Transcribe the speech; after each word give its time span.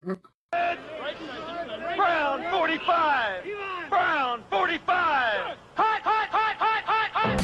Brown 0.00 0.16
45! 2.52 3.44
Brown 3.88 4.44
45! 4.48 4.86
Hot, 4.86 5.56
hot, 5.74 6.28
hot, 6.28 6.56
hot, 6.56 6.84
hot, 6.86 7.10
hot! 7.12 7.42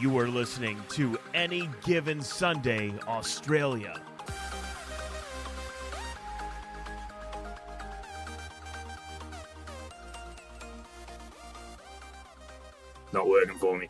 You 0.00 0.16
are 0.16 0.28
listening 0.28 0.80
to 0.90 1.18
Any 1.34 1.68
Given 1.84 2.22
Sunday 2.22 2.94
Australia. 3.08 4.00
Not 13.12 13.28
working 13.28 13.58
for 13.58 13.76
me. 13.76 13.88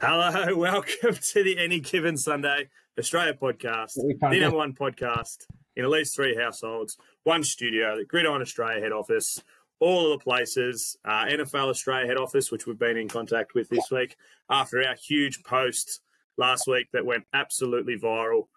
Hello, 0.00 0.56
welcome 0.56 1.14
to 1.14 1.44
the 1.44 1.58
Any 1.58 1.80
Given 1.80 2.16
Sunday 2.16 2.70
Australia 2.98 3.34
podcast, 3.34 3.94
the 3.94 4.28
do- 4.30 4.40
number 4.40 4.56
one 4.56 4.72
podcast 4.72 5.38
in 5.76 5.84
at 5.84 5.90
least 5.90 6.14
three 6.14 6.36
households, 6.36 6.96
one 7.24 7.42
studio, 7.44 7.96
the 7.96 8.04
Gridiron 8.04 8.42
Australia 8.42 8.80
head 8.80 8.92
office, 8.92 9.42
all 9.78 10.12
of 10.12 10.18
the 10.18 10.22
places, 10.22 10.96
uh, 11.04 11.24
NFL 11.24 11.70
Australia 11.70 12.06
head 12.06 12.18
office, 12.18 12.50
which 12.50 12.66
we've 12.66 12.78
been 12.78 12.96
in 12.96 13.08
contact 13.08 13.54
with 13.54 13.68
this 13.70 13.90
week 13.90 14.16
after 14.50 14.84
our 14.84 14.94
huge 14.94 15.42
post 15.42 16.00
last 16.36 16.66
week 16.66 16.88
that 16.92 17.06
went 17.06 17.24
absolutely 17.32 17.96
viral. 17.96 18.48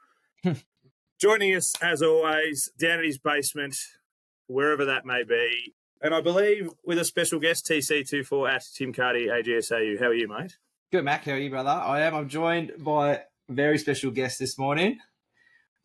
Joining 1.22 1.56
us, 1.56 1.74
as 1.82 2.02
always, 2.02 2.70
down 2.78 3.00
at 3.00 3.06
his 3.06 3.18
basement, 3.18 3.78
wherever 4.48 4.84
that 4.84 5.06
may 5.06 5.24
be, 5.24 5.74
and 6.02 6.14
I 6.14 6.20
believe 6.20 6.70
with 6.84 6.98
a 7.00 7.06
special 7.06 7.40
guest, 7.40 7.66
TC24 7.68 8.56
at 8.56 8.64
Tim 8.76 8.92
Cardy, 8.92 9.28
AGSAU. 9.28 9.98
How 10.00 10.08
are 10.08 10.14
you, 10.14 10.28
mate? 10.28 10.58
Good, 10.92 11.06
Mac. 11.06 11.24
How 11.24 11.32
are 11.32 11.38
you, 11.38 11.50
brother? 11.50 11.70
I 11.70 12.02
am. 12.02 12.14
I'm 12.14 12.28
joined 12.28 12.74
by 12.78 13.22
very 13.50 13.78
special 13.78 14.12
guest 14.12 14.40
this 14.40 14.58
morning. 14.58 15.00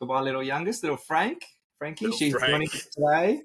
Got 0.00 0.08
my 0.08 0.20
little 0.20 0.42
youngest, 0.42 0.82
little 0.82 0.96
Frank. 0.96 1.44
Frankie, 1.78 2.06
Little 2.06 2.18
she's 2.18 2.32
Frank. 2.32 2.50
joining 2.50 2.68
us 2.68 2.86
today. 2.86 3.42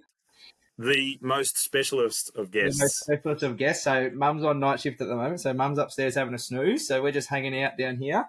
The 0.79 1.19
most 1.21 1.57
specialist 1.57 2.31
of 2.35 2.51
The 2.51 2.63
most 2.63 2.79
guests. 2.79 2.99
specialist 3.01 3.43
of 3.43 3.57
guests. 3.57 3.83
So, 3.83 4.09
Mum's 4.13 4.43
on 4.43 4.59
night 4.59 4.79
shift 4.79 4.99
at 5.01 5.07
the 5.07 5.15
moment. 5.15 5.39
So, 5.39 5.53
Mum's 5.53 5.77
upstairs 5.77 6.15
having 6.15 6.33
a 6.33 6.39
snooze. 6.39 6.87
So, 6.87 7.01
we're 7.03 7.11
just 7.11 7.29
hanging 7.29 7.61
out 7.61 7.77
down 7.77 7.97
here 7.97 8.25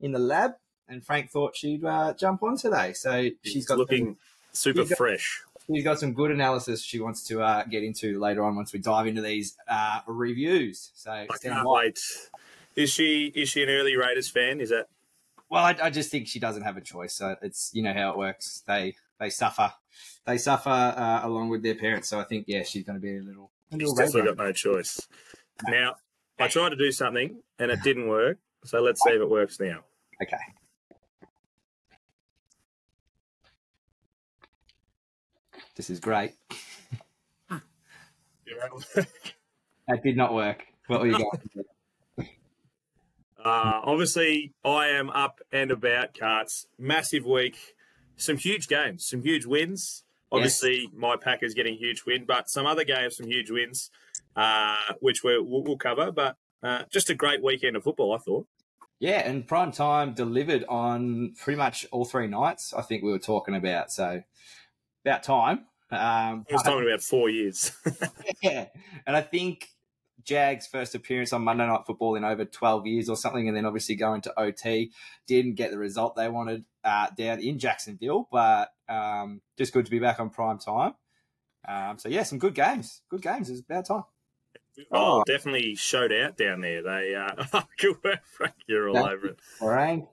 in 0.00 0.12
the 0.12 0.18
lab. 0.18 0.52
And 0.88 1.04
Frank 1.04 1.30
thought 1.30 1.54
she'd 1.54 1.84
uh, 1.84 2.14
jump 2.14 2.42
on 2.42 2.56
today. 2.56 2.92
So, 2.94 3.22
she's 3.42 3.52
She's 3.52 3.66
got 3.66 3.76
looking 3.78 4.16
super 4.52 4.80
she's 4.82 4.88
got- 4.90 4.98
fresh. 4.98 5.42
She's 5.72 5.84
got 5.84 6.00
some 6.00 6.12
good 6.12 6.32
analysis 6.32 6.82
she 6.82 6.98
wants 6.98 7.22
to 7.28 7.40
uh, 7.40 7.62
get 7.64 7.84
into 7.84 8.18
later 8.18 8.42
on 8.44 8.56
once 8.56 8.72
we 8.72 8.80
dive 8.80 9.06
into 9.06 9.22
these 9.22 9.56
uh, 9.68 10.00
reviews. 10.08 10.90
So, 10.94 11.10
I 11.12 11.26
can't 11.42 11.66
wait. 11.68 12.00
Is 12.74 12.90
she 12.90 13.26
is 13.34 13.50
she 13.50 13.62
an 13.62 13.68
early 13.68 13.96
Raiders 13.96 14.28
fan? 14.28 14.60
Is 14.60 14.70
that 14.70 14.88
Well, 15.52 15.66
I, 15.66 15.76
I 15.82 15.90
just 15.90 16.10
think 16.10 16.28
she 16.28 16.40
doesn't 16.40 16.62
have 16.62 16.78
a 16.78 16.80
choice. 16.80 17.12
So 17.12 17.36
it's 17.42 17.70
you 17.74 17.82
know 17.82 17.92
how 17.92 18.12
it 18.12 18.16
works. 18.16 18.62
They 18.66 18.94
they 19.20 19.28
suffer, 19.28 19.70
they 20.24 20.38
suffer 20.38 20.70
uh, 20.70 21.20
along 21.24 21.50
with 21.50 21.62
their 21.62 21.74
parents. 21.74 22.08
So 22.08 22.18
I 22.18 22.24
think 22.24 22.46
yeah, 22.48 22.62
she's 22.62 22.84
going 22.84 22.98
to 22.98 23.02
be 23.02 23.18
a 23.18 23.20
little. 23.20 23.50
A 23.70 23.74
she's 23.74 23.90
little 23.90 23.96
definitely 23.96 24.34
got 24.34 24.38
no 24.38 24.52
choice? 24.52 25.06
Now 25.68 25.96
I 26.40 26.48
tried 26.48 26.70
to 26.70 26.76
do 26.76 26.90
something 26.90 27.42
and 27.58 27.70
it 27.70 27.82
didn't 27.82 28.08
work. 28.08 28.38
So 28.64 28.80
let's 28.80 29.02
see 29.02 29.10
if 29.10 29.20
it 29.20 29.28
works 29.28 29.60
now. 29.60 29.80
Okay. 30.22 30.38
This 35.76 35.90
is 35.90 36.00
great. 36.00 36.32
That 39.88 40.02
did 40.04 40.16
not 40.16 40.32
work. 40.32 40.64
What 40.86 41.00
were 41.00 41.08
you 41.08 41.12
going? 41.54 41.64
Uh, 43.44 43.80
obviously, 43.84 44.52
I 44.64 44.88
am 44.88 45.10
up 45.10 45.40
and 45.50 45.70
about 45.70 46.16
carts. 46.18 46.66
Massive 46.78 47.24
week. 47.26 47.74
Some 48.16 48.36
huge 48.36 48.68
games, 48.68 49.04
some 49.06 49.22
huge 49.22 49.46
wins. 49.46 50.04
Obviously, 50.30 50.88
my 50.94 51.16
pack 51.16 51.42
is 51.42 51.52
getting 51.52 51.74
a 51.74 51.76
huge 51.76 52.04
win, 52.06 52.24
but 52.24 52.48
some 52.48 52.66
other 52.66 52.84
games, 52.84 53.16
some 53.16 53.26
huge 53.26 53.50
wins, 53.50 53.90
uh, 54.36 54.76
which 55.00 55.22
we're, 55.22 55.42
we'll, 55.42 55.62
we'll 55.62 55.76
cover. 55.76 56.10
But 56.10 56.36
uh, 56.62 56.84
just 56.90 57.10
a 57.10 57.14
great 57.14 57.42
weekend 57.42 57.76
of 57.76 57.82
football, 57.84 58.14
I 58.14 58.18
thought. 58.18 58.46
yeah, 58.98 59.28
and 59.28 59.46
prime 59.46 59.72
time 59.72 60.14
delivered 60.14 60.64
on 60.68 61.34
pretty 61.38 61.58
much 61.58 61.86
all 61.90 62.04
three 62.04 62.28
nights. 62.28 62.72
I 62.72 62.82
think 62.82 63.02
we 63.02 63.10
were 63.10 63.18
talking 63.18 63.54
about. 63.56 63.90
So 63.92 64.22
about 65.04 65.22
time. 65.22 65.66
Um, 65.90 66.46
I 66.50 66.52
was 66.52 66.62
talking 66.62 66.86
about 66.88 67.02
four 67.02 67.28
years. 67.28 67.72
Yeah, 68.42 68.66
and 69.06 69.14
I 69.16 69.20
think 69.20 69.68
Jags' 70.24 70.66
first 70.66 70.94
appearance 70.94 71.32
on 71.32 71.42
Monday 71.42 71.66
Night 71.66 71.82
Football 71.86 72.16
in 72.16 72.24
over 72.24 72.44
12 72.44 72.86
years 72.86 73.08
or 73.08 73.16
something, 73.16 73.48
and 73.48 73.56
then 73.56 73.66
obviously 73.66 73.94
going 73.94 74.20
to 74.22 74.40
OT, 74.40 74.92
didn't 75.26 75.54
get 75.54 75.70
the 75.70 75.78
result 75.78 76.16
they 76.16 76.28
wanted 76.28 76.64
uh, 76.84 77.08
down 77.16 77.40
in 77.40 77.58
Jacksonville, 77.58 78.28
but 78.30 78.72
um, 78.88 79.40
just 79.56 79.72
good 79.72 79.84
to 79.84 79.90
be 79.90 79.98
back 79.98 80.20
on 80.20 80.30
prime 80.30 80.58
time. 80.58 80.94
Um, 81.66 81.98
so 81.98 82.08
yeah, 82.08 82.24
some 82.24 82.38
good 82.38 82.54
games. 82.54 83.02
Good 83.08 83.22
games. 83.22 83.48
It's 83.50 83.60
about 83.60 83.86
time. 83.86 84.04
oh, 84.90 85.22
definitely 85.24 85.74
showed 85.74 86.12
out 86.12 86.36
down 86.36 86.60
there. 86.60 86.82
They 86.82 87.14
uh, 87.14 87.62
good 87.78 87.96
work, 88.04 88.20
Frank. 88.24 88.54
You're 88.66 88.88
all 88.88 88.96
over 88.96 89.28
it. 89.28 89.38
All 89.60 89.68
right. 89.68 90.06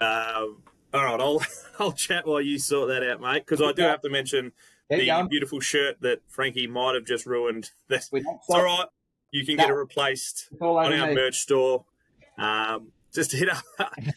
Um, 0.00 0.62
all 0.92 1.04
right, 1.04 1.20
I'll 1.20 1.42
I'll 1.78 1.92
chat 1.92 2.26
while 2.26 2.40
you 2.40 2.58
sort 2.58 2.88
that 2.88 3.08
out, 3.08 3.20
mate. 3.20 3.46
Because 3.46 3.62
I 3.62 3.72
do 3.72 3.82
have 3.82 4.02
to 4.02 4.10
mention 4.10 4.52
the 4.88 5.26
beautiful 5.28 5.60
shirt 5.60 6.00
that 6.00 6.20
Frankie 6.28 6.66
might 6.66 6.94
have 6.94 7.04
just 7.04 7.26
ruined. 7.26 7.70
That's 7.88 8.10
it's 8.12 8.26
all 8.48 8.64
right. 8.64 8.86
You 9.32 9.44
can 9.46 9.56
get 9.56 9.70
it 9.70 9.74
replaced 9.74 10.48
on 10.60 10.92
our 10.92 11.08
me. 11.08 11.14
merch 11.14 11.38
store. 11.38 11.84
Um, 12.38 12.92
just 13.12 13.32
hit 13.36 13.48
up 13.48 13.62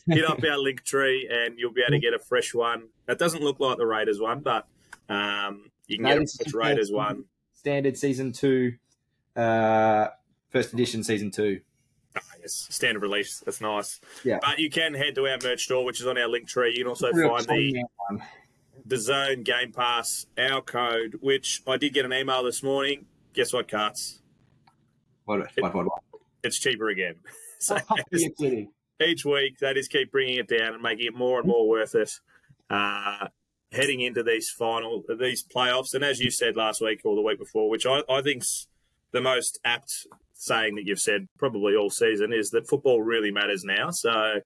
hit 0.08 0.26
up 0.26 0.44
our 0.44 0.58
link 0.58 0.84
tree 0.84 1.28
and 1.32 1.58
you'll 1.58 1.74
be 1.74 1.82
able 1.82 1.92
to 1.92 2.00
get 2.00 2.14
a 2.14 2.20
fresh 2.20 2.54
one. 2.54 2.90
It 3.08 3.20
doesn't 3.20 3.42
look 3.44 3.60
like 3.60 3.78
the 3.78 3.86
Raiders 3.86 4.20
one, 4.20 4.40
but 4.42 4.68
um, 5.10 5.72
you 5.88 5.98
can 5.98 6.04
No, 6.06 6.10
get 6.20 6.24
a 6.24 6.38
fresh 6.38 6.52
the 6.52 6.58
Raiders 6.58 6.92
one. 6.92 7.26
Standard 7.54 7.98
season 7.98 8.32
two, 8.32 8.74
uh, 9.36 10.08
first 10.50 10.74
edition 10.74 11.04
season 11.04 11.32
two. 11.32 11.62
Ah, 12.16 12.22
yes, 12.42 12.68
standard 12.70 13.02
release. 13.02 13.40
That's 13.40 13.62
nice. 13.62 14.00
Yeah. 14.24 14.38
But 14.42 14.60
you 14.60 14.70
can 14.70 14.94
head 14.94 15.16
to 15.16 15.28
our 15.28 15.38
merch 15.44 15.64
store, 15.64 15.84
which 15.84 16.00
is 16.00 16.06
on 16.08 16.18
our 16.18 16.28
link 16.28 16.48
tree. 16.48 16.72
You 16.76 16.84
can 16.84 16.88
also 16.90 17.12
find 17.12 17.46
the 17.48 17.84
one. 18.08 18.24
DAZN 18.88 19.44
Game 19.46 19.72
Pass, 19.72 20.26
our 20.38 20.62
code, 20.62 21.18
which 21.22 21.64
I 21.66 21.78
did 21.78 21.94
get 21.94 22.06
an 22.06 22.14
email 22.14 22.44
this 22.44 22.62
morning. 22.62 23.06
Guess 23.34 23.54
what, 23.54 23.68
Carts? 23.68 24.20
What, 25.26 25.40
what, 25.60 25.74
what, 25.76 25.86
what? 25.86 26.02
It's 26.44 26.60
cheaper 26.60 26.90
again. 26.90 27.16
so 27.60 27.78
Oh, 27.90 27.96
you're 28.12 28.30
kidding. 28.32 28.72
each 29.02 29.24
week 29.26 29.58
they 29.60 29.74
just 29.74 29.92
keep 29.92 30.12
bringing 30.12 30.38
it 30.38 30.48
down 30.48 30.74
and 30.74 30.82
making 30.84 31.06
it 31.08 31.16
more 31.16 31.40
and 31.40 31.48
more 31.48 31.68
worth 31.68 31.96
it. 31.96 32.12
Uh, 32.70 33.28
heading 33.72 34.02
into 34.02 34.22
these 34.24 34.50
final 34.50 35.04
these 35.20 35.44
playoffs, 35.44 35.94
and 35.94 36.04
as 36.04 36.20
you 36.20 36.30
said 36.30 36.56
last 36.56 36.82
week 36.82 37.02
or 37.06 37.16
the 37.16 37.22
week 37.22 37.40
before, 37.40 37.70
which 37.70 37.86
I, 37.86 38.02
I 38.10 38.22
think's 38.22 38.68
the 39.12 39.22
most 39.22 39.60
apt 39.64 40.08
saying 40.34 40.76
that 40.76 40.86
you've 40.86 41.00
said 41.00 41.28
probably 41.38 41.76
all 41.76 41.90
season 41.90 42.34
is 42.34 42.50
that 42.50 42.68
football 42.68 43.02
really 43.02 43.32
matters 43.32 43.64
now. 43.64 43.90
So 43.92 44.42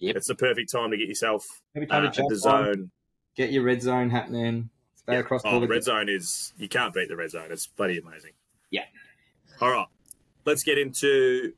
Yep. 0.00 0.14
it's 0.14 0.28
the 0.28 0.36
perfect 0.36 0.70
time 0.70 0.92
to 0.92 0.96
get 0.96 1.08
yourself 1.08 1.44
Every 1.74 1.88
uh, 1.90 1.92
time 1.94 2.04
the 2.04 2.10
jump 2.10 2.30
on, 2.30 2.36
zone. 2.38 2.90
get 3.34 3.50
your 3.50 3.64
red 3.64 3.82
zone 3.82 4.10
happening. 4.10 4.70
Stay 4.94 5.14
Yeah. 5.14 5.18
across 5.18 5.42
Oh, 5.44 5.48
all 5.54 5.60
the 5.60 5.66
the 5.66 5.72
red 5.72 5.82
zone 5.82 6.08
is 6.08 6.52
you 6.56 6.68
can't 6.68 6.94
beat 6.94 7.08
the 7.08 7.16
red 7.16 7.30
zone. 7.32 7.48
It's 7.50 7.66
bloody 7.66 7.98
amazing. 7.98 8.30
Yeah. 8.70 8.84
All 9.60 9.70
right, 9.70 9.86
let's 10.44 10.62
get 10.62 10.78
into. 10.78 11.52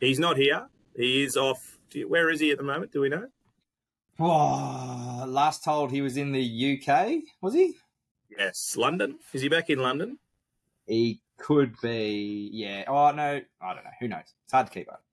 He's 0.00 0.18
not 0.18 0.36
here. 0.36 0.68
He 0.96 1.22
is 1.22 1.36
off. 1.36 1.78
do 1.90 2.00
you- 2.00 2.08
Where 2.08 2.28
is 2.30 2.40
he 2.40 2.50
at 2.50 2.58
the 2.58 2.64
moment? 2.64 2.90
Do 2.92 3.00
we 3.00 3.08
know? 3.08 3.28
Oh, 4.18 5.24
last 5.28 5.62
told 5.62 5.90
he 5.92 6.00
was 6.02 6.16
in 6.16 6.32
the 6.32 6.42
UK, 6.42 7.22
was 7.40 7.54
he? 7.54 7.74
Yes, 8.36 8.76
London. 8.76 9.18
Is 9.32 9.42
he 9.42 9.48
back 9.48 9.70
in 9.70 9.78
London? 9.78 10.18
He 10.86 11.20
could 11.36 11.78
be, 11.80 12.50
yeah. 12.52 12.84
Oh 12.88 13.10
no, 13.12 13.40
I 13.60 13.74
don't 13.74 13.84
know. 13.84 13.90
Who 14.00 14.08
knows? 14.08 14.34
It's 14.44 14.52
hard 14.52 14.66
to 14.66 14.72
keep 14.72 14.90
up. 14.90 15.04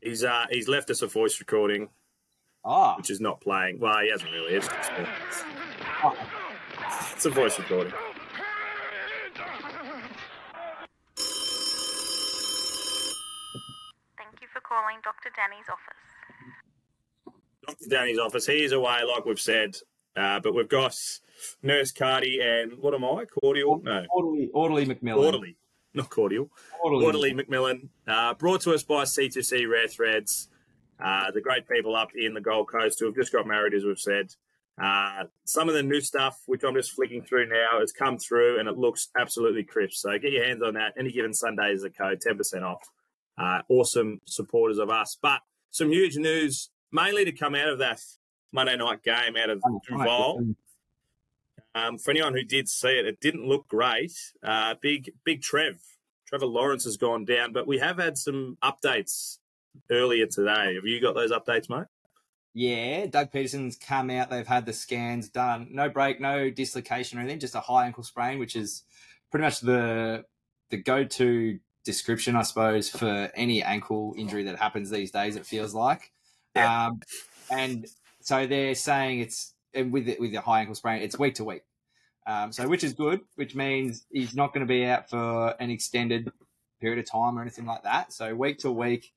He's 0.00 0.22
uh 0.22 0.46
he's 0.50 0.68
left 0.68 0.90
us 0.90 1.02
a 1.02 1.06
voice 1.08 1.40
recording, 1.40 1.88
Oh, 2.64 2.94
which 2.96 3.10
is 3.10 3.20
not 3.20 3.40
playing. 3.40 3.80
Well, 3.80 3.98
he 4.00 4.10
hasn't 4.10 4.30
really. 4.30 4.54
It's, 4.54 4.68
just, 4.68 4.90
oh, 6.04 6.16
it's 7.14 7.26
a 7.26 7.30
voice 7.30 7.58
recording. 7.58 7.92
Thank 14.16 14.40
you 14.40 14.48
for 14.52 14.60
calling 14.60 14.95
Dr. 15.06 15.30
Danny's 15.36 15.66
office. 15.70 15.94
Dr. 17.64 17.88
Danny's 17.88 18.18
office. 18.18 18.46
He 18.46 18.64
is 18.64 18.72
away, 18.72 19.02
like 19.08 19.24
we've 19.24 19.38
said. 19.38 19.76
Uh, 20.16 20.40
but 20.40 20.52
we've 20.52 20.68
got 20.68 20.96
Nurse 21.62 21.92
Cardi 21.92 22.40
and 22.42 22.76
what 22.80 22.92
am 22.92 23.04
I? 23.04 23.24
Cordial? 23.40 23.80
No, 23.84 24.04
orderly, 24.10 24.50
orderly 24.52 24.84
McMillan. 24.84 25.24
Orderly. 25.24 25.56
Not 25.94 26.10
cordial. 26.10 26.50
orderly. 26.82 27.06
Orderly 27.06 27.34
McMillan, 27.34 27.88
uh, 28.08 28.34
brought 28.34 28.62
to 28.62 28.74
us 28.74 28.82
by 28.82 29.04
C2C 29.04 29.70
Rare 29.70 29.86
Threads, 29.86 30.48
uh, 30.98 31.30
the 31.30 31.40
great 31.40 31.68
people 31.68 31.94
up 31.94 32.10
in 32.16 32.34
the 32.34 32.40
Gold 32.40 32.68
Coast 32.68 32.98
who 32.98 33.06
have 33.06 33.14
just 33.14 33.32
got 33.32 33.46
married, 33.46 33.74
as 33.74 33.84
we've 33.84 33.98
said. 33.98 34.34
Uh, 34.82 35.24
some 35.44 35.68
of 35.68 35.74
the 35.76 35.82
new 35.84 36.00
stuff, 36.00 36.40
which 36.46 36.64
I'm 36.64 36.74
just 36.74 36.92
flicking 36.92 37.22
through 37.22 37.48
now, 37.48 37.78
has 37.78 37.92
come 37.92 38.18
through 38.18 38.58
and 38.58 38.68
it 38.68 38.76
looks 38.76 39.08
absolutely 39.16 39.62
crisp. 39.62 39.94
So 39.94 40.18
get 40.18 40.32
your 40.32 40.44
hands 40.44 40.62
on 40.62 40.74
that. 40.74 40.94
Any 40.98 41.12
given 41.12 41.32
Sunday 41.32 41.70
is 41.72 41.84
a 41.84 41.90
code, 41.90 42.20
10% 42.26 42.62
off. 42.62 42.90
Uh, 43.38 43.62
awesome 43.68 44.20
supporters 44.24 44.78
of 44.78 44.90
us. 44.90 45.16
But 45.20 45.40
some 45.70 45.90
huge 45.90 46.16
news, 46.16 46.70
mainly 46.90 47.24
to 47.24 47.32
come 47.32 47.54
out 47.54 47.68
of 47.68 47.78
that 47.80 48.00
Monday 48.52 48.76
night 48.76 49.02
game 49.02 49.36
out 49.36 49.50
of 49.50 49.62
Oh, 49.66 49.80
Duval. 49.86 50.54
Um, 51.74 51.98
for 51.98 52.10
anyone 52.12 52.32
who 52.32 52.42
did 52.42 52.68
see 52.68 52.88
it, 52.88 53.06
it 53.06 53.20
didn't 53.20 53.46
look 53.46 53.68
great. 53.68 54.12
Uh, 54.42 54.74
big, 54.80 55.12
big 55.24 55.42
Trev. 55.42 55.76
Trevor 56.26 56.46
Lawrence 56.46 56.84
has 56.84 56.96
gone 56.96 57.24
down, 57.24 57.52
but 57.52 57.66
we 57.66 57.78
have 57.78 57.98
had 57.98 58.16
some 58.16 58.56
updates 58.62 59.38
earlier 59.90 60.26
today. 60.26 60.74
Have 60.74 60.84
you 60.84 61.00
got 61.00 61.14
those 61.14 61.30
updates, 61.30 61.68
mate? 61.68 61.86
Yeah, 62.54 63.04
Doug 63.06 63.30
Pederson's 63.30 63.76
come 63.76 64.08
out. 64.08 64.30
They've 64.30 64.46
had 64.46 64.64
the 64.64 64.72
scans 64.72 65.28
done. 65.28 65.68
No 65.70 65.90
break, 65.90 66.18
no 66.20 66.48
dislocation 66.48 67.18
or 67.18 67.20
anything. 67.20 67.38
Just 67.40 67.54
a 67.54 67.60
high 67.60 67.84
ankle 67.84 68.02
sprain, 68.02 68.38
which 68.38 68.56
is 68.56 68.82
pretty 69.30 69.44
much 69.44 69.60
the 69.60 70.24
the 70.70 70.78
go 70.78 71.04
to 71.04 71.58
description, 71.86 72.36
I 72.36 72.42
suppose, 72.42 72.90
for 72.90 73.30
any 73.34 73.62
ankle 73.62 74.14
injury 74.18 74.42
that 74.44 74.58
happens 74.58 74.90
these 74.90 75.10
days. 75.10 75.36
It 75.36 75.46
feels 75.46 75.72
like, 75.72 76.12
Yeah. 76.54 76.88
um, 76.88 77.00
and 77.50 77.86
so 78.20 78.46
they're 78.46 78.74
saying 78.74 79.20
it's 79.20 79.54
and 79.72 79.92
with 79.92 80.08
it, 80.08 80.20
with 80.20 80.32
the 80.32 80.40
high 80.42 80.60
ankle 80.60 80.74
sprain, 80.74 81.00
it's 81.00 81.18
week 81.18 81.34
to 81.36 81.44
week. 81.44 81.62
Um, 82.26 82.50
so 82.52 82.66
which 82.66 82.82
is 82.82 82.92
good, 82.92 83.20
which 83.36 83.54
means 83.54 84.04
he's 84.10 84.34
not 84.34 84.52
going 84.52 84.66
to 84.66 84.70
be 84.70 84.84
out 84.84 85.08
for 85.08 85.54
an 85.60 85.70
extended 85.70 86.30
period 86.80 86.98
of 86.98 87.10
time 87.10 87.38
or 87.38 87.42
anything 87.42 87.66
like 87.66 87.84
that. 87.84 88.12
So 88.12 88.34
week 88.34 88.58
to 88.58 88.72
week, 88.72 89.12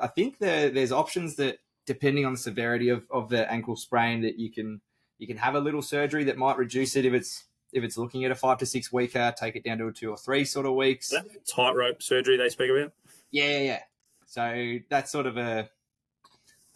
I 0.00 0.06
think 0.06 0.38
the, 0.38 0.70
there's 0.72 0.90
options 0.90 1.36
that 1.36 1.58
depending 1.86 2.24
on 2.24 2.32
the 2.32 2.38
severity 2.38 2.88
of, 2.88 3.06
of 3.10 3.28
the 3.28 3.50
ankle 3.52 3.76
sprain 3.76 4.22
that 4.22 4.38
you 4.38 4.50
can 4.50 4.80
you 5.18 5.26
can 5.26 5.36
have 5.36 5.54
a 5.54 5.60
little 5.60 5.82
surgery 5.82 6.24
that 6.24 6.38
might 6.38 6.56
reduce 6.56 6.96
it 6.96 7.04
if 7.04 7.12
it's 7.12 7.44
if 7.74 7.84
it's 7.84 7.98
looking 7.98 8.24
at 8.24 8.30
a 8.30 8.34
five 8.34 8.58
to 8.58 8.66
six 8.66 8.92
weeker, 8.92 9.34
take 9.36 9.56
it 9.56 9.64
down 9.64 9.78
to 9.78 9.88
a 9.88 9.92
two 9.92 10.10
or 10.10 10.16
three 10.16 10.44
sort 10.44 10.64
of 10.64 10.74
weeks. 10.74 11.12
Tightrope 11.46 12.02
surgery 12.02 12.36
they 12.36 12.48
speak 12.48 12.70
about? 12.70 12.92
Yeah, 13.30 13.50
yeah, 13.50 13.60
yeah. 13.60 13.80
So 14.26 14.78
that's 14.88 15.10
sort 15.10 15.26
of 15.26 15.36
a 15.36 15.68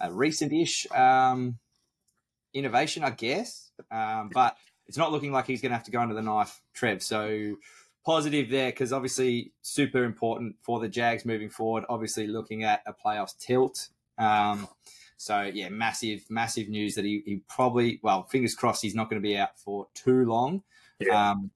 a 0.00 0.12
recent-ish 0.12 0.86
um, 0.92 1.58
innovation, 2.54 3.04
I 3.04 3.10
guess. 3.10 3.70
Um, 3.90 4.30
but 4.32 4.56
it's 4.86 4.96
not 4.96 5.12
looking 5.12 5.32
like 5.32 5.46
he's 5.46 5.60
going 5.60 5.70
to 5.70 5.76
have 5.76 5.84
to 5.84 5.90
go 5.90 6.00
under 6.00 6.14
the 6.14 6.22
knife, 6.22 6.60
Trev. 6.74 7.02
So 7.02 7.56
positive 8.04 8.48
there 8.48 8.70
because 8.70 8.92
obviously 8.92 9.52
super 9.60 10.04
important 10.04 10.56
for 10.62 10.80
the 10.80 10.88
Jags 10.88 11.24
moving 11.24 11.50
forward. 11.50 11.84
Obviously 11.88 12.26
looking 12.26 12.64
at 12.64 12.82
a 12.86 12.92
playoffs 12.92 13.36
tilt. 13.38 13.88
Um, 14.18 14.68
so 15.16 15.42
yeah, 15.42 15.68
massive, 15.68 16.24
massive 16.30 16.68
news 16.68 16.94
that 16.94 17.04
he, 17.04 17.22
he 17.24 17.42
probably 17.48 18.00
well, 18.02 18.24
fingers 18.24 18.54
crossed 18.54 18.82
he's 18.82 18.94
not 18.94 19.10
going 19.10 19.20
to 19.20 19.26
be 19.28 19.36
out 19.36 19.58
for 19.58 19.88
too 19.94 20.24
long. 20.24 20.62
Yeah. 21.00 21.30
Um, 21.30 21.50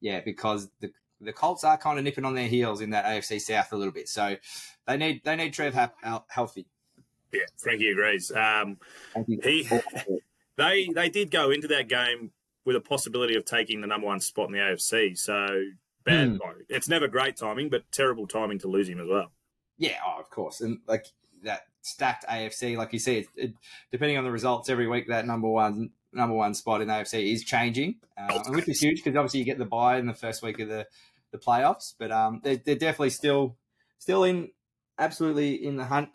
yeah, 0.00 0.20
because 0.20 0.68
the 0.80 0.92
the 1.20 1.32
Colts 1.32 1.64
are 1.64 1.78
kind 1.78 1.98
of 1.98 2.04
nipping 2.04 2.24
on 2.24 2.34
their 2.34 2.48
heels 2.48 2.80
in 2.80 2.90
that 2.90 3.04
AFC 3.04 3.40
South 3.40 3.72
a 3.72 3.76
little 3.76 3.92
bit. 3.92 4.08
So 4.08 4.36
they 4.86 4.96
need 4.96 5.22
they 5.24 5.36
need 5.36 5.52
Trev 5.52 5.90
healthy. 6.28 6.66
Yeah, 7.32 7.40
Frankie 7.56 7.90
agrees. 7.90 8.30
Um, 8.30 8.78
he, 9.26 9.68
they 10.56 10.88
they 10.94 11.08
did 11.08 11.30
go 11.30 11.50
into 11.50 11.68
that 11.68 11.88
game 11.88 12.32
with 12.64 12.76
a 12.76 12.80
possibility 12.80 13.36
of 13.36 13.44
taking 13.44 13.80
the 13.80 13.86
number 13.86 14.06
one 14.06 14.20
spot 14.20 14.48
in 14.48 14.52
the 14.52 14.58
AFC. 14.58 15.16
So 15.16 15.64
bad. 16.04 16.28
Hmm. 16.28 16.36
It's 16.68 16.88
never 16.88 17.08
great 17.08 17.36
timing, 17.36 17.68
but 17.68 17.82
terrible 17.92 18.26
timing 18.26 18.58
to 18.60 18.68
lose 18.68 18.88
him 18.88 19.00
as 19.00 19.08
well. 19.08 19.32
Yeah, 19.78 19.96
oh, 20.06 20.20
of 20.20 20.30
course, 20.30 20.60
and 20.60 20.78
like 20.86 21.06
that 21.42 21.62
stacked 21.82 22.26
AFC, 22.26 22.76
like 22.76 22.92
you 22.92 22.98
see, 22.98 23.18
it, 23.18 23.26
it, 23.36 23.54
depending 23.92 24.18
on 24.18 24.24
the 24.24 24.30
results 24.30 24.68
every 24.68 24.88
week, 24.88 25.08
that 25.08 25.26
number 25.26 25.48
one 25.48 25.90
number 26.16 26.34
one 26.34 26.54
spot 26.54 26.80
in 26.80 26.88
the 26.88 26.94
AFC 26.94 27.32
is 27.32 27.44
changing, 27.44 27.96
uh, 28.18 28.38
which 28.48 28.68
is 28.68 28.80
huge 28.80 29.02
because 29.02 29.16
obviously 29.16 29.40
you 29.40 29.46
get 29.46 29.58
the 29.58 29.64
buy 29.64 29.98
in 29.98 30.06
the 30.06 30.14
first 30.14 30.42
week 30.42 30.58
of 30.60 30.68
the 30.68 30.86
the 31.32 31.38
playoffs, 31.38 31.94
but 31.98 32.10
um, 32.10 32.40
they're, 32.42 32.56
they're 32.56 32.76
definitely 32.76 33.10
still 33.10 33.56
still 33.98 34.24
in 34.24 34.50
absolutely 34.98 35.54
in 35.54 35.76
the 35.76 35.84
hunt 35.84 36.08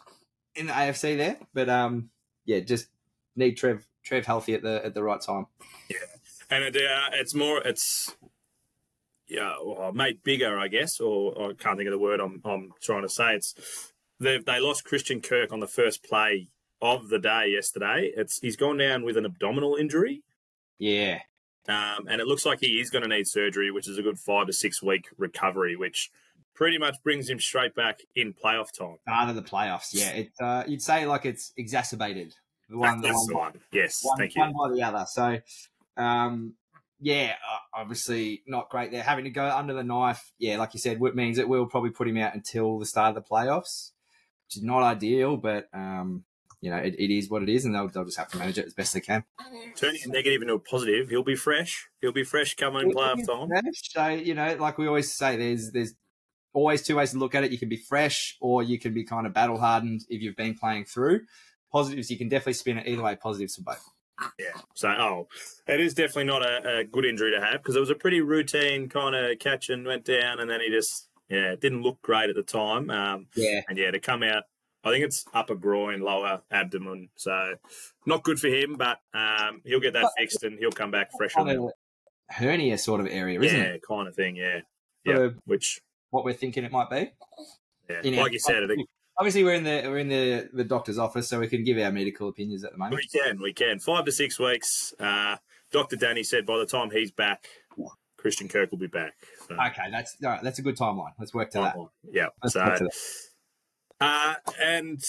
in 0.55 0.67
the 0.67 0.73
AFC 0.73 1.17
there, 1.17 1.37
but 1.53 1.69
um, 1.69 2.09
yeah, 2.45 2.59
just 2.59 2.87
need 3.35 3.53
Trev 3.53 3.85
Trev 4.03 4.25
healthy 4.25 4.53
at 4.53 4.63
the 4.63 4.83
at 4.85 4.93
the 4.93 5.03
right 5.03 5.21
time. 5.21 5.47
Yeah, 5.89 5.97
and 6.49 6.63
it, 6.63 6.75
uh, 6.75 7.09
it's 7.13 7.33
more 7.33 7.59
it's 7.59 8.15
yeah 9.27 9.55
well, 9.63 9.93
made 9.93 10.21
bigger 10.23 10.59
i 10.59 10.67
guess 10.67 10.99
or, 10.99 11.33
or 11.33 11.51
i 11.51 11.53
can't 11.53 11.77
think 11.77 11.87
of 11.87 11.93
the 11.93 11.97
word 11.97 12.19
i'm, 12.19 12.41
I'm 12.43 12.73
trying 12.81 13.03
to 13.03 13.09
say. 13.09 13.35
It's 13.35 13.93
they 14.19 14.37
they 14.37 14.59
lost 14.59 14.83
christian 14.83 15.21
kirk 15.21 15.51
on 15.51 15.61
the 15.61 15.67
first 15.67 16.03
play 16.03 16.49
of 16.81 17.09
the 17.09 17.19
day 17.19 17.47
yesterday. 17.53 18.11
It's 18.15 18.39
he's 18.39 18.55
gone 18.55 18.77
down 18.77 19.03
with 19.03 19.17
an 19.17 19.25
abdominal 19.25 19.75
injury. 19.75 20.23
Yeah, 20.79 21.19
um, 21.67 22.07
and 22.09 22.19
it 22.19 22.27
looks 22.27 22.45
like 22.45 22.59
he 22.59 22.79
is 22.79 22.89
going 22.89 23.03
to 23.03 23.07
need 23.07 23.27
surgery 23.27 23.69
which 23.71 23.87
is 23.87 23.97
a 23.97 24.01
good 24.01 24.17
five 24.17 24.47
to 24.47 24.53
six 24.53 24.81
week 24.81 25.07
recovery 25.17 25.75
which 25.75 26.09
pretty 26.55 26.77
much 26.77 26.95
brings 27.03 27.29
him 27.29 27.39
straight 27.39 27.75
back 27.75 27.99
in 28.15 28.33
playoff 28.33 28.71
time. 28.71 28.97
Start 29.07 29.29
of 29.29 29.35
the 29.35 29.41
playoffs. 29.41 29.89
Yeah, 29.93 30.09
it 30.09 30.31
uh, 30.39 30.63
you'd 30.67 30.81
say 30.81 31.05
like 31.05 31.25
it's 31.25 31.53
exacerbated. 31.57 32.33
The 32.69 32.77
one 32.77 33.01
the 33.01 33.09
one 33.09 33.27
the 33.27 33.35
one. 33.35 33.53
Yes 33.71 33.99
one, 34.01 34.17
thank 34.17 34.35
you. 34.35 34.41
one 34.41 34.53
by 34.53 34.75
the 34.75 34.83
other. 34.83 35.05
So, 35.07 35.39
um, 35.97 36.53
yeah, 36.99 37.33
uh, 37.33 37.79
obviously 37.81 38.41
not 38.47 38.69
great 38.69 38.91
there. 38.91 39.03
Having 39.03 39.25
to 39.25 39.31
go 39.31 39.45
under 39.45 39.73
the 39.73 39.83
knife, 39.83 40.31
yeah, 40.39 40.57
like 40.57 40.73
you 40.73 40.79
said, 40.79 40.99
what 40.99 41.15
means 41.15 41.37
it 41.37 41.49
will 41.49 41.65
probably 41.65 41.89
put 41.91 42.07
him 42.07 42.17
out 42.17 42.33
until 42.33 42.79
the 42.79 42.85
start 42.85 43.15
of 43.15 43.23
the 43.23 43.29
playoffs, 43.29 43.91
which 44.47 44.57
is 44.57 44.63
not 44.63 44.83
ideal, 44.83 45.37
but 45.37 45.67
um, 45.73 46.23
you 46.61 46.69
know, 46.69 46.77
it, 46.77 46.95
it 46.97 47.11
is 47.11 47.29
what 47.29 47.43
it 47.43 47.49
is, 47.49 47.65
and 47.65 47.75
they'll, 47.75 47.87
they'll 47.89 48.05
just 48.05 48.17
have 48.17 48.29
to 48.29 48.37
manage 48.37 48.57
it 48.57 48.65
as 48.65 48.73
best 48.73 48.93
they 48.93 49.01
can. 49.01 49.23
turning 49.75 50.01
a 50.05 50.09
negative 50.09 50.41
into 50.41 50.53
a 50.53 50.59
positive 50.59 51.09
he'll 51.09 51.23
be 51.23 51.35
fresh 51.35 51.89
he'll 52.01 52.11
be 52.11 52.23
fresh 52.23 52.55
coming 52.55 52.91
playoff 52.91 53.25
time 53.25 53.49
So 53.73 54.07
you 54.07 54.33
know, 54.33 54.55
like 54.59 54.77
we 54.77 54.87
always 54.87 55.15
say, 55.15 55.35
there's 55.35 55.71
there's 55.71 55.93
always 56.53 56.81
two 56.81 56.97
ways 56.97 57.11
to 57.11 57.17
look 57.17 57.35
at 57.35 57.43
it. 57.43 57.51
You 57.51 57.59
can 57.59 57.69
be 57.69 57.77
fresh, 57.77 58.37
or 58.41 58.63
you 58.63 58.79
can 58.79 58.93
be 58.93 59.03
kind 59.03 59.25
of 59.25 59.33
battle 59.33 59.57
hardened 59.57 60.01
if 60.09 60.21
you've 60.21 60.35
been 60.35 60.55
playing 60.55 60.85
through. 60.85 61.21
Positives, 61.71 62.11
you 62.11 62.17
can 62.17 62.27
definitely 62.27 62.53
spin 62.53 62.77
it 62.77 62.87
either 62.87 63.03
way. 63.03 63.15
Positives 63.15 63.55
for 63.55 63.63
both. 63.63 63.89
Yeah. 64.37 64.61
So, 64.75 64.89
oh, 64.89 65.27
it 65.67 65.79
is 65.79 65.93
definitely 65.93 66.25
not 66.25 66.43
a, 66.43 66.79
a 66.79 66.83
good 66.83 67.05
injury 67.05 67.31
to 67.31 67.41
have 67.41 67.53
because 67.53 67.75
it 67.75 67.79
was 67.79 67.89
a 67.89 67.95
pretty 67.95 68.21
routine 68.21 68.89
kind 68.89 69.15
of 69.15 69.39
catch 69.39 69.69
and 69.69 69.85
went 69.85 70.05
down, 70.05 70.39
and 70.39 70.49
then 70.49 70.59
he 70.61 70.69
just, 70.69 71.09
yeah, 71.29 71.53
it 71.53 71.61
didn't 71.61 71.81
look 71.81 72.01
great 72.01 72.29
at 72.29 72.35
the 72.35 72.43
time. 72.43 72.89
Um, 72.89 73.27
Yeah, 73.35 73.61
and 73.67 73.77
yeah, 73.77 73.91
to 73.91 73.99
come 73.99 74.21
out, 74.21 74.43
I 74.83 74.91
think 74.91 75.05
it's 75.05 75.25
upper 75.33 75.55
groin, 75.55 76.01
lower 76.01 76.41
abdomen. 76.51 77.09
So, 77.15 77.55
not 78.05 78.23
good 78.23 78.39
for 78.39 78.47
him, 78.47 78.75
but 78.77 78.99
um, 79.13 79.61
he'll 79.63 79.79
get 79.79 79.93
that 79.93 80.11
fixed 80.17 80.43
and 80.43 80.57
he'll 80.57 80.71
come 80.71 80.91
back 80.91 81.11
fresh. 81.17 81.33
kind 81.33 81.49
of 81.49 81.71
hernia 82.29 82.77
sort 82.77 83.01
of 83.01 83.07
area, 83.07 83.39
isn't 83.41 83.57
yeah, 83.57 83.65
it? 83.65 83.81
kind 83.87 84.07
of 84.07 84.15
thing. 84.15 84.35
Yeah. 84.35 84.61
Yeah. 85.05 85.29
Which, 85.45 85.81
what 86.09 86.25
we're 86.25 86.33
thinking 86.33 86.63
it 86.63 86.71
might 86.71 86.89
be. 86.89 87.11
yeah, 87.89 88.01
You 88.03 88.11
know, 88.11 88.21
like 88.23 88.33
you 88.33 88.39
said, 88.39 88.67
think 88.67 88.87
obviously 89.17 89.43
we're 89.43 89.53
in 89.53 89.63
the 89.63 89.83
we're 89.85 89.99
in 89.99 90.09
the 90.09 90.49
the 90.53 90.63
doctor's 90.63 90.97
office, 90.97 91.29
so 91.29 91.39
we 91.39 91.47
can 91.47 91.63
give 91.63 91.77
our 91.77 91.91
medical 91.91 92.27
opinions 92.29 92.63
at 92.63 92.71
the 92.71 92.77
moment. 92.77 92.95
we 92.95 93.19
can, 93.19 93.41
we 93.41 93.53
can. 93.53 93.79
Five 93.79 94.05
to 94.05 94.11
six 94.11 94.39
weeks. 94.39 94.93
Uh, 94.99 95.37
Dr. 95.71 95.95
Danny 95.95 96.23
said 96.23 96.45
by 96.45 96.57
the 96.57 96.65
time 96.65 96.89
he's 96.91 97.11
back, 97.11 97.45
Christian 98.17 98.47
Kirk 98.47 98.71
will 98.71 98.79
be 98.79 98.87
back. 98.87 99.13
So. 99.47 99.55
Okay, 99.55 99.89
that's 99.91 100.17
all 100.23 100.31
right. 100.31 100.43
That's 100.43 100.59
a 100.59 100.61
good 100.61 100.75
timeline. 100.75 101.11
Let's 101.19 101.33
work 101.33 101.51
to 101.51 101.59
that. 101.59 101.75
Yeah. 102.11 102.27
Let's 102.43 102.53
So. 102.53 102.89
Uh, 104.01 104.33
and 104.61 105.01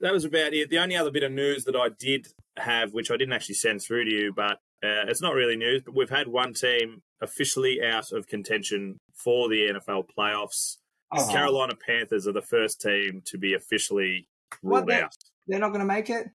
that 0.00 0.12
was 0.12 0.24
about 0.24 0.52
it. 0.52 0.68
The 0.70 0.78
only 0.78 0.96
other 0.96 1.10
bit 1.10 1.22
of 1.22 1.32
news 1.32 1.64
that 1.64 1.74
I 1.76 1.88
did 1.88 2.28
have, 2.56 2.92
which 2.92 3.10
I 3.10 3.16
didn't 3.16 3.32
actually 3.32 3.54
send 3.54 3.80
through 3.82 4.04
to 4.04 4.10
you, 4.10 4.32
but 4.34 4.58
uh, 4.82 5.06
it's 5.08 5.22
not 5.22 5.34
really 5.34 5.56
news, 5.56 5.82
but 5.84 5.94
we've 5.94 6.10
had 6.10 6.28
one 6.28 6.52
team 6.54 7.02
officially 7.20 7.80
out 7.82 8.12
of 8.12 8.26
contention 8.28 9.00
for 9.14 9.48
the 9.48 9.70
NFL 9.72 10.04
playoffs. 10.16 10.76
The 11.12 11.22
Oh, 11.22 11.32
Carolina 11.32 11.72
Panthers 11.74 12.26
are 12.28 12.32
the 12.32 12.42
first 12.42 12.80
team 12.80 13.22
to 13.26 13.38
be 13.38 13.54
officially 13.54 14.28
ruled 14.62 14.86
they- 14.88 15.00
out. 15.00 15.14
They're 15.46 15.58
not 15.58 15.68
going 15.68 15.80
to 15.80 15.86
make 15.86 16.10
it. 16.10 16.28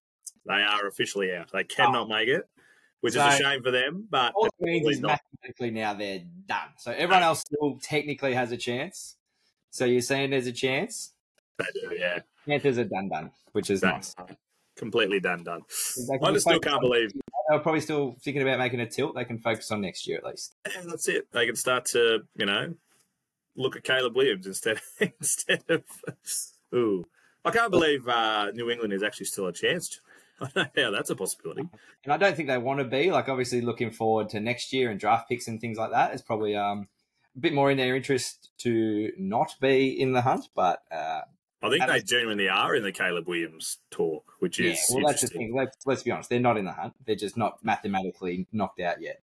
They 0.45 0.53
are 0.55 0.87
officially 0.87 1.33
out. 1.33 1.51
They 1.53 1.63
cannot 1.63 2.09
make 2.09 2.27
it, 2.27 2.49
which 3.01 3.13
is 3.15 3.21
a 3.21 3.31
shame 3.37 3.61
for 3.63 3.69
them, 3.71 4.07
but 4.09 4.33
All 4.35 4.47
it 4.47 4.51
means 4.59 4.89
is 4.89 4.99
not. 4.99 5.21
mathematically 5.41 5.69
now 5.71 5.93
they're 5.93 6.23
done. 6.47 6.69
So 6.79 6.91
everyone 6.91 7.23
else 7.23 7.41
still 7.41 7.79
technically 7.81 8.33
has 8.33 8.51
a 8.51 8.57
chance. 8.57 9.15
So 9.69 9.85
you're 9.85 10.01
saying 10.01 10.31
there's 10.31 10.47
a 10.47 10.51
chance. 10.51 11.12
They 11.57 11.65
do, 11.73 11.95
yeah. 11.97 12.19
Panthers 12.47 12.77
are 12.77 12.83
done, 12.85 13.09
done, 13.09 13.31
which 13.51 13.69
is 13.69 13.81
Done. 13.81 13.95
nice. 13.95 14.15
Completely 14.75 15.19
done, 15.19 15.43
done. 15.43 15.61
I 16.21 16.31
just 16.31 16.45
still 16.45 16.59
can't 16.59 16.81
believe 16.81 17.11
they're 17.49 17.59
probably 17.59 17.81
still 17.81 18.15
thinking 18.23 18.41
about 18.41 18.59
making 18.59 18.79
a 18.79 18.87
tilt. 18.87 19.15
They 19.15 19.25
can 19.25 19.37
focus 19.37 19.71
on 19.71 19.81
next 19.81 20.07
year 20.07 20.17
at 20.17 20.25
least. 20.25 20.55
And 20.77 20.89
that's 20.89 21.07
it. 21.07 21.27
They 21.31 21.45
can 21.45 21.55
start 21.55 21.85
to, 21.87 22.21
you 22.35 22.45
know, 22.45 22.73
look 23.55 23.75
at 23.75 23.83
Caleb 23.83 24.15
Williams 24.15 24.47
instead 24.47 24.79
instead 24.99 25.63
of. 25.69 25.83
Ooh, 26.73 27.05
I 27.45 27.51
can't 27.51 27.69
believe 27.71 28.07
uh, 28.07 28.51
New 28.53 28.69
England 28.69 28.93
is 28.93 29.03
actually 29.03 29.27
still 29.27 29.47
a 29.47 29.53
chance. 29.53 29.99
I 30.41 30.49
don't 30.55 30.75
know 30.75 30.83
how 30.85 30.91
that's 30.91 31.09
a 31.11 31.15
possibility. 31.15 31.61
And 32.03 32.11
I 32.11 32.17
don't 32.17 32.35
think 32.35 32.47
they 32.49 32.57
want 32.57 32.79
to 32.79 32.85
be 32.85 33.11
like 33.11 33.29
obviously 33.29 33.61
looking 33.61 33.91
forward 33.91 34.29
to 34.29 34.39
next 34.39 34.73
year 34.73 34.89
and 34.89 34.99
draft 34.99 35.29
picks 35.29 35.47
and 35.47 35.61
things 35.61 35.77
like 35.77 35.91
that. 35.91 36.13
It's 36.13 36.23
probably 36.23 36.55
um, 36.55 36.87
a 37.35 37.39
bit 37.39 37.53
more 37.53 37.69
in 37.69 37.77
their 37.77 37.95
interest 37.95 38.49
to 38.59 39.11
not 39.17 39.55
be 39.61 39.89
in 39.89 40.13
the 40.13 40.21
hunt. 40.21 40.49
But 40.55 40.81
uh, 40.91 41.21
I 41.63 41.69
think 41.69 41.87
they 41.87 42.01
genuinely 42.01 42.49
are 42.49 42.75
in 42.75 42.83
the 42.83 42.91
Caleb 42.91 43.27
Williams 43.27 43.77
talk, 43.89 44.33
which 44.39 44.59
yeah, 44.59 44.71
is 44.71 44.85
well, 44.93 45.05
that's 45.07 45.21
the 45.21 45.27
thing. 45.27 45.55
Let's 45.55 45.77
let's 45.85 46.03
be 46.03 46.11
honest. 46.11 46.29
They're 46.29 46.39
not 46.39 46.57
in 46.57 46.65
the 46.65 46.73
hunt. 46.73 46.93
They're 47.05 47.15
just 47.15 47.37
not 47.37 47.63
mathematically 47.63 48.47
knocked 48.51 48.81
out 48.81 49.01
yet. 49.01 49.21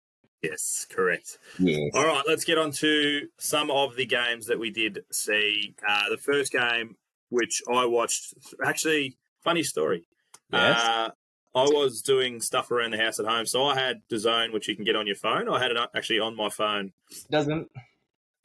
Yes, 0.42 0.86
correct. 0.90 1.38
Yeah. 1.58 1.88
All 1.94 2.06
right, 2.06 2.24
let's 2.28 2.44
get 2.44 2.58
on 2.58 2.72
to 2.72 3.28
some 3.38 3.72
of 3.72 3.96
the 3.96 4.06
games 4.06 4.48
that 4.48 4.60
we 4.60 4.72
did 4.72 5.00
see. 5.12 5.76
Uh, 5.88 6.10
the 6.10 6.18
first 6.18 6.52
game, 6.52 6.98
which 7.30 7.62
I 7.72 7.86
watched, 7.86 8.34
actually, 8.66 9.16
funny 9.42 9.64
story. 9.64 10.06
Yes. 10.52 10.84
Uh, 10.84 11.10
I 11.56 11.64
was 11.66 12.02
doing 12.02 12.42
stuff 12.42 12.72
around 12.72 12.92
the 12.92 12.98
house 12.98 13.20
at 13.20 13.28
home, 13.28 13.46
so 13.46 13.64
I 13.64 13.80
had 13.80 14.02
DAZN 14.12 14.52
which 14.52 14.68
you 14.68 14.76
can 14.76 14.84
get 14.84 14.96
on 14.96 15.06
your 15.06 15.16
phone. 15.16 15.48
I 15.48 15.62
had 15.62 15.72
it 15.72 15.78
actually 15.96 16.20
on 16.20 16.36
my 16.36 16.50
phone. 16.50 16.94
Doesn't 17.30 17.70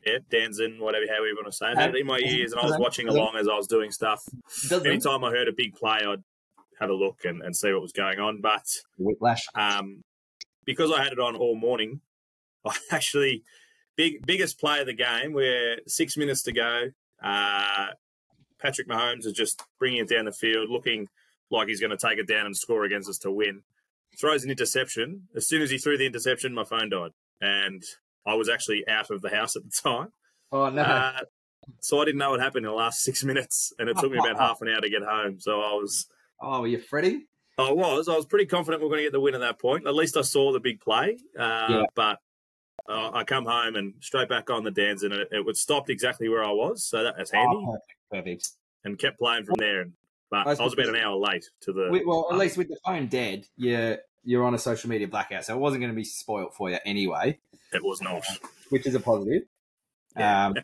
Yeah, 0.06 0.18
Danzin, 0.30 0.80
whatever 0.80 1.04
how 1.08 1.24
you 1.24 1.34
want 1.34 1.46
to 1.46 1.52
say 1.52 1.70
it. 1.70 1.76
I 1.76 1.82
had 1.82 1.94
it 1.94 2.00
in 2.00 2.06
my 2.06 2.18
ears, 2.18 2.52
and 2.52 2.60
I 2.60 2.64
was 2.64 2.78
watching 2.78 3.08
along 3.08 3.36
as 3.36 3.48
I 3.48 3.54
was 3.54 3.66
doing 3.66 3.90
stuff. 3.90 4.22
Anytime 4.70 5.24
I 5.24 5.30
heard 5.30 5.48
a 5.48 5.52
big 5.56 5.74
play, 5.74 5.98
I'd 6.06 6.22
have 6.80 6.90
a 6.90 6.94
look 6.94 7.24
and, 7.24 7.42
and 7.42 7.56
see 7.56 7.72
what 7.72 7.82
was 7.82 7.92
going 7.92 8.18
on. 8.18 8.40
But 8.40 8.64
whiplash. 8.96 9.44
um, 9.54 10.02
because 10.64 10.92
I 10.92 11.02
had 11.02 11.12
it 11.12 11.18
on 11.18 11.36
all 11.36 11.56
morning, 11.56 12.00
I 12.64 12.76
actually 12.90 13.42
big 13.96 14.24
biggest 14.24 14.60
play 14.60 14.80
of 14.80 14.86
the 14.86 14.94
game. 14.94 15.32
We're 15.32 15.78
six 15.86 16.16
minutes 16.16 16.42
to 16.44 16.52
go, 16.52 16.90
uh, 17.22 17.88
Patrick 18.60 18.88
Mahomes 18.88 19.26
is 19.26 19.32
just 19.32 19.62
bringing 19.78 20.00
it 20.00 20.08
down 20.08 20.24
the 20.24 20.32
field, 20.32 20.68
looking 20.68 21.08
like 21.50 21.68
he's 21.68 21.80
going 21.80 21.96
to 21.96 21.96
take 21.96 22.18
it 22.18 22.28
down 22.28 22.46
and 22.46 22.56
score 22.56 22.84
against 22.84 23.08
us 23.08 23.18
to 23.18 23.30
win. 23.30 23.62
Throws 24.18 24.44
an 24.44 24.50
interception. 24.50 25.28
As 25.34 25.46
soon 25.46 25.62
as 25.62 25.70
he 25.70 25.78
threw 25.78 25.96
the 25.96 26.06
interception, 26.06 26.54
my 26.54 26.64
phone 26.64 26.90
died, 26.90 27.12
and 27.40 27.82
I 28.28 28.34
was 28.34 28.48
actually 28.48 28.86
out 28.88 29.10
of 29.10 29.22
the 29.22 29.30
house 29.30 29.56
at 29.56 29.62
the 29.64 29.70
time. 29.70 30.08
Oh 30.52 30.68
no! 30.70 30.82
Uh, 30.82 31.20
so 31.80 32.00
I 32.00 32.04
didn't 32.04 32.18
know 32.18 32.30
what 32.30 32.40
happened 32.40 32.64
in 32.64 32.70
the 32.70 32.76
last 32.76 33.02
six 33.08 33.24
minutes, 33.24 33.72
and 33.78 33.88
it 33.88 33.96
took 33.98 34.10
me 34.12 34.18
about 34.18 34.38
half 34.46 34.60
an 34.62 34.68
hour 34.68 34.80
to 34.80 34.90
get 34.90 35.02
home. 35.02 35.40
So 35.40 35.60
I 35.60 35.72
was 35.72 36.06
oh, 36.40 36.60
were 36.60 36.66
you 36.66 36.78
fretting? 36.78 37.26
I 37.58 37.72
was. 37.72 38.08
I 38.08 38.14
was 38.14 38.24
pretty 38.26 38.46
confident 38.46 38.80
we 38.82 38.86
are 38.86 38.90
going 38.90 39.00
to 39.00 39.04
get 39.06 39.12
the 39.12 39.20
win 39.20 39.34
at 39.34 39.40
that 39.40 39.58
point. 39.58 39.86
At 39.86 39.94
least 39.94 40.16
I 40.16 40.22
saw 40.22 40.52
the 40.52 40.60
big 40.60 40.80
play. 40.80 41.18
Uh, 41.36 41.66
Yeah. 41.68 41.82
But 41.96 42.18
uh, 42.88 43.10
I 43.12 43.24
come 43.24 43.46
home 43.46 43.74
and 43.74 43.94
straight 44.00 44.28
back 44.28 44.48
on 44.48 44.62
the 44.62 44.70
dance, 44.70 45.02
and 45.02 45.12
it, 45.12 45.28
it 45.32 45.44
was 45.44 45.60
stopped 45.60 45.90
exactly 45.90 46.28
where 46.28 46.44
I 46.44 46.52
was. 46.52 46.84
So 46.84 47.02
that 47.02 47.18
was 47.18 47.32
handy, 47.32 47.56
Oh, 47.56 47.76
perfect. 48.12 48.50
and 48.84 48.96
kept 48.96 49.18
playing 49.18 49.44
from 49.44 49.56
there. 49.58 49.86
But 50.30 50.46
I 50.46 50.52
I 50.52 50.62
was 50.62 50.72
about 50.74 50.88
an 50.88 50.96
hour 50.96 51.16
late 51.16 51.44
to 51.62 51.72
the. 51.72 52.02
Well, 52.06 52.28
at 52.30 52.38
least 52.38 52.56
with 52.56 52.68
the 52.68 52.78
phone 52.84 53.08
dead, 53.08 53.44
you're 53.56 53.98
you're 54.24 54.44
on 54.44 54.54
a 54.54 54.58
social 54.58 54.90
media 54.90 55.08
blackout, 55.08 55.44
so 55.44 55.54
it 55.54 55.58
wasn't 55.60 55.80
going 55.80 55.92
to 55.92 55.96
be 55.96 56.04
spoilt 56.04 56.54
for 56.54 56.70
you 56.70 56.78
anyway, 56.84 57.38
It 57.72 57.82
was 57.84 58.00
not. 58.02 58.22
which 58.70 58.86
is 58.86 58.94
a 58.94 59.00
positive. 59.00 59.42
Yeah. 60.16 60.46
Um, 60.46 60.54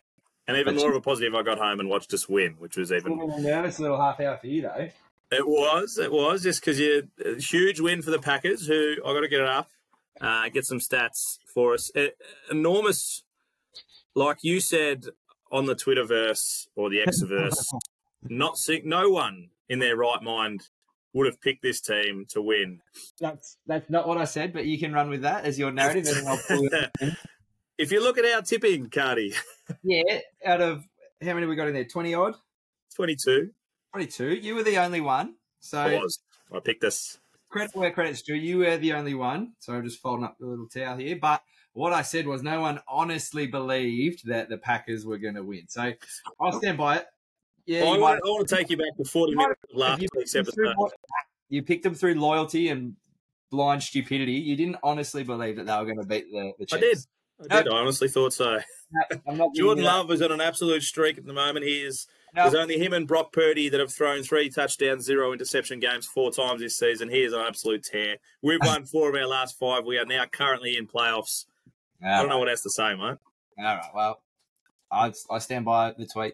And 0.47 0.57
even 0.57 0.75
more 0.75 0.89
of 0.91 0.95
a 0.95 1.01
positive, 1.01 1.33
I 1.33 1.41
got 1.41 1.57
home 1.57 1.79
and 1.79 1.89
watched 1.89 2.13
us 2.13 2.29
win, 2.29 2.55
which 2.59 2.77
was 2.77 2.91
even. 2.91 3.19
a 3.19 3.39
nervous 3.41 3.79
little 3.79 3.99
half 3.99 4.19
hour 4.19 4.37
for 4.37 4.47
you 4.47 4.61
though. 4.63 4.89
It 5.31 5.47
was. 5.47 5.97
It 5.97 6.11
was 6.11 6.43
just 6.43 6.61
because 6.61 6.79
you 6.79 7.07
a 7.25 7.39
huge 7.41 7.79
win 7.79 8.01
for 8.03 8.11
the 8.11 8.19
Packers, 8.19 8.67
who 8.67 8.95
I 9.03 9.13
got 9.13 9.21
to 9.21 9.27
get 9.27 9.41
it 9.41 9.47
up, 9.47 9.69
uh, 10.21 10.49
get 10.49 10.65
some 10.65 10.77
stats 10.79 11.39
for 11.51 11.73
us. 11.73 11.89
E- 11.95 12.11
enormous, 12.51 13.23
like 14.13 14.37
you 14.43 14.59
said 14.59 15.05
on 15.51 15.65
the 15.65 15.75
Twitterverse 15.75 16.67
or 16.75 16.89
the 16.91 16.99
Xverse, 17.07 17.63
not 18.29 18.57
see, 18.57 18.81
no 18.85 19.09
one 19.09 19.49
in 19.67 19.79
their 19.79 19.95
right 19.95 20.21
mind 20.21 20.69
would 21.15 21.27
have 21.27 21.39
picked 21.41 21.63
this 21.63 21.79
team 21.79 22.25
to 22.29 22.41
win. 22.41 22.81
That's 23.19 23.57
that's 23.65 23.89
not 23.89 24.05
what 24.07 24.17
I 24.17 24.25
said, 24.25 24.51
but 24.53 24.65
you 24.65 24.77
can 24.77 24.93
run 24.93 25.09
with 25.09 25.21
that 25.21 25.45
as 25.45 25.57
your 25.57 25.71
narrative, 25.71 26.15
and 26.17 26.27
I'll 26.27 26.37
pull 26.37 26.65
it. 26.65 26.91
in. 27.01 27.15
if 27.77 27.91
you 27.91 28.03
look 28.03 28.17
at 28.17 28.25
our 28.25 28.41
tipping, 28.41 28.89
Cardi, 28.89 29.33
Yeah, 29.83 30.19
out 30.45 30.61
of 30.61 30.83
how 31.23 31.33
many 31.33 31.47
we 31.47 31.55
got 31.55 31.69
in 31.69 31.73
there? 31.73 31.85
Twenty 31.85 32.13
odd, 32.13 32.35
twenty-two. 32.95 33.51
twenty-two. 33.93 34.35
You 34.35 34.55
were 34.55 34.63
the 34.63 34.77
only 34.77 35.01
one. 35.01 35.35
So 35.61 35.79
I 35.79 35.95
was. 35.95 36.19
I 36.53 36.59
picked 36.59 36.83
us. 36.83 37.17
credit 37.49 37.75
where 37.75 37.91
credit's 37.91 38.21
due. 38.21 38.35
You 38.35 38.59
were 38.59 38.77
the 38.77 38.93
only 38.93 39.15
one. 39.15 39.53
So 39.59 39.73
I'm 39.73 39.83
just 39.83 40.01
folding 40.01 40.25
up 40.25 40.35
the 40.37 40.45
little 40.45 40.67
towel 40.67 40.97
here. 40.97 41.15
But 41.19 41.41
what 41.73 41.93
I 41.93 42.01
said 42.01 42.27
was 42.27 42.43
no 42.43 42.59
one 42.61 42.81
honestly 42.87 43.47
believed 43.47 44.27
that 44.27 44.49
the 44.49 44.57
Packers 44.57 45.05
were 45.05 45.17
going 45.17 45.35
to 45.35 45.43
win. 45.43 45.67
So 45.69 45.93
I'll 46.39 46.59
stand 46.59 46.77
by 46.77 46.97
it. 46.97 47.05
Yeah, 47.65 47.81
I 47.81 47.83
you, 47.85 47.91
might, 47.91 47.99
want, 47.99 48.21
I 48.23 48.27
want 48.27 48.47
to 48.47 48.55
take 48.55 48.69
you 48.69 48.77
back 48.77 48.95
to 48.97 49.05
forty 49.05 49.35
minutes 49.35 49.61
of 49.71 49.77
last 49.77 50.01
you, 50.01 50.07
week's 50.15 50.33
picked 50.33 50.45
them 50.45 50.53
through, 50.53 50.69
episode. 50.69 50.81
lo- 50.81 50.91
you 51.49 51.63
picked 51.63 51.83
them 51.83 51.95
through 51.95 52.15
loyalty 52.15 52.69
and 52.69 52.95
blind 53.51 53.83
stupidity. 53.83 54.33
You 54.33 54.55
didn't 54.55 54.77
honestly 54.83 55.23
believe 55.23 55.55
that 55.57 55.65
they 55.65 55.73
were 55.73 55.85
going 55.85 55.97
to 55.97 56.05
beat 56.05 56.25
the, 56.31 56.53
the 56.59 56.67
I 56.75 56.79
did. 56.79 56.97
I 57.49 57.63
did. 57.63 57.71
I 57.71 57.77
honestly 57.77 58.07
thought 58.07 58.33
so. 58.33 58.59
I'm 59.27 59.37
not 59.37 59.49
Jordan. 59.55 59.83
Love 59.83 60.11
is 60.11 60.21
on 60.21 60.31
an 60.31 60.41
absolute 60.41 60.83
streak 60.83 61.17
at 61.17 61.25
the 61.25 61.33
moment. 61.33 61.65
He 61.65 61.81
is. 61.81 62.07
No. 62.33 62.43
There's 62.43 62.55
only 62.55 62.77
him 62.77 62.91
and 62.91 63.07
Brock 63.07 63.31
Purdy 63.31 63.69
that 63.69 63.79
have 63.79 63.93
thrown 63.93 64.21
three 64.21 64.49
touchdowns, 64.49 65.05
zero 65.05 65.31
interception 65.31 65.79
games 65.79 66.05
four 66.05 66.31
times 66.31 66.59
this 66.59 66.77
season. 66.77 67.09
He 67.09 67.23
is 67.23 67.31
an 67.31 67.39
absolute 67.39 67.83
tear. 67.83 68.17
We've 68.41 68.59
won 68.63 68.85
four 68.85 69.09
of 69.09 69.15
our 69.15 69.27
last 69.27 69.57
five. 69.57 69.85
We 69.85 69.97
are 69.97 70.05
now 70.05 70.25
currently 70.25 70.75
in 70.75 70.85
playoffs. 70.85 71.45
I 72.05 72.19
don't 72.19 72.29
know 72.29 72.39
what 72.39 72.49
else 72.49 72.61
to 72.61 72.69
say, 72.69 72.93
mate. 72.93 73.17
All 73.57 73.63
right. 73.63 73.85
Well, 73.95 74.21
I, 74.91 75.13
I 75.31 75.39
stand 75.39 75.63
by 75.63 75.93
the 75.97 76.05
tweet. 76.05 76.33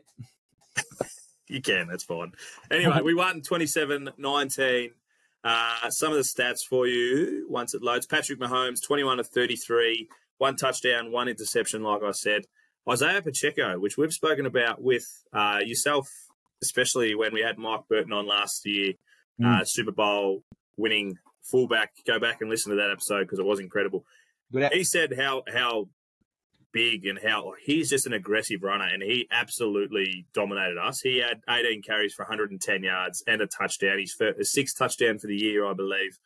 You 1.52 1.62
can, 1.62 1.88
that's 1.88 2.04
fine. 2.04 2.32
Anyway, 2.70 3.02
we 3.04 3.14
won 3.14 3.42
27 3.42 4.12
19. 4.18 4.92
Uh, 5.44 5.90
some 5.90 6.12
of 6.12 6.18
the 6.18 6.24
stats 6.24 6.60
for 6.68 6.88
you 6.88 7.48
once 7.50 7.74
it 7.74 7.82
loads. 7.82 8.06
Patrick 8.06 8.40
Mahomes, 8.40 8.78
21 8.86 9.20
of 9.20 9.28
33, 9.28 10.08
one 10.38 10.56
touchdown, 10.56 11.12
one 11.12 11.28
interception, 11.28 11.84
like 11.84 12.04
I 12.04 12.12
said. 12.12 12.44
Isaiah 12.90 13.22
Pacheco, 13.22 13.80
which 13.80 13.98
we've 13.98 14.14
spoken 14.14 14.46
about 14.46 14.82
with 14.82 15.06
uh, 15.34 15.60
yourself, 15.64 16.10
especially 16.62 17.16
when 17.16 17.34
we 17.34 17.42
had 17.42 17.58
Mike 17.58 17.82
Burton 17.90 18.14
on 18.14 18.28
last 18.28 18.66
year, 18.66 18.94
uh, 19.44 19.64
Super 19.64 19.92
Bowl 19.92 20.44
winning 20.78 21.18
fullback. 21.44 21.94
Go 22.06 22.20
back 22.20 22.42
and 22.42 22.50
listen 22.50 22.70
to 22.72 22.78
that 22.78 22.92
episode 22.92 23.24
because 23.24 23.40
it 23.40 23.46
was 23.46 23.60
incredible 23.60 24.06
he 24.74 24.84
said 24.84 25.14
how 25.18 25.44
how 25.52 25.88
big 26.74 27.06
and 27.06 27.20
how 27.26 27.54
he's 27.64 27.90
just 27.90 28.06
an 28.06 28.14
aggressive 28.14 28.64
runner, 28.64 28.86
and 28.86 29.04
he 29.04 29.28
absolutely 29.32 30.26
dominated 30.34 30.78
us. 30.78 31.02
He 31.02 31.18
had 31.20 31.42
18 31.50 31.82
carries 31.82 32.14
for 32.14 32.24
110 32.24 32.84
yards 32.84 33.24
and 33.28 33.42
a 33.42 33.48
touchdown. 33.48 34.00
He's 34.00 34.16
sixth 34.42 34.78
touchdown 34.78 35.18
for 35.20 35.28
the 35.28 35.36
year, 35.36 35.66
I 35.66 35.74
believe. 35.74 36.18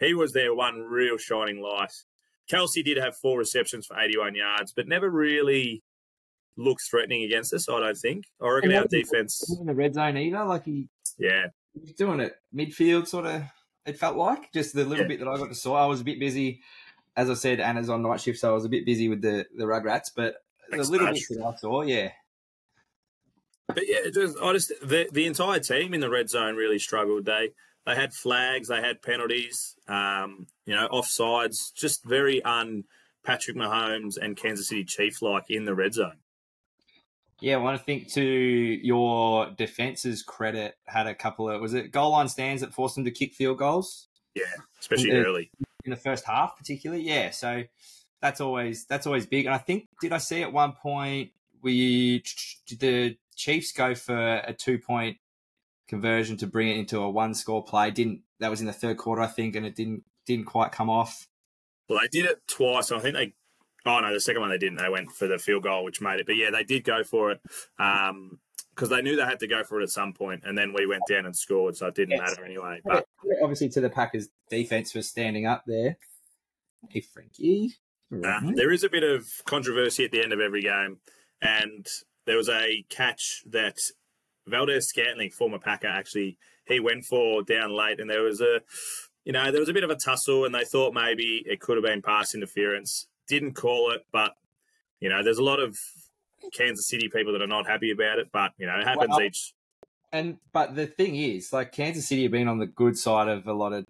He 0.00 0.14
was 0.14 0.32
their 0.32 0.54
one 0.54 0.80
real 0.80 1.16
shining 1.18 1.60
light. 1.60 1.92
Kelce 2.50 2.84
did 2.84 2.96
have 2.98 3.16
four 3.16 3.38
receptions 3.38 3.86
for 3.86 3.98
81 3.98 4.34
yards, 4.34 4.72
but 4.74 4.86
never 4.88 5.08
really 5.08 5.82
looked 6.56 6.82
threatening 6.82 7.22
against 7.24 7.54
us. 7.54 7.68
I 7.68 7.80
don't 7.80 7.96
think. 7.96 8.24
I 8.42 8.48
reckon 8.48 8.72
our 8.74 8.86
defense. 8.86 9.42
in 9.58 9.66
the 9.66 9.74
red 9.74 9.94
zone 9.94 10.16
either. 10.16 10.44
Like 10.44 10.64
he, 10.64 10.88
Yeah, 11.18 11.46
he 11.72 11.80
was 11.80 11.92
doing 11.92 12.20
it 12.20 12.34
midfield, 12.54 13.06
sort 13.08 13.26
of. 13.26 13.42
It 13.86 13.98
felt 13.98 14.16
like 14.16 14.52
just 14.52 14.74
the 14.74 14.84
little 14.84 15.04
Yeah. 15.04 15.08
bit 15.08 15.18
that 15.20 15.28
I 15.28 15.36
got 15.36 15.48
to 15.48 15.54
saw. 15.54 15.74
I 15.74 15.86
was 15.86 16.00
a 16.00 16.04
bit 16.04 16.18
busy, 16.20 16.60
as 17.16 17.30
I 17.30 17.34
said. 17.34 17.60
Anna's 17.60 17.88
on 17.90 18.02
night 18.02 18.20
shift, 18.20 18.38
so 18.38 18.50
I 18.50 18.54
was 18.54 18.64
a 18.64 18.68
bit 18.68 18.86
busy 18.86 19.08
with 19.08 19.22
the 19.22 19.46
the 19.56 19.64
Rugrats. 19.64 20.10
But 20.14 20.36
Thanks, 20.70 20.86
the 20.86 20.92
little 20.92 21.08
bits 21.08 21.28
that 21.28 21.44
I 21.44 21.56
saw, 21.56 21.82
yeah, 21.82 22.10
But 23.66 23.84
yeah, 23.86 23.98
it 24.04 24.14
just, 24.14 24.36
I 24.42 24.52
just 24.52 24.72
the 24.82 25.08
the 25.12 25.26
entire 25.26 25.60
team 25.60 25.94
in 25.94 26.00
the 26.00 26.10
red 26.10 26.30
zone 26.30 26.56
really 26.56 26.78
struggled. 26.78 27.24
They 27.24 27.50
they 27.86 27.94
had 27.94 28.14
flags, 28.14 28.68
they 28.68 28.80
had 28.80 29.02
penalties, 29.02 29.76
um, 29.88 30.46
you 30.64 30.74
know, 30.74 30.88
offsides, 30.88 31.72
just 31.74 32.04
very 32.04 32.42
un 32.42 32.84
Patrick 33.24 33.56
Mahomes 33.56 34.16
and 34.20 34.36
Kansas 34.36 34.68
City 34.68 34.84
Chief 34.84 35.22
like 35.22 35.44
in 35.48 35.64
the 35.64 35.74
red 35.74 35.94
zone. 35.94 36.18
yeah. 37.40 37.54
I 37.54 37.58
want 37.58 37.78
to 37.78 37.84
think 37.84 38.12
to 38.12 38.22
your 38.22 39.50
defense's 39.50 40.22
credit, 40.22 40.76
had 40.86 41.06
a 41.06 41.14
couple 41.14 41.48
of 41.48 41.60
was 41.60 41.74
it 41.74 41.90
goal 41.92 42.12
line 42.12 42.28
stands 42.28 42.62
that 42.62 42.74
forced 42.74 42.94
them 42.96 43.04
to 43.04 43.10
kick 43.10 43.34
field 43.34 43.58
goals 43.58 44.08
Yeah, 44.34 44.44
Especially 44.80 45.10
early. 45.12 45.50
In 45.84 45.90
the 45.90 45.96
first 45.96 46.24
half, 46.24 46.56
particularly. 46.56 47.02
Yeah, 47.02 47.30
so 47.30 47.64
that's 48.20 48.40
always 48.40 48.86
that's 48.86 49.06
always 49.06 49.26
big. 49.26 49.46
And 49.46 49.54
I 49.54 49.58
think 49.58 49.88
did 50.00 50.12
I 50.12 50.18
see 50.18 50.42
at 50.42 50.52
one 50.52 50.72
point 50.72 51.30
we 51.62 52.22
did 52.66 52.80
the 52.80 53.16
Chiefs 53.36 53.72
go 53.72 53.94
for 53.94 54.36
a 54.36 54.52
two 54.52 54.78
point 54.78 55.18
conversion 55.88 56.36
to 56.38 56.46
bring 56.46 56.68
it 56.68 56.78
into 56.78 57.00
a 57.00 57.10
one 57.10 57.34
score 57.34 57.64
play? 57.64 57.90
Didn't 57.90 58.22
that 58.40 58.50
was 58.50 58.60
in 58.60 58.66
the 58.66 58.72
third 58.72 58.96
quarter, 58.96 59.22
I 59.22 59.26
think, 59.26 59.56
and 59.56 59.66
it 59.66 59.76
didn't 59.76 60.04
didn't 60.26 60.46
quite 60.46 60.72
come 60.72 60.90
off. 60.90 61.28
Well, 61.88 62.00
they 62.00 62.08
did 62.08 62.30
it 62.30 62.46
twice. 62.46 62.90
I 62.90 62.98
think 62.98 63.14
they. 63.14 63.34
Oh 63.86 64.00
no, 64.00 64.12
the 64.12 64.20
second 64.20 64.40
one 64.40 64.50
they 64.50 64.58
didn't. 64.58 64.78
They 64.78 64.88
went 64.88 65.12
for 65.12 65.26
the 65.26 65.38
field 65.38 65.64
goal, 65.64 65.84
which 65.84 66.00
made 66.00 66.20
it. 66.20 66.26
But 66.26 66.36
yeah, 66.36 66.50
they 66.50 66.64
did 66.64 66.84
go 66.84 67.04
for 67.04 67.32
it 67.32 67.40
um, 67.78 68.38
because 68.74 68.88
they 68.88 69.02
knew 69.02 69.16
they 69.16 69.24
had 69.24 69.40
to 69.40 69.46
go 69.46 69.62
for 69.64 69.80
it 69.80 69.84
at 69.84 69.90
some 69.90 70.12
point, 70.12 70.42
and 70.44 70.56
then 70.58 70.72
we 70.72 70.86
went 70.86 71.02
down 71.08 71.26
and 71.26 71.36
scored, 71.36 71.76
so 71.76 71.86
it 71.86 71.94
didn't 71.94 72.12
Yes. 72.18 72.30
matter 72.30 72.44
anyway. 72.44 72.80
But 72.84 73.06
Obviously, 73.42 73.68
to 73.70 73.80
the 73.80 73.90
Packers 73.90 74.28
defense 74.50 74.92
for 74.92 75.02
standing 75.02 75.46
up 75.46 75.64
there. 75.66 75.96
Hey, 76.90 77.00
Frankie. 77.00 77.74
Uh, 78.12 78.52
there 78.54 78.70
is 78.70 78.84
a 78.84 78.88
bit 78.88 79.02
of 79.02 79.26
controversy 79.46 80.04
at 80.04 80.10
the 80.12 80.22
end 80.22 80.32
of 80.32 80.40
every 80.40 80.62
game, 80.62 80.98
and 81.40 81.86
there 82.26 82.36
was 82.36 82.48
a 82.48 82.84
catch 82.90 83.42
that 83.46 83.78
Valdes-Scantling, 84.46 85.30
former 85.30 85.58
Packer, 85.58 85.88
actually 85.88 86.38
he 86.66 86.80
went 86.80 87.04
for 87.04 87.42
down 87.42 87.72
late, 87.76 88.00
and 88.00 88.08
there 88.08 88.22
was 88.22 88.40
a, 88.40 88.60
you 89.24 89.32
know, 89.32 89.50
there 89.50 89.60
was 89.60 89.68
a 89.68 89.74
bit 89.74 89.84
of 89.84 89.90
a 89.90 89.96
tussle, 89.96 90.44
and 90.44 90.54
they 90.54 90.64
thought 90.64 90.94
maybe 90.94 91.42
it 91.46 91.60
could 91.60 91.76
have 91.76 91.84
been 91.84 92.00
pass 92.02 92.34
interference. 92.34 93.06
Didn't 93.28 93.52
call 93.54 93.90
it, 93.92 94.06
but 94.12 94.32
you 95.00 95.08
know, 95.10 95.22
there's 95.22 95.38
a 95.38 95.44
lot 95.44 95.60
of 95.60 95.78
Kansas 96.52 96.88
City 96.88 97.08
people 97.08 97.32
that 97.32 97.42
are 97.42 97.46
not 97.46 97.66
happy 97.66 97.90
about 97.90 98.18
it, 98.18 98.28
but 98.32 98.52
you 98.58 98.66
know, 98.66 98.78
it 98.78 98.84
happens 98.84 99.10
Well, 99.10 99.22
each. 99.22 99.52
And 100.12 100.36
but 100.52 100.74
the 100.76 100.86
thing 100.86 101.16
is, 101.16 101.52
like 101.52 101.72
Kansas 101.72 102.06
City 102.06 102.22
have 102.22 102.32
been 102.32 102.48
on 102.48 102.58
the 102.58 102.66
good 102.66 102.96
side 102.96 103.28
of 103.28 103.46
a 103.46 103.52
lot 103.52 103.72
of 103.72 103.86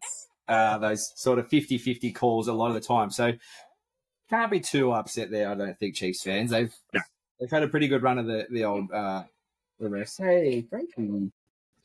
uh, 0.49 0.79
those 0.79 1.13
sort 1.17 1.39
of 1.39 1.49
50-50 1.49 2.15
calls 2.15 2.49
a 2.49 2.53
lot 2.53 2.69
of 2.69 2.75
the 2.75 2.81
time. 2.81 3.11
So 3.11 3.33
can't 4.31 4.51
be 4.51 4.61
too 4.61 4.93
upset 4.93 5.31
there. 5.31 5.51
I 5.51 5.55
don't 5.55 5.79
think 5.79 5.95
Chiefs 5.97 6.23
fans. 6.23 6.51
They've 6.51 6.75
No. 6.93 7.01
they've 7.41 7.51
had 7.51 7.63
a 7.63 7.69
pretty 7.69 7.89
good 7.89 8.03
run 8.03 8.19
of 8.19 8.27
the 8.27 8.47
the 8.51 8.65
old 8.65 8.91
uh, 8.91 9.25
the 9.79 9.91
rest. 9.91 10.19
Hey, 10.19 10.67
Frankie. 10.69 11.31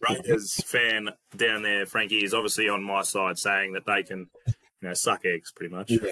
Raiders 0.07 0.63
fan 0.63 1.09
down 1.35 1.61
there, 1.63 1.85
Frankie, 1.85 2.23
is 2.23 2.33
obviously 2.33 2.69
on 2.69 2.81
my 2.81 3.01
side 3.01 3.37
saying 3.37 3.73
that 3.73 3.85
they 3.85 4.01
can, 4.01 4.29
you 4.47 4.87
know, 4.87 4.93
suck 4.93 5.25
eggs 5.25 5.51
pretty 5.51 5.75
much. 5.75 5.91
Yeah. 5.91 6.11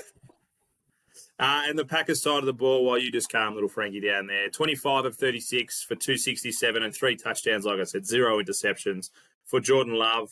Uh, 1.39 1.63
and 1.67 1.77
the 1.77 1.85
Packers 1.85 2.21
side 2.21 2.39
of 2.39 2.45
the 2.45 2.53
ball, 2.53 2.83
while 2.83 2.97
you 2.97 3.11
just 3.11 3.31
calm 3.31 3.53
little 3.53 3.69
Frankie 3.69 4.01
down 4.01 4.25
there, 4.25 4.49
25 4.49 5.05
of 5.05 5.15
36 5.15 5.83
for 5.83 5.95
267 5.95 6.81
and 6.81 6.93
three 6.93 7.15
touchdowns, 7.15 7.65
like 7.65 7.79
I 7.79 7.83
said, 7.83 8.07
zero 8.07 8.41
interceptions 8.41 9.09
for 9.45 9.59
Jordan 9.59 9.93
Love. 9.95 10.31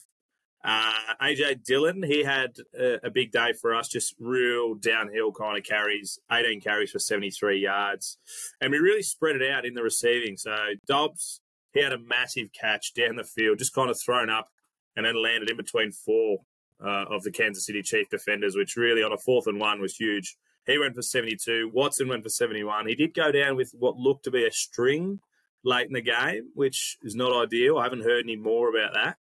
Uh, 0.64 0.94
AJ 1.22 1.64
Dillon, 1.64 2.02
he 2.02 2.24
had 2.24 2.58
a, 2.74 3.06
a 3.06 3.12
big 3.12 3.32
day 3.32 3.54
for 3.54 3.76
us, 3.76 3.88
just 3.88 4.16
real 4.20 4.74
downhill 4.74 5.32
kind 5.32 5.60
of 5.60 5.64
carries, 5.64 6.18
18 6.32 6.60
carries 6.60 6.90
for 6.90 6.98
73 6.98 7.60
yards. 7.60 8.18
And 8.60 8.72
we 8.72 8.80
really 8.80 9.04
spread 9.04 9.36
it 9.36 9.48
out 9.48 9.64
in 9.64 9.76
the 9.76 9.84
receiving. 9.84 10.38
So 10.38 10.56
Doubs, 10.88 11.42
he 11.72 11.84
had 11.84 11.94
a 11.94 12.00
massive 12.00 12.50
catch 12.52 12.96
down 12.96 13.16
the 13.16 13.24
field, 13.24 13.60
just 13.60 13.76
kind 13.76 13.92
of 13.92 14.00
thrown 14.00 14.32
up 14.32 14.50
and 14.96 15.06
then 15.06 15.22
landed 15.22 15.52
in 15.52 15.58
between 15.58 15.92
four 15.92 16.40
uh, 16.84 17.06
of 17.12 17.22
the 17.22 17.32
Kansas 17.32 17.68
City 17.68 17.84
Chief 17.84 18.10
defenders, 18.10 18.56
which 18.56 18.76
really 18.76 19.04
on 19.04 19.14
a 19.14 19.18
fourth 19.18 19.46
and 19.46 19.60
one 19.60 19.80
was 19.80 19.96
huge. 19.96 20.36
He 20.66 20.78
went 20.78 20.96
for 20.96 21.02
72. 21.02 21.70
Watson 21.74 22.08
went 22.08 22.24
for 22.24 22.30
71. 22.30 22.88
He 22.88 22.96
did 22.96 23.14
go 23.14 23.32
down 23.32 23.56
with 23.56 23.72
what 23.78 23.98
looked 23.98 24.24
to 24.24 24.32
be 24.32 24.46
a 24.46 24.52
string 24.52 25.20
late 25.64 25.88
in 25.88 25.94
the 25.94 26.02
game, 26.02 26.50
which 26.54 26.98
is 27.04 27.16
not 27.16 27.36
ideal. 27.36 27.78
I 27.78 27.84
haven't 27.84 28.04
heard 28.04 28.24
any 28.24 28.36
more 28.36 28.70
about 28.70 28.94
that. 28.94 29.18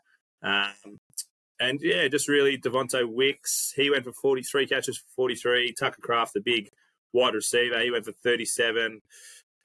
Um, 0.41 0.99
and 1.59 1.79
yeah, 1.81 2.07
just 2.07 2.29
really 2.29 2.57
Devontae 2.57 3.07
Wicks. 3.07 3.73
He 3.75 3.89
went 3.89 4.05
for 4.05 4.13
43 4.13 4.67
catches 4.67 4.97
for 4.97 5.07
43. 5.15 5.73
Tucker 5.73 6.01
Kraft, 6.01 6.33
the 6.33 6.41
big 6.41 6.69
wide 7.13 7.33
receiver, 7.33 7.79
he 7.81 7.91
went 7.91 8.05
for 8.05 8.13
37. 8.13 9.01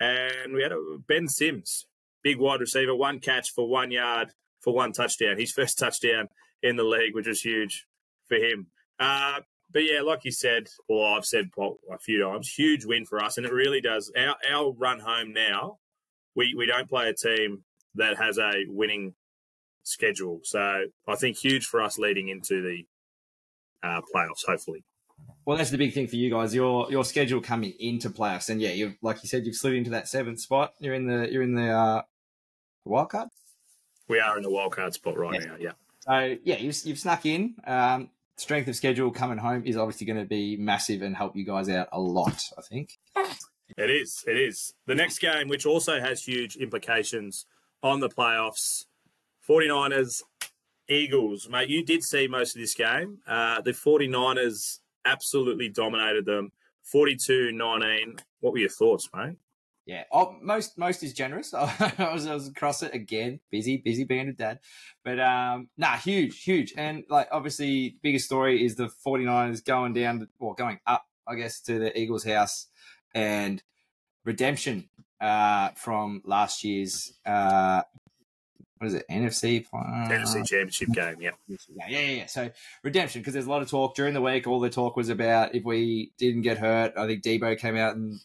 And 0.01 0.53
we 0.53 0.63
had 0.63 0.73
a, 0.73 0.99
Ben 1.07 1.29
Sims, 1.29 1.87
big 2.23 2.39
wide 2.39 2.61
receiver, 2.61 2.95
one 2.95 3.21
catch 3.21 3.53
for 3.53 3.69
one 3.69 3.91
yard 3.91 4.33
for 4.61 4.75
one 4.75 4.93
touchdown. 4.93 5.39
His 5.39 5.53
first 5.53 5.79
touchdown 5.79 6.29
in 6.63 6.77
the 6.77 6.83
league, 6.83 7.15
which 7.15 7.29
was 7.29 7.41
huge 7.41 7.87
for 8.27 8.37
him. 8.37 8.67
Uh, 8.99 9.41
but 9.75 9.81
yeah, 9.85 10.01
like 10.01 10.25
you 10.25 10.33
said, 10.33 10.69
or 10.89 11.07
I've 11.15 11.27
said 11.27 11.51
a 11.59 11.99
few 11.99 12.23
times, 12.23 12.49
huge 12.49 12.87
win 12.87 13.05
for 13.05 13.23
us, 13.23 13.37
and 13.37 13.45
it 13.45 13.53
really 13.53 13.83
does. 13.83 14.11
Our 14.17 14.37
our 14.51 14.73
run 14.73 15.01
home 15.01 15.33
now, 15.35 15.79
we 16.35 16.55
we 16.57 16.65
don't 16.67 16.89
play 16.89 17.11
a 17.11 17.15
team 17.15 17.65
that 17.97 18.17
has 18.17 18.39
a 18.39 18.65
winning 18.69 19.15
schedule, 19.83 20.41
so 20.45 20.85
I 21.07 21.15
think 21.17 21.37
huge 21.37 21.67
for 21.67 21.83
us 21.83 21.99
leading 21.99 22.29
into 22.29 22.63
the 22.63 22.87
uh, 23.87 24.01
playoffs. 24.15 24.47
Hopefully, 24.47 24.83
Well, 25.45 25.59
that's 25.59 25.71
the 25.71 25.79
big 25.79 25.93
thing 25.93 26.07
for 26.07 26.17
you 26.17 26.31
guys. 26.31 26.55
Your 26.55 26.91
your 26.91 27.05
schedule 27.05 27.41
coming 27.43 27.75
into 27.79 28.09
playoffs, 28.11 28.49
and 28.49 28.61
yeah, 28.63 28.71
you 28.71 28.95
like 29.03 29.23
you 29.23 29.29
said, 29.29 29.45
you've 29.45 29.57
slid 29.57 29.75
into 29.75 29.91
that 29.91 30.09
seventh 30.09 30.41
spot. 30.41 30.73
You're 30.79 30.95
in 30.95 31.07
the 31.07 31.31
you're 31.31 31.43
in 31.43 31.55
the 31.55 31.71
uh, 31.71 32.03
wild 32.85 33.11
card. 33.11 33.29
we 34.09 34.21
are 34.21 34.37
in 34.37 34.43
the 34.43 34.51
wild 34.51 34.73
card 34.73 34.95
spot 34.95 35.17
right 35.19 35.35
Yeah. 35.41 35.47
now. 35.47 35.57
Yeah, 35.61 35.73
So 36.01 36.37
yeah, 36.45 36.57
you've, 36.59 36.77
you've 36.85 36.99
snuck 36.99 37.27
in. 37.27 37.55
Um, 37.67 38.11
strength 38.37 38.69
of 38.69 38.77
schedule 38.77 39.11
coming 39.11 39.39
home 39.39 39.63
is 39.65 39.77
obviously 39.77 40.07
going 40.07 40.19
to 40.19 40.27
be 40.27 40.57
massive 40.57 41.03
and 41.03 41.17
help 41.17 41.37
you 41.37 41.45
guys 41.45 41.69
out 41.69 41.89
a 41.93 42.01
lot. 42.01 42.41
I 42.59 42.63
think. 42.63 42.99
it 43.77 43.91
is. 43.91 44.25
It 44.27 44.37
is 44.37 44.75
the 44.87 44.95
next 44.95 45.19
game, 45.19 45.49
which 45.49 45.67
also 45.67 46.01
has 46.01 46.25
huge 46.25 46.57
implications 46.57 47.47
on 47.83 48.01
the 48.01 48.09
playoffs. 48.09 48.87
49ers, 49.49 50.23
Eagles, 50.89 51.49
mate. 51.49 51.69
You 51.69 51.85
did 51.85 52.03
see 52.03 52.27
most 52.27 52.57
of 52.57 52.61
this 52.61 52.75
game. 52.75 53.19
Uh, 53.27 53.61
the 53.61 53.73
49ers 53.73 54.79
absolutely 55.05 55.69
dominated 55.69 56.25
them. 56.25 56.53
42-19. 56.93 58.21
What 58.41 58.53
were 58.53 58.59
your 58.59 58.69
thoughts, 58.69 59.09
mate? 59.15 59.37
Yeah, 59.87 60.05
oh, 60.11 60.37
most 60.41 60.79
most 60.79 61.03
is 61.03 61.13
generous. 61.13 61.53
I 61.55 62.11
was, 62.13 62.27
I 62.27 62.35
was 62.35 62.49
across 62.49 62.83
it 62.83 62.95
again. 62.95 63.41
Busy, 63.51 63.77
busy 63.77 64.05
being 64.05 64.29
a 64.29 64.33
dad, 64.33 64.61
but 65.05 65.21
um, 65.21 65.69
nah, 65.77 65.97
huge, 65.97 66.43
huge, 66.43 66.73
and 66.77 67.05
like 67.11 67.29
obviously, 67.31 67.97
biggest 68.03 68.25
story 68.25 68.65
is 68.65 68.77
the 68.77 68.89
49ers 69.07 69.63
going 69.65 69.93
down 69.93 70.27
or 70.39 70.55
going 70.55 70.81
up, 70.87 71.05
I 71.29 71.35
guess, 71.35 71.61
to 71.63 71.79
the 71.79 71.99
Eagles' 71.99 72.25
house, 72.25 72.69
and 73.15 73.63
redemption 74.25 74.89
uh, 75.21 75.71
from 75.77 76.23
last 76.25 76.65
year's 76.65 77.13
uh, 77.27 77.83
what 78.79 78.89
is 78.89 78.95
it 78.95 79.05
NFC? 79.11 79.67
Uh, 79.73 80.09
NFC 80.09 80.47
Championship 80.47 80.89
game, 80.93 81.17
yeah. 81.21 81.31
yeah, 81.47 81.57
yeah, 81.77 81.87
yeah, 81.89 82.11
yeah. 82.11 82.27
So 82.27 82.51
redemption, 82.83 83.21
because 83.21 83.35
there's 83.35 83.47
a 83.47 83.51
lot 83.51 83.63
of 83.63 83.71
talk 83.71 83.95
during 83.95 84.15
the 84.15 84.21
week. 84.21 84.47
All 84.47 84.61
the 84.61 84.71
talk 84.71 84.97
was 84.97 85.09
about 85.09 85.55
if 85.55 85.65
we 85.65 86.13
didn't 86.19 86.43
get 86.43 86.59
hurt. 86.59 86.95
I 86.97 87.07
think 87.07 87.23
Deebo 87.23 87.59
came 87.59 87.77
out 87.77 87.97
and 87.97 88.21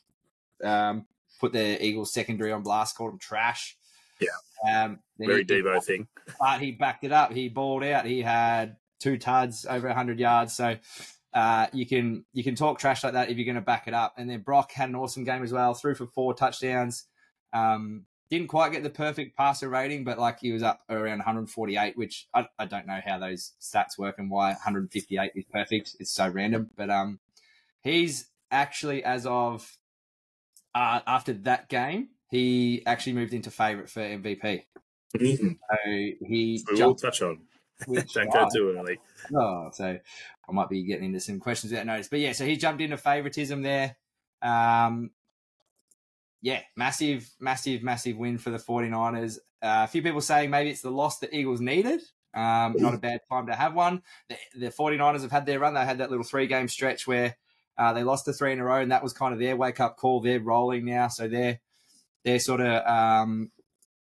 um, 0.64 1.06
put 1.40 1.54
the 1.54 1.84
Eagles 1.84 2.14
secondary 2.14 2.52
on 2.52 2.64
blast, 2.64 2.96
called 2.96 3.12
them 3.12 3.20
trash. 3.20 3.78
Yeah. 4.20 4.84
Um, 4.84 5.00
Very 5.18 5.46
Deebo 5.46 5.84
thing. 5.84 6.08
but 6.40 6.60
he 6.60 6.72
backed 6.72 7.04
it 7.04 7.12
up. 7.12 7.32
He 7.32 7.50
balled 7.50 7.84
out. 7.84 8.06
He 8.06 8.22
had 8.22 8.76
two 9.00 9.18
tuds 9.18 9.66
over 9.66 9.88
100 9.88 10.20
yards. 10.20 10.54
So 10.54 10.76
uh, 11.34 11.68
you 11.74 11.86
can 11.86 12.26
you 12.34 12.44
can 12.44 12.56
talk 12.56 12.80
trash 12.80 13.04
like 13.04 13.14
that 13.14 13.30
if 13.30 13.38
you're 13.38 13.46
going 13.46 13.56
to 13.56 13.62
back 13.62 13.88
it 13.88 13.94
up. 13.94 14.16
And 14.18 14.30
then 14.30 14.42
Brock 14.42 14.72
had 14.72 14.90
an 14.90 14.96
awesome 14.96 15.24
game 15.24 15.44
as 15.44 15.54
well. 15.54 15.74
Threw 15.74 15.96
for 15.96 16.08
four 16.08 16.34
touchdowns. 16.34 17.06
Um, 17.54 18.06
didn't 18.30 18.48
quite 18.48 18.72
get 18.72 18.84
the 18.84 18.92
perfect 18.92 19.36
passer 19.36 19.70
rating, 19.70 20.04
but 20.04 20.20
like 20.20 20.40
he 20.40 20.52
was 20.52 20.62
up 20.62 20.82
around 20.88 21.18
148, 21.18 21.98
which 21.98 22.28
I, 22.34 22.48
I 22.60 22.66
don't 22.66 22.86
know 22.86 23.00
how 23.04 23.18
those 23.18 23.54
stats 23.60 23.98
work 23.98 24.20
and 24.20 24.30
why 24.30 24.50
158 24.50 25.32
is 25.34 25.46
perfect. 25.52 25.96
It's 26.00 26.12
so 26.12 26.30
random. 26.30 26.70
But 26.76 26.92
um, 26.92 27.20
he's 27.82 28.28
actually 28.52 29.04
as 29.04 29.26
of 29.26 29.79
uh, 30.76 31.00
after 31.08 31.34
that 31.34 31.70
game, 31.70 32.10
he 32.30 32.84
actually 32.86 33.14
moved 33.14 33.34
into 33.34 33.52
favourite 33.52 33.90
for 33.90 34.02
MVP. 34.02 34.64
we 35.20 35.36
So 35.36 35.56
he 36.26 36.64
will 36.70 36.78
jumped. 36.78 37.02
touch 37.02 37.22
on. 37.22 37.40
which- 37.88 38.14
Don't 38.14 38.32
go 38.32 38.48
too 38.54 38.76
early. 38.78 39.00
Oh, 39.36 39.70
so 39.74 39.86
I 40.48 40.52
might 40.52 40.70
be 40.70 40.84
getting 40.84 41.06
into 41.06 41.20
some 41.20 41.40
questions 41.40 41.72
without 41.72 41.86
notice. 41.88 42.08
But 42.08 42.20
yeah, 42.20 42.34
so 42.34 42.46
he 42.46 42.56
jumped 42.58 42.82
into 42.82 42.98
favoritism 42.98 43.62
there. 43.62 43.96
Um, 44.42 45.12
yeah, 46.42 46.62
massive, 46.76 47.30
massive, 47.40 47.84
massive 47.84 48.18
win 48.18 48.38
for 48.38 48.50
the 48.50 48.58
49ers. 48.58 49.38
Uh, 49.62 49.84
a 49.84 49.88
few 49.88 50.02
people 50.02 50.22
saying 50.22 50.50
maybe 50.50 50.70
it's 50.70 50.82
the 50.82 50.92
loss 50.92 51.20
the 51.20 51.36
Eagles 51.36 51.60
needed. 51.60 52.02
Um, 52.34 52.76
not 52.78 52.94
a 52.94 52.98
bad 52.98 53.22
time 53.30 53.48
to 53.48 53.56
have 53.56 53.74
one. 53.74 54.04
The, 54.30 54.38
the 54.58 54.68
49ers 54.68 55.22
have 55.24 55.32
had 55.32 55.46
their 55.46 55.60
run. 55.60 55.74
They 55.74 55.84
had 55.84 55.98
that 55.98 56.10
little 56.12 56.24
three 56.24 56.48
game 56.48 56.68
stretch 56.68 57.08
where 57.08 57.36
uh, 57.80 57.94
they 57.94 58.04
lost 58.04 58.26
the 58.26 58.34
three 58.34 58.52
in 58.52 58.60
a 58.60 58.64
row, 58.64 58.82
and 58.82 58.92
that 58.92 59.02
was 59.02 59.14
kind 59.14 59.34
of 59.34 59.40
their 59.40 59.56
wake 59.56 59.80
up 59.80 59.98
call. 59.98 60.20
They're 60.20 60.40
rolling 60.40 60.86
now, 60.86 61.08
so 61.08 61.28
they're 61.28 61.60
they're 62.26 62.40
sort 62.40 62.62
of 62.62 62.86
um, 62.86 63.50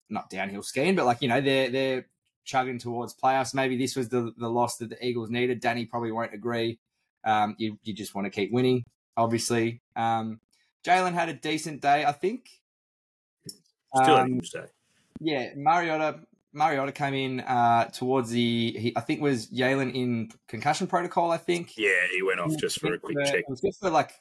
not 0.10 0.30
downhill 0.30 0.64
skiing, 0.64 0.96
but 0.96 1.06
like 1.06 1.22
you 1.22 1.30
know 1.30 1.40
they're 1.40 1.70
they're 1.70 2.08
chugging 2.44 2.80
towards 2.80 3.14
playoffs. 3.16 3.54
Maybe 3.54 3.78
this 3.78 3.96
was 3.96 4.10
the 4.10 4.34
the 4.38 4.50
loss 4.50 4.78
that 4.78 4.90
the 4.90 5.06
Eagles 5.06 5.30
needed. 5.30 5.60
Danny 5.62 5.86
probably 5.86 6.12
won't 6.12 6.34
agree. 6.34 6.80
Um, 7.24 7.56
you 7.60 7.78
you 7.84 7.94
just 7.94 8.16
want 8.16 8.26
to 8.26 8.32
keep 8.32 8.52
winning, 8.52 8.86
obviously. 9.16 9.82
Um, 9.96 10.40
Jalen 10.84 11.14
had 11.14 11.30
a 11.30 11.34
decent 11.34 11.82
day, 11.82 12.06
I 12.06 12.12
think. 12.12 12.50
Still 13.96 14.16
a 14.16 14.22
Um, 14.22 14.28
huge 14.34 14.50
day. 14.52 14.66
yeah, 15.20 15.50
Mariota. 15.56 16.22
Mariota 16.54 16.92
came 16.92 17.14
in 17.14 17.40
uh, 17.42 17.86
towards 17.86 18.30
the. 18.30 18.72
He, 18.72 18.94
I 18.96 19.02
think 19.02 19.22
was 19.22 19.48
Jalen 19.48 19.94
in 19.94 20.32
concussion 20.48 20.88
protocol. 20.88 21.32
I 21.32 21.38
think. 21.38 21.78
Yeah, 21.78 22.08
he 22.12 22.24
went 22.24 22.40
off 22.40 22.58
just 22.58 22.80
for 22.80 22.94
a 22.94 22.98
quick 22.98 23.18
check. 23.26 23.36
It 23.42 23.50
was 23.50 23.62
just 23.62 23.80
for 23.80 23.90
like 23.90 24.12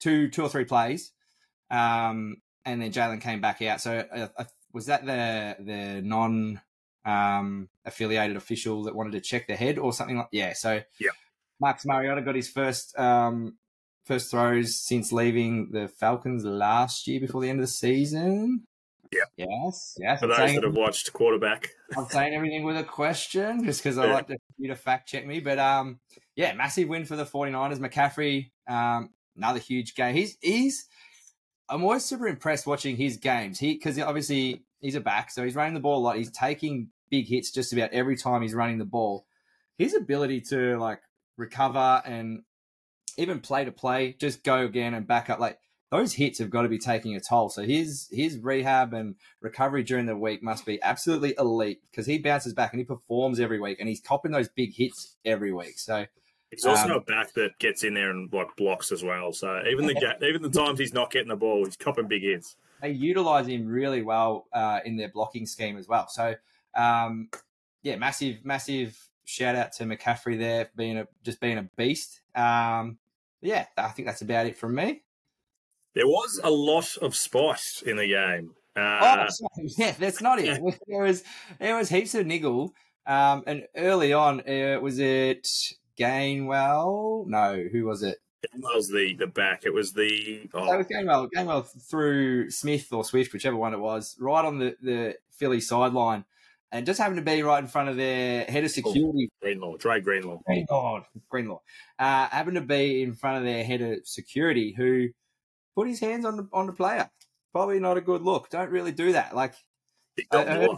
two, 0.00 0.28
two 0.28 0.42
or 0.42 0.48
three 0.48 0.64
plays, 0.64 1.12
um, 1.70 2.36
and 2.64 2.80
then 2.80 2.92
Jalen 2.92 3.20
came 3.20 3.40
back 3.40 3.60
out. 3.62 3.80
So 3.80 4.04
uh, 4.12 4.28
uh, 4.36 4.44
was 4.72 4.86
that 4.86 5.04
the 5.04 5.56
the 5.60 6.02
non 6.02 6.60
um, 7.04 7.68
affiliated 7.84 8.36
official 8.36 8.84
that 8.84 8.94
wanted 8.94 9.12
to 9.12 9.20
check 9.20 9.46
the 9.46 9.56
head 9.56 9.78
or 9.78 9.92
something 9.92 10.16
like? 10.16 10.28
Yeah. 10.32 10.54
So 10.54 10.80
Yeah. 10.98 11.10
Max 11.60 11.84
Mariota 11.84 12.22
got 12.22 12.34
his 12.34 12.48
first 12.48 12.98
um, 12.98 13.58
first 14.04 14.30
throws 14.30 14.80
since 14.80 15.12
leaving 15.12 15.70
the 15.72 15.88
Falcons 15.88 16.44
last 16.44 17.06
year 17.06 17.20
before 17.20 17.42
the 17.42 17.50
end 17.50 17.60
of 17.60 17.66
the 17.66 17.72
season. 17.72 18.64
Yeah. 19.12 19.20
Yes. 19.36 19.96
Yes. 19.98 20.20
For 20.20 20.24
I'm 20.26 20.28
those 20.30 20.36
saying- 20.38 20.54
that 20.56 20.64
have 20.64 20.74
watched 20.76 21.12
quarterback, 21.12 21.68
I'm 21.96 22.06
saying 22.06 22.34
everything 22.34 22.64
with 22.64 22.76
a 22.76 22.84
question 22.84 23.64
just 23.64 23.82
because 23.82 23.98
I 23.98 24.06
Yeah. 24.06 24.12
like 24.14 24.26
to, 24.28 24.36
you 24.58 24.68
to 24.68 24.76
fact 24.76 25.08
check 25.08 25.26
me. 25.26 25.40
But 25.40 25.58
um, 25.58 26.00
yeah, 26.36 26.52
massive 26.54 26.88
win 26.88 27.04
for 27.04 27.16
the 27.16 27.24
49ers. 27.24 27.78
McCaffrey, 27.78 28.50
um, 28.68 29.10
another 29.36 29.58
huge 29.60 29.94
game. 29.94 30.14
He's 30.14 30.36
he's 30.40 30.86
I'm 31.68 31.82
always 31.82 32.04
super 32.04 32.26
impressed 32.28 32.66
watching 32.66 32.96
his 32.96 33.16
games. 33.18 33.58
He 33.58 33.74
because 33.74 33.98
obviously 33.98 34.64
he's 34.80 34.94
a 34.94 35.00
back, 35.00 35.30
so 35.30 35.44
he's 35.44 35.54
running 35.54 35.74
the 35.74 35.80
ball 35.80 35.98
a 35.98 36.04
lot. 36.04 36.16
He's 36.16 36.30
taking 36.30 36.88
big 37.10 37.26
hits 37.26 37.50
just 37.50 37.72
about 37.72 37.92
every 37.92 38.16
time 38.16 38.42
he's 38.42 38.54
running 38.54 38.78
the 38.78 38.84
ball. 38.84 39.26
His 39.78 39.94
ability 39.94 40.42
to 40.50 40.76
like 40.78 41.00
recover 41.36 42.02
and 42.04 42.42
even 43.16 43.40
play 43.40 43.64
to 43.64 43.72
play, 43.72 44.12
just 44.18 44.44
go 44.44 44.58
again 44.64 44.94
and 44.94 45.06
back 45.06 45.28
up. 45.30 45.38
Like 45.40 45.58
those 45.90 46.12
hits 46.14 46.38
have 46.38 46.50
got 46.50 46.62
to 46.62 46.68
be 46.68 46.78
taking 46.78 47.16
a 47.16 47.20
toll. 47.20 47.48
So 47.48 47.62
his 47.62 48.08
his 48.12 48.38
rehab 48.38 48.92
and 48.92 49.14
recovery 49.40 49.82
during 49.82 50.06
the 50.06 50.16
week 50.16 50.42
must 50.42 50.66
be 50.66 50.80
absolutely 50.82 51.34
elite 51.38 51.80
because 51.90 52.06
he 52.06 52.18
bounces 52.18 52.54
back 52.54 52.72
and 52.72 52.80
he 52.80 52.84
performs 52.84 53.40
every 53.40 53.60
week 53.60 53.78
and 53.80 53.88
he's 53.88 54.00
copping 54.00 54.32
those 54.32 54.48
big 54.48 54.74
hits 54.74 55.16
every 55.24 55.52
week. 55.52 55.78
So 55.78 56.06
he's 56.50 56.64
also 56.66 56.86
Um, 56.86 56.90
a 56.92 57.00
back 57.00 57.32
that 57.34 57.58
gets 57.58 57.84
in 57.84 57.94
there 57.94 58.10
and 58.10 58.32
like 58.32 58.54
blocks 58.56 58.92
as 58.92 59.02
well. 59.02 59.32
So 59.32 59.62
even 59.70 59.86
the 59.86 60.16
even 60.28 60.42
the 60.42 60.50
times 60.50 60.78
he's 60.78 60.92
not 60.92 61.10
getting 61.10 61.28
the 61.28 61.36
ball, 61.36 61.64
he's 61.64 61.76
copping 61.76 62.06
big 62.08 62.22
hits. 62.22 62.56
they 62.82 62.90
utilize 62.90 63.46
him 63.46 63.66
really 63.66 64.02
well 64.02 64.46
uh, 64.52 64.80
in 64.84 64.96
their 64.96 65.08
blocking 65.08 65.46
scheme 65.46 65.78
as 65.78 65.88
well. 65.88 66.08
So 66.08 66.34
um, 66.74 67.30
yeah, 67.82 67.96
massive, 67.96 68.44
massive 68.44 68.96
shout 69.24 69.56
out 69.56 69.72
to 69.72 69.84
McCaffrey 69.84 70.38
there 70.38 70.66
for 70.66 70.72
being 70.76 70.98
a 70.98 71.08
just 71.24 71.40
being 71.40 71.58
a 71.58 71.62
beast. 71.76 72.20
Um, 72.34 72.98
yeah, 73.40 73.66
I 73.76 73.88
think 73.88 74.06
that's 74.06 74.22
about 74.22 74.46
it 74.46 74.56
from 74.56 74.74
me. 74.74 75.02
There 75.98 76.06
was 76.06 76.40
a 76.44 76.50
lot 76.50 76.96
of 76.98 77.16
spice 77.16 77.82
in 77.84 77.96
the 77.96 78.06
game. 78.06 78.54
Oh, 78.76 78.80
Uh, 78.80 79.28
sorry. 79.30 79.68
yeah, 79.76 79.94
that's 79.98 80.20
not 80.22 80.38
it. 80.38 80.62
There 80.86 81.02
was 81.02 81.24
there 81.58 81.76
was 81.76 81.88
heaps 81.88 82.14
of 82.14 82.24
niggle. 82.24 82.72
Um, 83.04 83.42
and 83.48 83.66
early 83.74 84.12
on, 84.12 84.40
uh, 84.48 84.78
was 84.80 85.00
it 85.00 85.48
Gainwell? 85.98 87.26
No, 87.26 87.64
who 87.72 87.84
was 87.86 88.04
it? 88.04 88.18
it 88.44 88.50
was 88.54 88.88
the 88.90 89.14
the 89.18 89.26
back. 89.26 89.62
It 89.64 89.74
was 89.74 89.92
the 89.92 90.48
That 90.52 90.60
oh, 90.60 90.76
was 90.76 90.86
Gainwell. 90.86 91.28
Gainwell 91.34 91.66
through 91.90 92.50
Smith 92.52 92.92
or 92.92 93.02
Swift, 93.02 93.32
whichever 93.32 93.56
one 93.56 93.74
it 93.74 93.80
was, 93.80 94.16
right 94.20 94.44
on 94.44 94.60
the 94.60 94.76
the 94.80 95.16
Philly 95.32 95.60
sideline, 95.60 96.24
and 96.70 96.86
just 96.86 97.00
happened 97.00 97.16
to 97.16 97.22
be 97.24 97.42
right 97.42 97.58
in 97.58 97.66
front 97.68 97.88
of 97.88 97.96
their 97.96 98.44
head 98.44 98.62
of 98.62 98.70
security. 98.70 99.30
Greenlaw, 99.42 99.76
Dre 99.78 100.00
Greenlaw. 100.00 100.38
Greenlaw, 100.46 101.02
Greenlaw, 101.28 101.60
uh, 101.98 102.28
happened 102.28 102.54
to 102.54 102.60
be 102.60 103.02
in 103.02 103.14
front 103.16 103.38
of 103.38 103.42
their 103.42 103.64
head 103.64 103.80
of 103.82 104.06
security, 104.06 104.74
who 104.76 105.08
put 105.74 105.88
his 105.88 106.00
hands 106.00 106.24
on 106.24 106.36
the 106.36 106.48
on 106.52 106.66
the 106.66 106.72
player. 106.72 107.10
Probably 107.52 107.80
not 107.80 107.96
a 107.96 108.00
good 108.00 108.22
look. 108.22 108.50
Don't 108.50 108.70
really 108.70 108.92
do 108.92 109.12
that. 109.12 109.34
Like 109.34 109.54
I- 110.32 110.36
I 110.38 110.44
heard- 110.44 110.70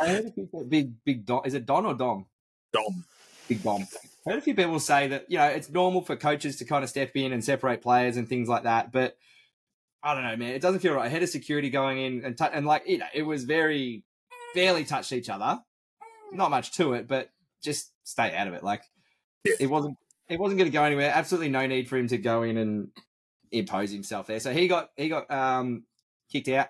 I 0.00 0.06
heard 0.08 0.24
a 0.26 0.30
few 0.32 0.48
big 0.68 0.92
big 1.04 1.24
Dom. 1.26 1.42
Is 1.44 1.54
it 1.54 1.66
Don 1.66 1.86
or 1.86 1.94
Dom? 1.94 2.26
Dom. 2.72 3.04
Big 3.48 3.62
Dom. 3.62 3.86
I 4.26 4.30
heard 4.30 4.38
a 4.38 4.42
few 4.42 4.54
people 4.54 4.78
say 4.80 5.08
that 5.08 5.24
you 5.30 5.38
know 5.38 5.46
it's 5.46 5.70
normal 5.70 6.02
for 6.02 6.16
coaches 6.16 6.56
to 6.56 6.64
kind 6.64 6.84
of 6.84 6.90
step 6.90 7.12
in 7.14 7.32
and 7.32 7.42
separate 7.44 7.80
players 7.82 8.16
and 8.16 8.28
things 8.28 8.48
like 8.48 8.64
that, 8.64 8.92
but 8.92 9.16
I 10.02 10.14
don't 10.14 10.22
know, 10.22 10.36
man. 10.36 10.54
It 10.54 10.60
doesn't 10.62 10.80
feel 10.80 10.94
right. 10.94 11.06
I 11.06 11.08
Head 11.08 11.22
of 11.22 11.28
security 11.28 11.70
going 11.70 11.98
in 11.98 12.24
and 12.24 12.36
tou- 12.38 12.44
and 12.44 12.66
like 12.66 12.86
you 12.86 12.98
know, 12.98 13.06
it 13.14 13.22
was 13.22 13.44
very 13.44 14.04
barely 14.54 14.84
touched 14.84 15.12
each 15.12 15.28
other. 15.30 15.60
Not 16.30 16.50
much 16.50 16.72
to 16.72 16.92
it, 16.92 17.08
but 17.08 17.30
just 17.62 17.90
stay 18.04 18.34
out 18.36 18.46
of 18.48 18.54
it. 18.54 18.62
Like 18.62 18.82
Yeah. 19.44 19.54
it 19.60 19.66
wasn't 19.70 19.96
it 20.28 20.38
wasn't 20.38 20.58
going 20.58 20.70
to 20.70 20.74
go 20.76 20.84
anywhere. 20.84 21.10
Absolutely 21.14 21.48
no 21.48 21.66
need 21.66 21.88
for 21.88 21.96
him 21.96 22.06
to 22.08 22.18
go 22.18 22.42
in 22.42 22.58
and 22.58 22.90
impose 23.52 23.90
himself 23.90 24.26
there. 24.26 24.40
So 24.40 24.52
he 24.52 24.68
got 24.68 24.90
he 24.96 25.08
got 25.08 25.30
um 25.30 25.84
kicked 26.32 26.48
out. 26.48 26.68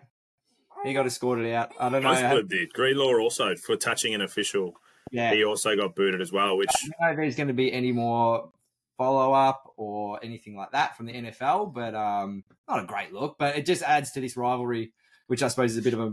He 0.85 0.93
got 0.93 1.07
escorted 1.07 1.53
out. 1.53 1.73
I 1.81 1.89
don't 1.89 2.03
know. 2.03 2.11
Most 2.11 2.21
how- 2.21 2.37
of 2.37 2.49
them 2.49 2.59
did. 2.59 2.73
Greenlaw 2.73 3.19
also 3.19 3.57
for 3.57 3.77
touching 3.77 4.15
an 4.15 4.21
official. 4.21 4.75
yeah, 5.11 5.33
He 5.35 5.45
also 5.45 5.75
got 5.75 5.95
booted 5.97 6.21
as 6.21 6.31
well, 6.31 6.57
which 6.57 6.69
I 6.71 6.87
don't 6.89 7.01
know 7.01 7.11
if 7.11 7.17
there's 7.17 7.37
going 7.37 7.49
to 7.49 7.55
be 7.55 7.73
any 7.73 7.91
more 7.91 8.51
follow 8.97 9.33
up 9.33 9.73
or 9.77 10.21
anything 10.23 10.57
like 10.57 10.71
that 10.73 10.97
from 10.97 11.07
the 11.07 11.13
NFL, 11.15 11.73
but 11.75 11.95
um, 11.95 12.45
not 12.69 12.83
a 12.83 12.87
great 12.87 13.13
look. 13.13 13.37
But 13.39 13.57
it 13.57 13.67
just 13.67 13.83
adds 13.83 14.13
to 14.13 14.21
this 14.21 14.37
rivalry, 14.37 14.93
which 15.27 15.43
I 15.43 15.49
suppose 15.49 15.73
is 15.73 15.79
a 15.79 15.83
bit 15.83 15.95
of 15.95 16.01
a 16.01 16.13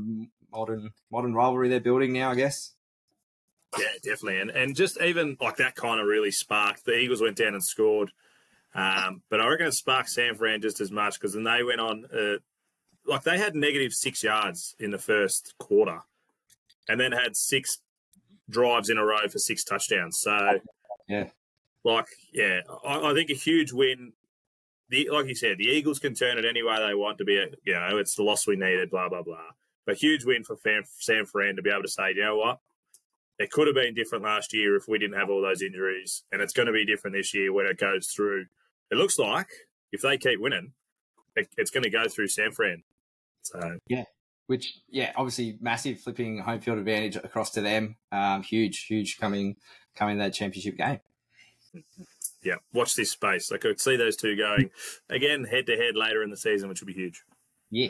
modern 0.51 0.91
modern 1.11 1.33
rivalry 1.35 1.69
they're 1.69 1.79
building 1.79 2.11
now. 2.13 2.31
I 2.31 2.35
guess. 2.35 2.71
Yeah, 3.77 3.85
definitely. 4.03 4.39
And 4.39 4.49
and 4.49 4.75
just 4.75 4.99
even 5.01 5.37
like 5.39 5.57
that 5.57 5.75
kind 5.75 5.99
of 5.99 6.07
really 6.07 6.31
sparked. 6.31 6.85
The 6.85 6.97
Eagles 6.97 7.21
went 7.21 7.37
down 7.37 7.53
and 7.53 7.63
scored. 7.63 8.11
Um, 8.75 9.21
but 9.29 9.39
I 9.39 9.47
reckon 9.47 9.67
it 9.67 9.71
sparked 9.73 10.09
San 10.09 10.35
Fran 10.35 10.61
just 10.61 10.81
as 10.81 10.91
much 10.91 11.19
because 11.19 11.33
then 11.33 11.45
they 11.45 11.63
went 11.63 11.79
on, 11.79 12.05
uh, 12.13 12.37
like 13.05 13.23
they 13.23 13.37
had 13.37 13.55
negative 13.55 13.93
six 13.93 14.21
yards 14.21 14.75
in 14.79 14.91
the 14.91 14.97
first 14.97 15.53
quarter 15.57 16.01
and 16.89 16.99
then 16.99 17.13
had 17.13 17.37
six 17.37 17.79
drives 18.49 18.89
in 18.89 18.97
a 18.97 19.05
row 19.05 19.27
for 19.29 19.39
six 19.39 19.63
touchdowns. 19.63 20.19
So, 20.19 20.59
Yeah. 21.07 21.29
like, 21.85 22.07
yeah, 22.33 22.61
I, 22.85 23.11
I 23.11 23.13
think 23.13 23.29
a 23.29 23.33
huge 23.33 23.71
win. 23.71 24.11
The, 24.89 25.09
like 25.11 25.27
you 25.27 25.35
said, 25.35 25.57
the 25.57 25.65
Eagles 25.65 25.97
can 25.99 26.13
turn 26.13 26.37
it 26.37 26.45
any 26.45 26.61
way 26.61 26.77
they 26.77 26.93
want 26.93 27.17
to 27.19 27.25
be, 27.25 27.37
a, 27.37 27.47
you 27.63 27.73
know, 27.73 27.97
it's 27.97 28.15
the 28.15 28.23
loss 28.23 28.45
we 28.45 28.55
needed, 28.55 28.91
blah, 28.91 29.09
blah, 29.09 29.23
blah. 29.23 29.37
But 29.85 29.97
huge 29.97 30.25
win 30.25 30.43
for 30.43 30.57
Fan, 30.57 30.83
San 30.99 31.25
Fran 31.25 31.55
to 31.55 31.61
be 31.61 31.71
able 31.71 31.83
to 31.83 31.87
say, 31.87 32.09
you 32.13 32.23
know 32.23 32.37
what? 32.37 32.59
It 33.39 33.51
could 33.51 33.67
have 33.67 33.75
been 33.75 33.95
different 33.95 34.23
last 34.23 34.53
year 34.53 34.75
if 34.75 34.87
we 34.87 34.99
didn't 34.99 35.17
have 35.17 35.29
all 35.29 35.41
those 35.41 35.61
injuries, 35.61 36.23
and 36.31 36.41
it's 36.41 36.53
going 36.53 36.67
to 36.67 36.71
be 36.73 36.85
different 36.85 37.15
this 37.15 37.33
year 37.33 37.51
when 37.51 37.65
it 37.65 37.77
goes 37.77 38.07
through. 38.07 38.45
It 38.91 38.95
looks 38.95 39.17
like 39.17 39.47
if 39.91 40.01
they 40.01 40.17
keep 40.17 40.39
winning, 40.39 40.73
it, 41.35 41.47
it's 41.57 41.71
going 41.71 41.83
to 41.83 41.89
go 41.89 42.07
through 42.07 42.27
San 42.27 42.51
Fran. 42.51 42.83
So 43.41 43.79
yeah, 43.87 44.05
Which, 44.47 44.79
yeah, 44.89 45.11
obviously 45.15 45.57
massive 45.61 45.99
flipping 45.99 46.39
home 46.39 46.59
field 46.59 46.79
advantage 46.79 47.15
across 47.15 47.51
to 47.51 47.61
them. 47.61 47.95
Um, 48.11 48.43
huge, 48.43 48.85
huge 48.85 49.17
coming 49.19 49.55
coming 49.95 50.17
that 50.17 50.33
championship 50.33 50.77
game. 50.77 50.99
yeah, 52.43 52.55
watch 52.73 52.95
this 52.95 53.11
space. 53.11 53.51
I 53.51 53.57
could 53.57 53.79
see 53.79 53.95
those 53.95 54.15
two 54.15 54.35
going 54.35 54.69
again 55.09 55.43
head 55.45 55.65
to 55.67 55.75
head 55.77 55.95
later 55.95 56.23
in 56.23 56.29
the 56.29 56.37
season, 56.37 56.69
which 56.69 56.81
will 56.81 56.87
be 56.87 56.93
huge. 56.93 57.23
Yeah, 57.71 57.89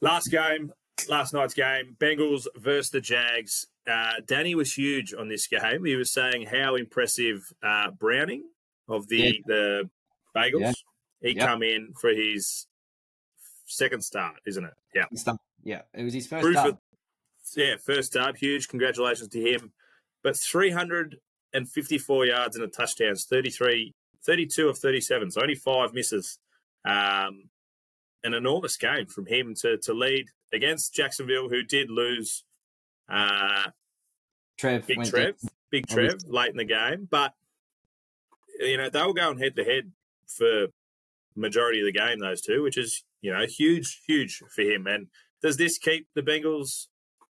Last 0.00 0.30
game, 0.30 0.72
last 1.08 1.34
night's 1.34 1.54
game, 1.54 1.96
Bengals 1.98 2.46
versus 2.56 2.90
the 2.90 3.00
Jags. 3.00 3.66
Uh, 3.90 4.14
Danny 4.24 4.54
was 4.54 4.74
huge 4.74 5.14
on 5.14 5.28
this 5.28 5.46
game. 5.46 5.84
He 5.84 5.96
was 5.96 6.12
saying 6.12 6.46
how 6.46 6.76
impressive 6.76 7.52
uh, 7.62 7.90
Browning 7.90 8.44
of 8.88 9.08
the 9.08 9.16
Yeah. 9.18 9.32
the 9.46 9.90
Bagels. 10.36 10.60
Yeah. 10.60 10.72
He 11.22 11.36
Yeah. 11.36 11.46
come 11.46 11.62
in 11.62 11.94
for 12.00 12.10
his 12.10 12.66
second 13.66 14.02
start, 14.02 14.40
isn't 14.46 14.64
it? 14.64 14.74
Yeah. 14.94 15.06
Yeah, 15.64 15.82
it 15.92 16.04
was 16.04 16.14
his 16.14 16.26
first 16.26 16.46
start. 16.52 16.76
yeah, 17.56 17.76
first 17.76 18.12
start, 18.12 18.38
huge. 18.38 18.68
Congratulations 18.68 19.28
to 19.28 19.40
him. 19.40 19.72
But 20.22 20.36
354 20.36 22.26
yards 22.26 22.56
and 22.56 22.64
a 22.64 22.68
touchdown, 22.68 23.16
33, 23.16 23.94
32 24.24 24.68
of 24.68 24.78
37, 24.78 25.30
so 25.30 25.40
only 25.42 25.54
five 25.54 25.92
misses. 25.92 26.38
Um, 26.84 27.50
an 28.24 28.34
enormous 28.34 28.76
game 28.76 29.06
from 29.06 29.26
him 29.26 29.54
to, 29.56 29.78
to 29.78 29.92
lead 29.92 30.26
against 30.52 30.94
Jacksonville, 30.94 31.48
who 31.48 31.62
did 31.62 31.90
lose 31.90 32.44
uh, 33.08 33.70
Trev, 34.58 34.86
Big 34.86 35.04
Trev, 35.04 35.38
down. 35.40 35.50
Big 35.70 35.86
Trev 35.86 36.14
late 36.26 36.50
in 36.50 36.56
the 36.56 36.64
game. 36.64 37.06
But, 37.10 37.34
you 38.58 38.76
know, 38.76 38.90
they 38.90 39.02
were 39.02 39.14
going 39.14 39.38
head 39.38 39.56
to 39.56 39.64
head 39.64 39.92
for 40.26 40.66
majority 41.36 41.80
of 41.80 41.86
the 41.86 41.92
game, 41.92 42.18
those 42.18 42.40
two, 42.40 42.62
which 42.62 42.76
is, 42.76 43.04
you 43.20 43.32
know, 43.32 43.46
huge, 43.46 44.00
huge 44.06 44.42
for 44.54 44.62
him. 44.62 44.86
And 44.86 45.06
does 45.42 45.56
this 45.56 45.78
keep 45.78 46.08
the 46.14 46.22
Bengals, 46.22 46.86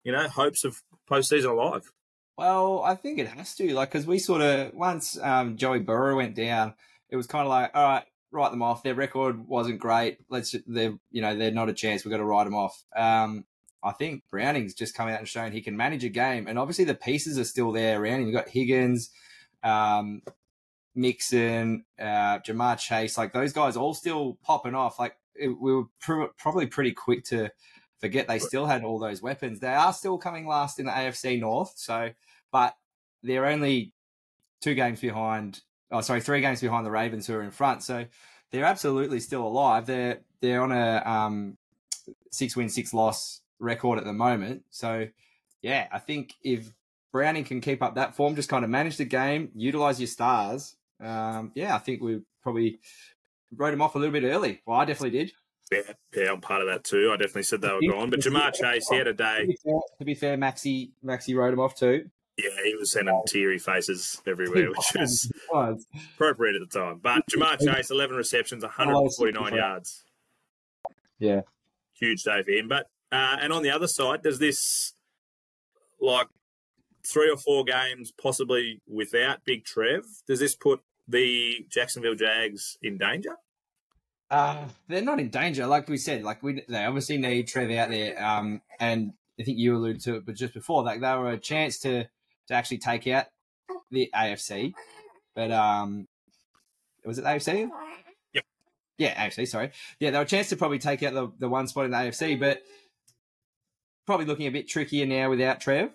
you 0.03 0.12
know, 0.12 0.27
hopes 0.27 0.63
of 0.63 0.81
postseason 1.10 1.51
alive? 1.51 1.91
Well, 2.38 2.81
I 2.84 2.95
think 2.95 3.19
it 3.19 3.27
has 3.27 3.55
to, 3.55 3.73
like, 3.73 3.91
because 3.91 4.07
we 4.07 4.17
sort 4.17 4.41
of 4.41 4.73
once 4.73 5.17
um, 5.21 5.57
Joey 5.57 5.79
Burrow 5.79 6.15
went 6.15 6.36
down, 6.36 6.73
it 7.10 7.15
was 7.15 7.27
kind 7.27 7.43
of 7.43 7.49
like, 7.49 7.71
all 7.75 7.84
right, 7.84 8.05
write 8.31 8.51
them 8.51 8.63
off. 8.63 8.84
Their 8.84 8.95
record 8.95 9.47
wasn't 9.47 9.79
great. 9.79 10.17
Let's, 10.29 10.55
they're, 10.65 10.93
you 11.12 11.21
know, 11.21 11.36
they're 11.36 11.51
not 11.51 11.69
a 11.69 11.73
chance. 11.73 12.03
We've 12.03 12.12
got 12.12 12.17
to 12.17 12.25
write 12.25 12.45
them 12.45 12.55
off. 12.55 12.84
Um, 12.95 13.45
I 13.84 13.91
think 13.91 14.23
Browning's 14.31 14.73
just 14.73 14.95
come 14.95 15.10
out 15.10 15.19
and 15.19 15.27
shown 15.27 15.51
he 15.51 15.62
can 15.62 15.75
manage 15.75 16.03
a 16.03 16.10
game, 16.10 16.47
and 16.47 16.60
obviously 16.60 16.86
the 16.86 16.95
pieces 16.95 17.39
are 17.39 17.43
still 17.43 17.71
there 17.71 18.01
around 18.01 18.21
him. 18.21 18.27
You've 18.27 18.36
got 18.36 18.49
Higgins, 18.49 19.10
um, 19.63 20.21
Mixon, 20.95 21.86
uh, 21.99 22.39
Ja'Marr 22.39 22.77
Chase, 22.77 23.17
like 23.17 23.34
those 23.34 23.54
guys 23.54 23.77
all 23.77 23.93
still 23.93 24.38
popping 24.43 24.75
off. 24.75 24.99
Like 24.99 25.15
it, 25.36 25.49
we 25.49 25.73
were 25.73 25.86
pr- 26.01 26.32
probably 26.38 26.65
pretty 26.65 26.91
quick 26.91 27.23
to 27.25 27.49
forget 27.99 28.27
they 28.27 28.39
still 28.39 28.65
had 28.65 28.84
all 28.84 28.99
those 28.99 29.21
weapons. 29.21 29.60
They 29.60 29.73
are 29.73 29.93
still 29.93 30.17
coming 30.17 30.47
last 30.47 30.80
in 30.80 30.86
the 30.86 30.91
AFC 30.91 31.39
North, 31.39 31.73
so 31.75 32.10
but 32.51 32.75
they're 33.23 33.45
only 33.45 33.93
two 34.62 34.75
games 34.75 34.99
behind. 34.99 35.62
Oh, 35.91 36.01
sorry, 36.01 36.21
three 36.21 36.41
games 36.41 36.62
behind 36.62 36.86
the 36.86 36.91
Ravens 36.91 37.27
who 37.27 37.36
are 37.36 37.43
in 37.43 37.51
front. 37.51 37.84
So 37.84 38.06
they're 38.51 38.65
absolutely 38.65 39.19
still 39.19 39.45
alive. 39.45 39.86
They're 39.86 40.21
they're 40.41 40.62
on 40.62 40.71
a 40.71 41.04
um, 41.06 41.58
six 42.32 42.56
win, 42.56 42.69
six 42.69 42.93
loss 42.93 43.41
record 43.60 43.97
at 43.97 44.06
the 44.06 44.13
moment. 44.13 44.63
So 44.69 45.08
yeah, 45.62 45.88
I 45.91 45.99
think 45.99 46.34
if 46.43 46.71
Browning 47.12 47.43
can 47.43 47.62
keep 47.62 47.82
up 47.82 47.95
that 47.95 48.15
form, 48.15 48.36
just 48.36 48.49
kind 48.49 48.63
of 48.63 48.71
manage 48.71 48.97
the 48.97 49.06
game, 49.06 49.49
utilize 49.56 49.99
your 49.99 50.08
stars. 50.08 50.75
Um, 51.01 51.51
yeah, 51.55 51.75
I 51.75 51.79
think 51.79 52.01
we 52.01 52.21
probably 52.43 52.79
wrote 53.55 53.73
him 53.73 53.81
off 53.81 53.95
a 53.95 53.99
little 53.99 54.13
bit 54.13 54.23
early. 54.23 54.61
Well, 54.65 54.79
I 54.79 54.85
definitely 54.85 55.17
did. 55.17 55.31
Yeah, 55.71 55.93
yeah, 56.15 56.31
I'm 56.31 56.41
part 56.41 56.61
of 56.61 56.67
that 56.67 56.83
too. 56.83 57.11
I 57.13 57.17
definitely 57.17 57.43
said 57.43 57.61
they 57.61 57.69
were 57.71 57.79
gone. 57.93 58.09
But 58.09 58.19
Ja'Marr 58.19 58.53
Chase, 58.53 58.87
he 58.89 58.97
had 58.97 59.07
a 59.07 59.13
To 59.13 59.17
day. 59.17 59.45
be 59.47 59.57
fair, 59.63 59.79
to 59.99 60.05
be 60.05 60.15
fair 60.15 60.37
Maxi 60.37 60.91
Maxi 61.03 61.33
wrote 61.35 61.53
him 61.53 61.59
off 61.61 61.75
too. 61.75 62.09
Yeah, 62.37 62.49
he 62.63 62.75
was 62.75 62.91
sending 62.91 63.21
teary 63.27 63.57
faces 63.59 64.21
everywhere, 64.27 64.67
which 64.69 64.93
was 64.99 65.31
Was. 65.51 65.85
appropriate 66.15 66.55
at 66.61 66.69
the 66.69 66.79
time. 66.79 66.99
But 67.01 67.23
Ja'Marr 67.31 67.59
Chase, 67.59 67.89
11 67.91 68.15
receptions, 68.15 68.63
149 68.63 69.53
yards. 69.55 70.03
Yeah. 71.19 71.41
Huge 71.93 72.23
day 72.23 72.41
for 72.43 72.51
him. 72.51 72.67
But 72.67 72.87
uh, 73.11 73.37
and 73.39 73.53
on 73.53 73.63
the 73.63 73.69
other 73.69 73.87
side, 73.87 74.23
does 74.23 74.39
this 74.39 74.93
like 76.01 76.27
three 77.07 77.29
or 77.29 77.37
four 77.37 77.63
games 77.63 78.11
possibly 78.21 78.81
without 78.87 79.45
Big 79.45 79.63
Trev? 79.63 80.03
Does 80.27 80.39
this 80.39 80.55
put 80.55 80.81
the 81.12 81.65
Jacksonville 81.69 82.15
Jags 82.15 82.78
in 82.82 82.97
danger? 82.97 83.38
Uh, 84.30 84.65
they're 84.88 85.02
not 85.02 85.19
in 85.19 85.30
danger, 85.30 85.67
like 85.67 85.89
we 85.89 85.97
said. 85.97 86.24
Like 86.24 86.41
we, 86.41 86.63
they 86.67 86.86
obviously 86.86 87.17
need 87.17 87.47
Trev 87.47 87.69
out 87.71 87.89
there. 87.89 88.24
Um, 88.24 88.62
and 88.80 89.13
I 89.39 89.43
think 89.43 89.58
you 89.58 89.76
alluded 89.76 90.02
to 90.04 90.15
it, 90.15 90.26
but 90.26 90.36
just 90.36 90.54
before, 90.54 90.84
like 90.84 91.02
they 91.02 91.15
were 91.15 91.32
a 91.32 91.38
chance 91.38 91.80
to 91.80 92.06
to 92.47 92.54
actually 92.54 92.78
take 92.78 93.08
out 93.08 93.26
the 93.91 94.10
AFC. 94.15 94.74
But 95.36 95.52
um, 95.52 96.08
was 97.06 97.17
it 97.17 97.26
AFC? 97.26 97.69
Yep. 98.34 98.45
Yeah, 98.97 99.28
AFC. 99.28 99.47
Sorry. 99.47 99.71
Yeah, 100.00 100.12
they 100.12 100.17
were 100.17 100.24
a 100.24 100.28
chance 100.28 100.50
to 100.50 100.56
probably 100.56 100.80
take 100.80 101.04
out 101.04 101.13
the 101.13 101.32
the 101.38 101.50
one 101.50 101.67
spot 101.67 101.86
in 101.86 101.91
the 101.91 101.97
AFC, 101.97 102.39
but 102.39 102.62
probably 104.06 104.26
looking 104.26 104.47
a 104.47 104.52
bit 104.52 104.67
trickier 104.67 105.06
now 105.06 105.30
without 105.30 105.60
Trev. 105.60 105.91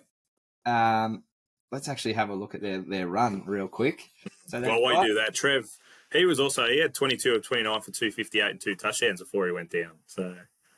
Um, 0.65 1.23
let's 1.71 1.87
actually 1.87 2.13
have 2.13 2.29
a 2.29 2.35
look 2.35 2.55
at 2.55 2.61
their, 2.61 2.81
their 2.81 3.07
run 3.07 3.43
real 3.45 3.67
quick. 3.67 4.09
So 4.47 4.61
Well, 4.61 4.79
you 5.03 5.09
do 5.09 5.13
that, 5.15 5.33
Trev, 5.33 5.69
he 6.13 6.25
was 6.25 6.39
also 6.39 6.67
he 6.67 6.79
had 6.79 6.93
22 6.93 7.35
of 7.35 7.43
29 7.43 7.81
for 7.81 7.91
258 7.91 8.51
and 8.51 8.61
two 8.61 8.75
touchdowns 8.75 9.19
before 9.19 9.45
he 9.45 9.51
went 9.51 9.71
down. 9.71 9.91
So 10.05 10.35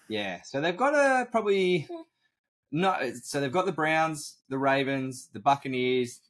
Yeah, 0.07 0.41
so 0.43 0.61
they've 0.61 0.75
got 0.75 0.93
a 0.93 1.25
probably 1.25 1.87
no. 2.71 3.11
So 3.21 3.39
they've 3.39 3.51
got 3.51 3.65
the 3.65 3.71
Browns, 3.71 4.37
the 4.49 4.57
Ravens, 4.57 5.29
the 5.33 5.39
Buccaneers, 5.39 6.21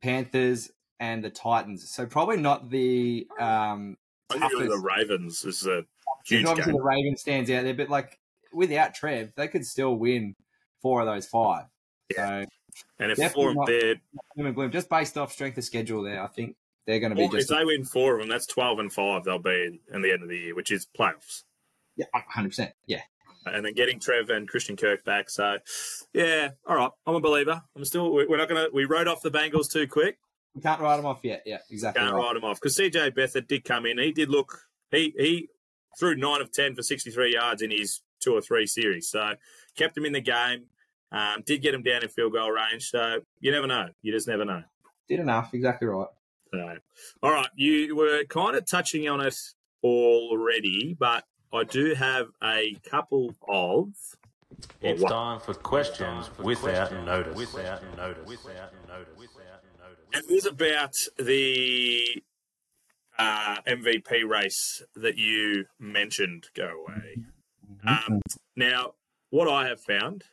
Panthers, 0.00 0.70
and 1.00 1.24
the 1.24 1.30
Titans. 1.30 1.90
So 1.90 2.06
probably 2.06 2.38
not 2.38 2.70
the 2.70 3.26
um. 3.38 3.96
Toughest- 4.28 4.70
the 4.70 4.78
Ravens 4.78 5.44
is 5.44 5.66
a 5.66 5.84
huge 6.24 6.46
obviously 6.46 6.72
game. 6.72 6.80
the 6.80 6.84
Ravens 6.84 7.20
stands 7.20 7.50
out 7.50 7.62
there, 7.62 7.74
but 7.74 7.88
like 7.88 8.18
without 8.52 8.94
Trev, 8.94 9.32
they 9.36 9.46
could 9.48 9.64
still 9.64 9.94
win 9.94 10.34
four 10.82 11.00
of 11.00 11.06
those 11.06 11.26
five. 11.26 11.66
So 12.12 12.44
And 12.98 13.10
if 13.10 13.18
definitely 13.18 13.54
four, 13.54 13.66
not- 13.66 13.98
and 14.36 14.54
gloom, 14.54 14.70
just 14.72 14.88
based 14.88 15.16
off 15.18 15.32
strength 15.32 15.58
of 15.58 15.64
schedule, 15.64 16.02
there, 16.02 16.22
I 16.22 16.26
think 16.26 16.56
they're 16.86 17.00
going 17.00 17.10
to 17.10 17.16
be 17.16 17.24
if 17.24 17.32
just 17.32 17.48
they 17.48 17.64
win 17.64 17.84
four 17.84 18.14
of 18.14 18.20
them, 18.20 18.28
that's 18.28 18.46
12 18.46 18.78
and 18.78 18.92
five. 18.92 19.24
They'll 19.24 19.38
be 19.38 19.80
in 19.92 20.02
the 20.02 20.12
end 20.12 20.22
of 20.22 20.28
the 20.28 20.36
year, 20.38 20.54
which 20.54 20.70
is 20.70 20.86
playoffs. 20.98 21.42
yeah, 21.96 22.06
hundred 22.14 22.50
percent. 22.50 22.72
Yeah, 22.86 23.02
and 23.44 23.64
then 23.64 23.74
getting 23.74 23.98
Trev 24.00 24.30
and 24.30 24.48
Christian 24.48 24.76
Kirk 24.76 25.04
back. 25.04 25.28
So, 25.30 25.58
yeah, 26.12 26.50
all 26.66 26.76
right, 26.76 26.90
I'm 27.06 27.14
a 27.14 27.20
believer. 27.20 27.62
I'm 27.74 27.84
still. 27.84 28.12
we- 28.12 28.26
We're 28.26 28.36
not 28.38 28.48
gonna. 28.48 28.68
We 28.72 28.84
wrote 28.84 29.08
off 29.08 29.22
the 29.22 29.30
Bengals 29.30 29.70
too 29.70 29.86
quick. 29.88 30.18
we 30.54 30.62
can't 30.62 30.80
write 30.80 30.96
them 30.96 31.06
off 31.06 31.20
yet. 31.22 31.42
Yeah, 31.44 31.58
exactly. 31.70 32.00
Can't 32.02 32.14
right. 32.14 32.20
write 32.22 32.34
them 32.34 32.44
off 32.44 32.60
because 32.60 32.76
CJ 32.76 33.10
Beathard 33.16 33.46
did 33.48 33.64
come 33.64 33.84
in. 33.86 33.98
He 33.98 34.12
did 34.12 34.28
look. 34.30 34.60
He 34.90 35.12
he 35.18 35.48
threw 35.98 36.14
nine 36.14 36.40
of 36.40 36.52
ten 36.52 36.74
for 36.74 36.82
63 36.82 37.32
yards 37.32 37.62
in 37.62 37.70
his 37.70 38.02
two 38.20 38.34
or 38.34 38.40
three 38.42 38.66
series. 38.66 39.08
So 39.08 39.32
kept 39.76 39.96
him 39.96 40.04
in 40.04 40.12
the 40.12 40.20
game. 40.20 40.66
Um, 41.12 41.42
did 41.44 41.62
get 41.62 41.74
him 41.74 41.82
down 41.82 42.02
in 42.02 42.08
field 42.08 42.32
goal 42.32 42.50
range. 42.50 42.90
So 42.90 43.20
you 43.40 43.52
never 43.52 43.66
know. 43.66 43.88
You 44.02 44.12
just 44.12 44.28
never 44.28 44.44
know. 44.44 44.62
Did 45.08 45.20
enough. 45.20 45.54
Exactly 45.54 45.88
right. 45.88 46.08
So, 46.52 46.76
all 47.22 47.32
right, 47.32 47.48
you 47.56 47.96
were 47.96 48.24
kind 48.24 48.56
of 48.56 48.66
touching 48.66 49.08
on 49.08 49.20
it 49.20 49.36
already, 49.82 50.96
but 50.98 51.24
I 51.52 51.64
do 51.64 51.94
have 51.94 52.28
a 52.42 52.76
couple 52.88 53.34
of. 53.48 53.88
It's 54.80 55.02
Well, 55.02 55.12
time 55.12 55.40
for 55.40 55.54
questions 55.54 56.30
without 56.38 56.92
notice. 57.04 57.36
Without 57.36 57.82
notice. 57.96 58.26
Without 58.26 58.72
notice. 58.88 59.28
It 60.12 60.30
is 60.30 60.46
about 60.46 60.96
the 61.18 62.22
uh, 63.18 63.56
MVP 63.66 64.26
race 64.26 64.82
that 64.94 65.18
you 65.18 65.66
mentioned. 65.78 66.48
Go 66.54 66.84
away. 66.86 67.16
Um, 67.86 68.20
now, 68.54 68.94
what 69.30 69.48
I 69.48 69.68
have 69.68 69.80
found 69.80 70.24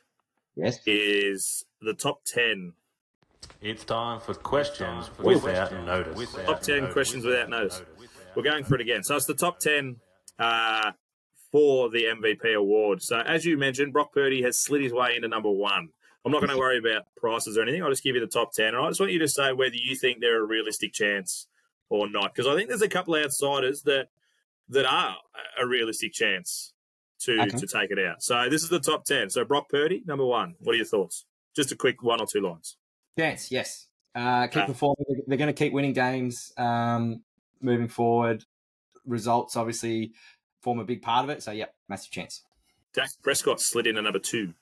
Yes. 0.56 0.78
is 0.86 1.64
the 1.80 1.94
top 1.94 2.24
10 2.24 2.72
It's 3.60 3.84
time 3.84 4.20
for 4.20 4.34
questions 4.34 5.10
without 5.18 5.72
notice. 5.84 6.34
top 6.46 6.62
10 6.62 6.92
questions 6.92 7.24
without 7.24 7.48
notice. 7.50 7.82
We're 8.34 8.42
going 8.42 8.64
for 8.64 8.74
it 8.74 8.80
again. 8.80 9.02
So 9.04 9.16
it's 9.16 9.26
the 9.26 9.34
top 9.34 9.58
10 9.60 9.96
uh, 10.38 10.92
for 11.52 11.88
the 11.90 12.04
MVP 12.04 12.54
award. 12.54 13.02
So 13.02 13.18
as 13.20 13.44
you 13.44 13.56
mentioned, 13.56 13.92
Brock 13.92 14.12
Purdy 14.12 14.42
has 14.42 14.58
slid 14.58 14.82
his 14.82 14.92
way 14.92 15.14
into 15.16 15.28
number 15.28 15.50
one. 15.50 15.90
I'm 16.24 16.32
not 16.32 16.40
going 16.40 16.50
to 16.50 16.58
worry 16.58 16.78
about 16.78 17.02
prices 17.16 17.58
or 17.58 17.62
anything. 17.62 17.82
I'll 17.82 17.90
just 17.90 18.02
give 18.02 18.14
you 18.14 18.20
the 18.20 18.26
top 18.26 18.52
10. 18.52 18.68
And 18.68 18.76
I 18.78 18.88
just 18.88 18.98
want 18.98 19.12
you 19.12 19.18
to 19.18 19.28
say 19.28 19.52
whether 19.52 19.74
you 19.74 19.94
think 19.94 20.20
they're 20.20 20.42
a 20.42 20.46
realistic 20.46 20.92
chance 20.92 21.46
or 21.90 22.08
not. 22.08 22.34
Because 22.34 22.46
I 22.46 22.56
think 22.56 22.68
there's 22.68 22.82
a 22.82 22.88
couple 22.88 23.14
of 23.14 23.24
outsiders 23.24 23.82
that 23.82 24.08
that 24.70 24.86
are 24.86 25.16
a 25.60 25.66
realistic 25.66 26.12
chance 26.12 26.72
to, 27.24 27.40
Okay. 27.42 27.56
to 27.58 27.66
take 27.66 27.90
it 27.90 27.98
out. 27.98 28.22
So 28.22 28.48
this 28.50 28.62
is 28.62 28.68
the 28.68 28.80
top 28.80 29.04
10. 29.04 29.30
So 29.30 29.44
Brock 29.44 29.68
Purdy, 29.68 30.02
number 30.06 30.24
one. 30.26 30.54
What 30.60 30.72
are 30.74 30.76
your 30.76 30.84
thoughts? 30.86 31.26
Just 31.54 31.72
a 31.72 31.76
quick 31.76 32.02
one 32.02 32.20
or 32.20 32.26
two 32.30 32.40
lines. 32.40 32.76
Chance, 33.18 33.50
yes. 33.50 33.86
Uh, 34.14 34.46
keep 34.48 34.62
Ah. 34.62 34.66
performing. 34.66 35.22
They're 35.26 35.38
going 35.38 35.52
to 35.54 35.58
keep 35.58 35.72
winning 35.72 35.92
games 35.92 36.52
um, 36.56 37.22
moving 37.60 37.88
forward. 37.88 38.44
Results 39.06 39.56
obviously 39.56 40.12
form 40.62 40.78
a 40.78 40.84
big 40.84 41.02
part 41.02 41.24
of 41.24 41.30
it. 41.30 41.42
So, 41.42 41.50
yep, 41.50 41.74
massive 41.88 42.10
chance. 42.10 42.42
Dak 42.94 43.10
Prescott 43.22 43.60
slid 43.60 43.86
in 43.86 43.96
at 43.98 44.04
number 44.04 44.18
two. 44.18 44.54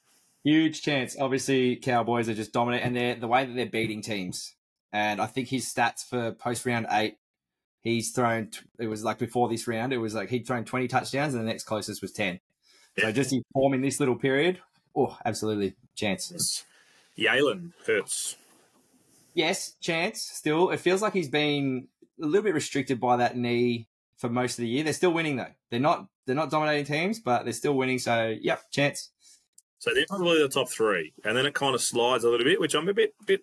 Huge 0.44 0.82
chance. 0.82 1.16
Obviously, 1.20 1.76
Cowboys 1.76 2.28
are 2.28 2.34
just 2.34 2.52
dominant, 2.52 2.82
and 2.84 2.96
they're 2.96 3.14
the 3.14 3.28
way 3.28 3.44
that 3.46 3.54
they're 3.54 3.66
beating 3.66 4.02
teams. 4.02 4.54
And 4.92 5.20
I 5.20 5.26
think 5.26 5.48
his 5.48 5.72
stats 5.72 6.04
for 6.08 6.32
post 6.32 6.66
round 6.66 6.86
eight, 6.90 7.16
he's 7.82 8.10
thrown. 8.10 8.50
It 8.80 8.88
was 8.88 9.04
like 9.04 9.18
before 9.18 9.48
this 9.48 9.68
round, 9.68 9.92
it 9.92 9.98
was 9.98 10.14
like 10.14 10.30
he'd 10.30 10.46
thrown 10.46 10.64
twenty 10.64 10.88
touchdowns, 10.88 11.34
and 11.34 11.42
the 11.42 11.46
next 11.46 11.64
closest 11.64 12.02
was 12.02 12.10
ten. 12.10 12.40
Yeah. 12.96 13.04
So 13.04 13.12
just 13.12 13.30
his 13.30 13.42
form 13.52 13.74
in 13.74 13.82
this 13.82 14.00
little 14.00 14.16
period, 14.16 14.60
oh, 14.96 15.16
absolutely 15.24 15.74
chance. 15.94 16.64
Jalen 17.18 17.72
Hurts. 17.86 18.36
Yes, 19.34 19.74
chance. 19.80 20.22
Still, 20.22 20.70
it 20.70 20.80
feels 20.80 21.00
like 21.00 21.12
he's 21.12 21.28
been 21.28 21.88
a 22.22 22.26
little 22.26 22.42
bit 22.42 22.54
restricted 22.54 23.00
by 23.00 23.16
that 23.16 23.36
knee 23.36 23.88
for 24.18 24.28
most 24.28 24.58
of 24.58 24.62
the 24.62 24.68
year. 24.68 24.84
They're 24.84 24.92
still 24.92 25.12
winning 25.12 25.36
though. 25.36 25.52
They're 25.70 25.80
not. 25.80 26.06
They're 26.24 26.36
not 26.36 26.50
dominating 26.50 26.84
teams, 26.84 27.18
but 27.18 27.42
they're 27.42 27.52
still 27.52 27.74
winning. 27.74 27.98
So, 27.98 28.36
yep, 28.40 28.70
chance. 28.70 29.10
So 29.80 29.92
they're 29.92 30.06
probably 30.08 30.40
the 30.40 30.48
top 30.48 30.68
three, 30.68 31.12
and 31.24 31.36
then 31.36 31.46
it 31.46 31.54
kind 31.54 31.74
of 31.74 31.80
slides 31.80 32.22
a 32.22 32.30
little 32.30 32.44
bit, 32.44 32.60
which 32.60 32.74
I'm 32.74 32.88
a 32.88 32.94
bit, 32.94 33.12
bit, 33.26 33.40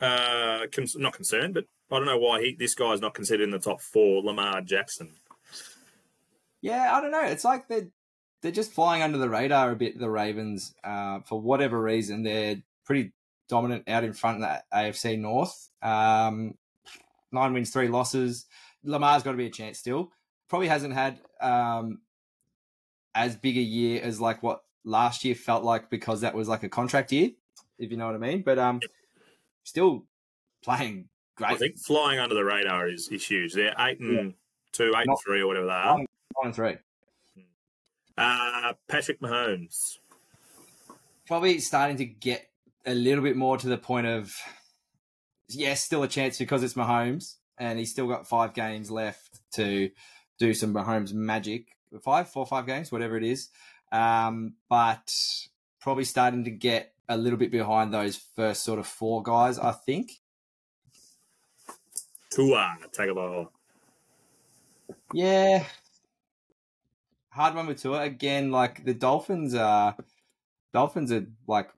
uh, 0.00 0.66
not 0.96 1.12
concerned, 1.12 1.54
but 1.54 1.66
I 1.92 1.96
don't 1.96 2.06
know 2.06 2.18
why 2.18 2.40
he, 2.40 2.56
this 2.58 2.74
guy's 2.74 3.00
not 3.00 3.14
considered 3.14 3.44
in 3.44 3.52
the 3.52 3.60
top 3.60 3.80
four. 3.80 4.24
Lamar 4.24 4.62
Jackson. 4.62 5.14
Yeah, 6.60 6.92
I 6.92 7.00
don't 7.00 7.12
know. 7.12 7.22
It's 7.22 7.44
like 7.44 7.68
they're 7.68 7.86
they're 8.42 8.52
just 8.52 8.72
flying 8.72 9.02
under 9.02 9.18
the 9.18 9.28
radar 9.28 9.70
a 9.70 9.76
bit. 9.76 9.98
The 9.98 10.10
Ravens, 10.10 10.74
uh, 10.84 11.20
for 11.20 11.40
whatever 11.40 11.80
reason, 11.80 12.22
they're 12.22 12.62
pretty 12.84 13.12
dominant 13.48 13.88
out 13.88 14.04
in 14.04 14.12
front 14.12 14.42
of 14.42 14.48
the 14.48 14.76
AFC 14.76 15.18
North. 15.18 15.70
Um, 15.82 16.54
nine 17.32 17.52
wins, 17.52 17.70
three 17.70 17.88
losses. 17.88 18.46
Lamar's 18.84 19.22
got 19.22 19.32
to 19.32 19.36
be 19.36 19.46
a 19.46 19.50
chance 19.50 19.78
still. 19.78 20.12
Probably 20.48 20.68
hasn't 20.68 20.94
had 20.94 21.18
um, 21.40 22.00
as 23.14 23.36
big 23.36 23.56
a 23.56 23.62
year 23.62 24.00
as 24.02 24.20
like 24.20 24.42
what 24.42 24.62
last 24.84 25.24
year 25.24 25.34
felt 25.34 25.64
like 25.64 25.90
because 25.90 26.20
that 26.22 26.34
was 26.34 26.48
like 26.48 26.62
a 26.62 26.68
contract 26.68 27.12
year, 27.12 27.30
if 27.78 27.90
you 27.90 27.96
know 27.96 28.06
what 28.06 28.14
I 28.14 28.18
mean. 28.18 28.42
But 28.42 28.58
um, 28.58 28.80
still 29.64 30.06
playing 30.62 31.08
great. 31.36 31.50
I 31.50 31.56
think 31.56 31.78
flying 31.78 32.18
under 32.18 32.34
the 32.34 32.44
radar 32.44 32.88
is, 32.88 33.08
is 33.08 33.26
huge. 33.26 33.52
They're 33.54 33.74
eight 33.78 34.00
and 34.00 34.34
two, 34.72 34.94
eight 34.96 35.06
and 35.06 35.16
three, 35.24 35.40
or 35.40 35.48
whatever 35.48 35.66
they 35.66 35.72
are. 35.72 35.96
Nine 35.98 36.06
and 36.44 36.54
three. 36.54 36.76
Uh, 38.18 38.72
Patrick 38.88 39.20
Mahomes. 39.20 39.98
probably 41.26 41.60
starting 41.60 41.96
to 41.98 42.04
get 42.04 42.50
a 42.84 42.94
little 42.94 43.22
bit 43.22 43.36
more 43.36 43.56
to 43.56 43.68
the 43.68 43.78
point 43.78 44.06
of 44.06 44.34
yes, 45.48 45.84
still 45.84 46.02
a 46.02 46.08
chance 46.08 46.38
because 46.38 46.62
it's 46.62 46.74
Mahomes 46.74 47.36
and 47.58 47.78
he's 47.78 47.90
still 47.90 48.08
got 48.08 48.26
five 48.26 48.54
games 48.54 48.90
left 48.90 49.40
to 49.52 49.90
do 50.38 50.54
some 50.54 50.74
Mahomes 50.74 51.12
magic. 51.12 51.76
Five, 52.02 52.28
four, 52.28 52.46
five 52.46 52.66
games, 52.66 52.92
whatever 52.92 53.16
it 53.16 53.24
is. 53.24 53.48
Um, 53.92 54.54
but 54.68 55.12
probably 55.80 56.04
starting 56.04 56.44
to 56.44 56.50
get 56.50 56.92
a 57.08 57.16
little 57.16 57.38
bit 57.38 57.50
behind 57.50 57.92
those 57.92 58.16
first 58.16 58.62
sort 58.62 58.78
of 58.78 58.86
four 58.86 59.22
guys, 59.22 59.58
I 59.58 59.72
think. 59.72 60.20
Tua 62.30 62.76
Tagovailoa. 62.92 63.48
Yeah. 65.14 65.64
Hard 67.38 67.54
one 67.54 67.68
with 67.68 67.80
Tua. 67.80 68.02
Again, 68.02 68.50
like 68.50 68.84
the 68.84 68.94
Dolphins 68.94 69.54
are 69.54 69.94
Dolphins 70.72 71.12
are 71.12 71.24
like 71.46 71.70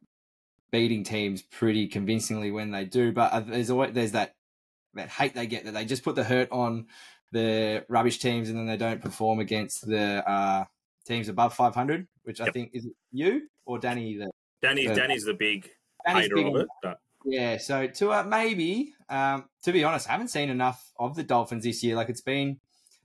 beating 0.71 1.05
teams 1.05 1.43
pretty 1.43 1.87
convincingly 1.87 2.51
when 2.51 2.71
they 2.71 2.87
do, 2.87 3.13
but 3.13 3.31
uh, 3.31 3.41
there's 3.41 3.69
always 3.69 3.93
there's 3.93 4.13
that 4.13 4.37
that 4.95 5.11
hate 5.11 5.35
they 5.35 5.47
get 5.47 5.67
that 5.67 5.75
they 5.75 5.85
just 5.85 6.03
put 6.03 6.15
the 6.15 6.25
hurt 6.25 6.51
on 6.51 6.87
the 7.33 7.85
rubbish 7.91 8.21
teams 8.21 8.49
and 8.49 8.59
then 8.59 8.67
they 8.67 8.79
don't 8.79 9.03
perform 9.03 9.39
against 9.39 9.87
the 9.87 10.27
uh, 10.27 10.65
teams 11.07 11.29
above 11.29 11.53
500, 11.53 12.09
which 12.23 12.41
I 12.41 12.51
think 12.51 12.71
is 12.73 12.87
it 12.87 12.93
you 13.13 13.43
or 13.67 13.79
Danny 13.79 14.17
the 14.17 14.31
Danny, 14.63 14.89
Uh, 14.89 14.95
Danny's 14.95 15.25
the 15.25 15.35
big 15.35 15.69
Danny's 16.07 16.23
hater 16.23 16.37
big 16.37 16.47
of 16.47 16.57
it. 16.57 16.69
But 16.83 17.01
yeah, 17.27 17.59
so 17.59 17.87
Tua 17.87 18.25
maybe. 18.25 18.95
Um, 19.11 19.45
to 19.65 19.73
be 19.73 19.85
honest, 19.85 20.09
I 20.09 20.13
haven't 20.13 20.29
seen 20.29 20.49
enough 20.49 20.83
of 20.99 21.17
the 21.17 21.23
Dolphins 21.23 21.65
this 21.65 21.83
year. 21.83 21.97
Like 21.97 22.09
it's 22.09 22.23
been, 22.23 22.61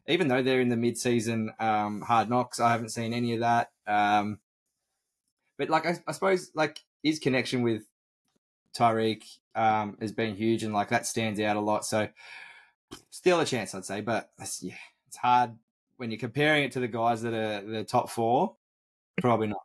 even 0.07 0.27
though 0.27 0.43
they're 0.43 0.61
in 0.61 0.69
the 0.69 0.77
mid-season 0.77 1.51
um, 1.59 2.01
hard 2.01 2.29
knocks, 2.29 2.59
I 2.59 2.71
haven't 2.71 2.89
seen 2.89 3.13
any 3.13 3.33
of 3.33 3.39
that. 3.39 3.71
Um, 3.87 4.39
but 5.57 5.69
like 5.69 5.85
I, 5.85 5.97
I 6.07 6.11
suppose 6.11 6.51
like 6.53 6.83
his 7.03 7.19
connection 7.19 7.61
with 7.61 7.83
Tyreek 8.77 9.23
um, 9.55 9.97
has 10.01 10.11
been 10.11 10.35
huge, 10.35 10.63
and 10.63 10.73
like 10.73 10.89
that 10.89 11.07
stands 11.07 11.39
out 11.39 11.55
a 11.55 11.61
lot. 11.61 11.85
So 11.85 12.07
still 13.09 13.39
a 13.39 13.45
chance, 13.45 13.73
I'd 13.73 13.85
say, 13.85 14.01
but 14.01 14.31
it's, 14.39 14.61
yeah, 14.61 14.75
it's 15.07 15.17
hard 15.17 15.51
when 15.97 16.11
you're 16.11 16.19
comparing 16.19 16.65
it 16.65 16.73
to 16.73 16.79
the 16.79 16.87
guys 16.87 17.21
that 17.21 17.33
are 17.33 17.61
the 17.65 17.83
top 17.83 18.09
four. 18.09 18.55
Probably 19.21 19.47
not. 19.47 19.61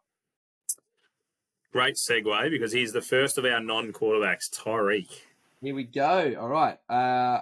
great 1.72 1.94
segue 1.96 2.50
because 2.50 2.72
he's 2.72 2.92
the 2.92 3.00
first 3.00 3.38
of 3.38 3.44
our 3.44 3.60
non-quarterbacks, 3.60 4.50
Tyreek. 4.50 5.08
Here 5.60 5.74
we 5.74 5.84
go. 5.84 6.34
All 6.40 6.48
right. 6.48 6.78
Uh, 6.88 7.40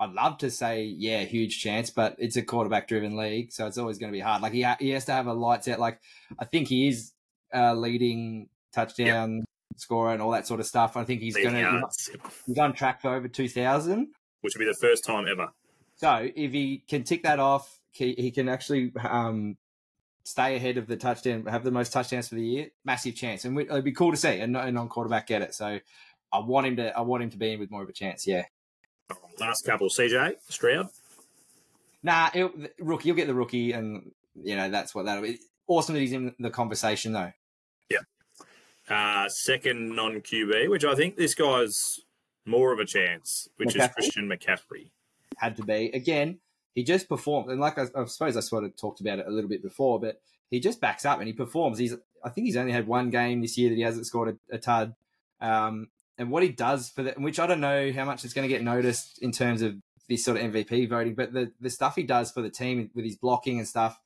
I'd 0.00 0.12
love 0.12 0.38
to 0.38 0.50
say, 0.50 0.84
yeah, 0.84 1.22
huge 1.22 1.60
chance, 1.60 1.90
but 1.90 2.16
it's 2.18 2.36
a 2.36 2.42
quarterback 2.42 2.88
driven 2.88 3.16
league, 3.16 3.52
so 3.52 3.66
it's 3.66 3.78
always 3.78 3.98
going 3.98 4.12
to 4.12 4.16
be 4.16 4.20
hard. 4.20 4.42
Like 4.42 4.52
he 4.52 4.62
ha- 4.62 4.76
he 4.80 4.90
has 4.90 5.04
to 5.06 5.12
have 5.12 5.26
a 5.26 5.32
lights 5.32 5.68
out. 5.68 5.78
Like 5.78 6.00
I 6.38 6.44
think 6.44 6.68
he 6.68 6.88
is 6.88 7.12
uh, 7.54 7.74
leading 7.74 8.48
touchdown 8.72 9.44
scorer 9.76 10.12
and 10.12 10.20
all 10.22 10.32
that 10.32 10.46
sort 10.46 10.60
of 10.60 10.66
stuff. 10.66 10.96
I 10.96 11.04
think 11.04 11.20
he's 11.20 11.36
going 11.36 11.54
to 11.54 11.82
he's 12.46 12.58
on 12.58 12.72
track 12.72 13.00
for 13.02 13.14
over 13.14 13.28
two 13.28 13.48
thousand. 13.48 14.08
which 14.40 14.54
would 14.56 14.64
be 14.64 14.70
the 14.70 14.74
first 14.80 15.04
time 15.04 15.26
ever. 15.28 15.48
So 15.96 16.28
if 16.34 16.52
he 16.52 16.82
can 16.88 17.04
tick 17.04 17.22
that 17.22 17.38
off, 17.38 17.78
he, 17.92 18.14
he 18.18 18.30
can 18.32 18.48
actually 18.48 18.92
um, 19.00 19.56
stay 20.24 20.56
ahead 20.56 20.76
of 20.76 20.88
the 20.88 20.96
touchdown, 20.96 21.46
have 21.46 21.62
the 21.62 21.70
most 21.70 21.92
touchdowns 21.92 22.28
for 22.28 22.34
the 22.34 22.44
year. 22.44 22.68
Massive 22.84 23.14
chance, 23.14 23.44
and 23.44 23.54
we, 23.54 23.64
it'd 23.64 23.84
be 23.84 23.92
cool 23.92 24.10
to 24.10 24.16
see 24.16 24.40
a 24.40 24.46
non 24.46 24.88
quarterback 24.88 25.28
get 25.28 25.42
it. 25.42 25.54
So 25.54 25.78
I 26.32 26.38
want 26.40 26.66
him 26.66 26.76
to 26.76 26.96
I 26.96 27.02
want 27.02 27.22
him 27.22 27.30
to 27.30 27.36
be 27.36 27.52
in 27.52 27.60
with 27.60 27.70
more 27.70 27.82
of 27.82 27.88
a 27.88 27.92
chance. 27.92 28.26
Yeah. 28.26 28.44
Last 29.38 29.64
couple, 29.64 29.88
CJ 29.88 30.36
Stroud. 30.48 30.88
Nah, 32.02 32.30
it, 32.34 32.74
rookie. 32.78 33.08
You'll 33.08 33.16
get 33.16 33.26
the 33.26 33.34
rookie, 33.34 33.72
and 33.72 34.12
you 34.42 34.56
know 34.56 34.70
that's 34.70 34.94
what 34.94 35.06
that'll 35.06 35.22
be. 35.22 35.38
Awesome 35.66 35.94
that 35.94 36.00
he's 36.00 36.12
in 36.12 36.34
the 36.38 36.50
conversation 36.50 37.12
though. 37.12 37.32
Uh, 38.88 39.28
second 39.28 39.96
non 39.96 40.20
QB, 40.20 40.68
which 40.68 40.84
I 40.84 40.94
think 40.94 41.16
this 41.16 41.34
guy's 41.34 42.00
more 42.44 42.72
of 42.72 42.78
a 42.78 42.84
chance, 42.84 43.48
which 43.56 43.74
is 43.74 43.88
Christian 43.88 44.28
McCaffrey. 44.28 44.90
had 45.38 45.56
to 45.56 45.64
be. 45.64 45.90
Again, 45.94 46.38
he 46.74 46.84
just 46.84 47.08
performed, 47.08 47.50
and 47.50 47.60
like 47.60 47.78
I, 47.78 47.86
I 47.96 48.04
suppose 48.04 48.36
I 48.36 48.40
sort 48.40 48.64
of 48.64 48.76
talked 48.76 49.00
about 49.00 49.20
it 49.20 49.26
a 49.26 49.30
little 49.30 49.48
bit 49.48 49.62
before, 49.62 49.98
but 49.98 50.20
he 50.50 50.60
just 50.60 50.82
backs 50.82 51.06
up 51.06 51.18
and 51.18 51.26
he 51.26 51.32
performs. 51.32 51.78
He's, 51.78 51.94
I 52.22 52.28
think 52.28 52.46
he's 52.46 52.58
only 52.58 52.72
had 52.72 52.86
one 52.86 53.08
game 53.08 53.40
this 53.40 53.56
year 53.56 53.70
that 53.70 53.76
he 53.76 53.82
hasn't 53.82 54.06
scored 54.06 54.38
a, 54.50 54.56
a 54.56 54.58
tud. 54.58 54.94
Um, 55.40 55.88
and 56.18 56.30
what 56.30 56.42
he 56.42 56.48
does 56.50 56.90
for 56.90 57.02
the, 57.02 57.14
which 57.16 57.38
I 57.38 57.46
don't 57.46 57.60
know 57.60 57.92
how 57.92 58.04
much 58.04 58.24
it's 58.24 58.34
going 58.34 58.48
to 58.48 58.52
get 58.52 58.62
noticed 58.62 59.18
in 59.20 59.32
terms 59.32 59.62
of 59.62 59.76
this 60.08 60.24
sort 60.24 60.38
of 60.38 60.52
MVP 60.52 60.88
voting, 60.88 61.14
but 61.14 61.32
the 61.32 61.52
the 61.60 61.70
stuff 61.70 61.96
he 61.96 62.02
does 62.02 62.30
for 62.30 62.42
the 62.42 62.50
team 62.50 62.90
with 62.94 63.04
his 63.04 63.16
blocking 63.16 63.58
and 63.58 63.68
stuff 63.68 63.98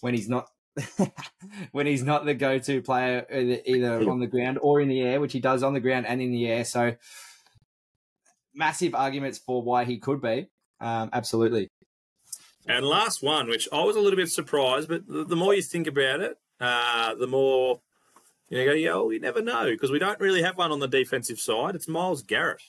when 0.00 0.14
he's 0.14 0.28
not. 0.28 0.48
when 1.72 1.86
he's 1.86 2.02
not 2.02 2.26
the 2.26 2.34
go-to 2.34 2.82
player 2.82 3.24
either, 3.32 3.62
either 3.64 4.10
on 4.10 4.20
the 4.20 4.26
ground 4.26 4.58
or 4.60 4.78
in 4.78 4.88
the 4.88 5.00
air, 5.00 5.22
which 5.22 5.32
he 5.32 5.40
does 5.40 5.62
on 5.62 5.72
the 5.72 5.80
ground 5.80 6.06
and 6.06 6.20
in 6.20 6.30
the 6.30 6.46
air, 6.46 6.66
so 6.66 6.94
massive 8.54 8.94
arguments 8.94 9.38
for 9.38 9.62
why 9.62 9.84
he 9.84 9.98
could 9.98 10.20
be. 10.20 10.48
Um, 10.78 11.08
absolutely. 11.14 11.70
And 12.68 12.84
last 12.84 13.22
one, 13.22 13.48
which 13.48 13.68
I 13.72 13.84
was 13.84 13.96
a 13.96 14.00
little 14.00 14.16
bit 14.16 14.28
surprised, 14.28 14.88
but 14.88 15.06
the, 15.06 15.24
the 15.24 15.36
more 15.36 15.54
you 15.54 15.62
think 15.62 15.86
about 15.86 16.20
it, 16.20 16.36
uh, 16.60 17.14
the 17.14 17.26
more 17.26 17.80
you 18.48 18.64
go, 18.64 18.72
yeah, 18.72 18.94
well, 18.94 19.12
you 19.12 19.20
never 19.20 19.42
know 19.42 19.66
because 19.66 19.90
we 19.90 19.98
don't 19.98 20.20
really 20.20 20.42
have 20.42 20.56
one 20.56 20.72
on 20.72 20.78
the 20.78 20.88
defensive 20.88 21.38
side. 21.38 21.74
It's 21.74 21.88
Myles 21.88 22.22
Garrett. 22.22 22.62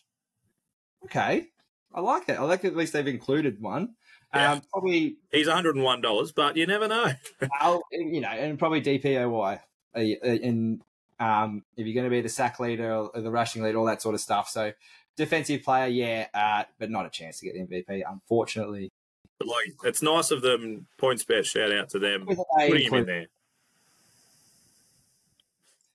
Okay. 1.05 1.47
I 1.93 2.01
like 2.01 2.29
it. 2.29 2.39
I 2.39 2.43
like 2.43 2.65
at 2.65 2.75
least 2.75 2.93
they've 2.93 3.07
included 3.07 3.61
one. 3.61 3.95
Yeah. 4.33 4.53
Um, 4.53 4.61
probably, 4.71 5.17
He's 5.31 5.47
$101, 5.47 6.35
but 6.35 6.57
you 6.57 6.65
never 6.67 6.87
know. 6.87 7.11
I'll, 7.59 7.81
you 7.91 8.21
know, 8.21 8.29
and 8.29 8.59
probably 8.59 8.81
DPOY. 8.81 9.59
uh, 9.95 9.99
And 9.99 10.81
um, 11.19 11.63
if 11.77 11.85
you're 11.85 11.93
going 11.93 12.03
to 12.05 12.09
be 12.09 12.21
the 12.21 12.29
sack 12.29 12.59
leader 12.59 12.93
or 12.93 13.21
the 13.21 13.31
rushing 13.31 13.63
leader, 13.63 13.77
all 13.77 13.85
that 13.85 14.01
sort 14.01 14.15
of 14.15 14.21
stuff. 14.21 14.49
So, 14.49 14.73
defensive 15.15 15.63
player, 15.63 15.87
yeah, 15.87 16.27
uh, 16.33 16.63
but 16.77 16.91
not 16.91 17.05
a 17.05 17.09
chance 17.09 17.39
to 17.39 17.45
get 17.45 17.53
the 17.55 17.75
MVP, 17.75 18.03
unfortunately. 18.07 18.89
But 19.39 19.47
like, 19.47 19.73
it's 19.83 20.01
nice 20.01 20.31
of 20.31 20.41
them. 20.41 20.87
PointsBet 20.99 21.45
shout 21.45 21.71
out 21.71 21.89
to 21.89 21.99
them. 21.99 22.25
Putting 22.25 22.87
him 22.87 22.93
in 22.95 23.05
there. 23.05 23.27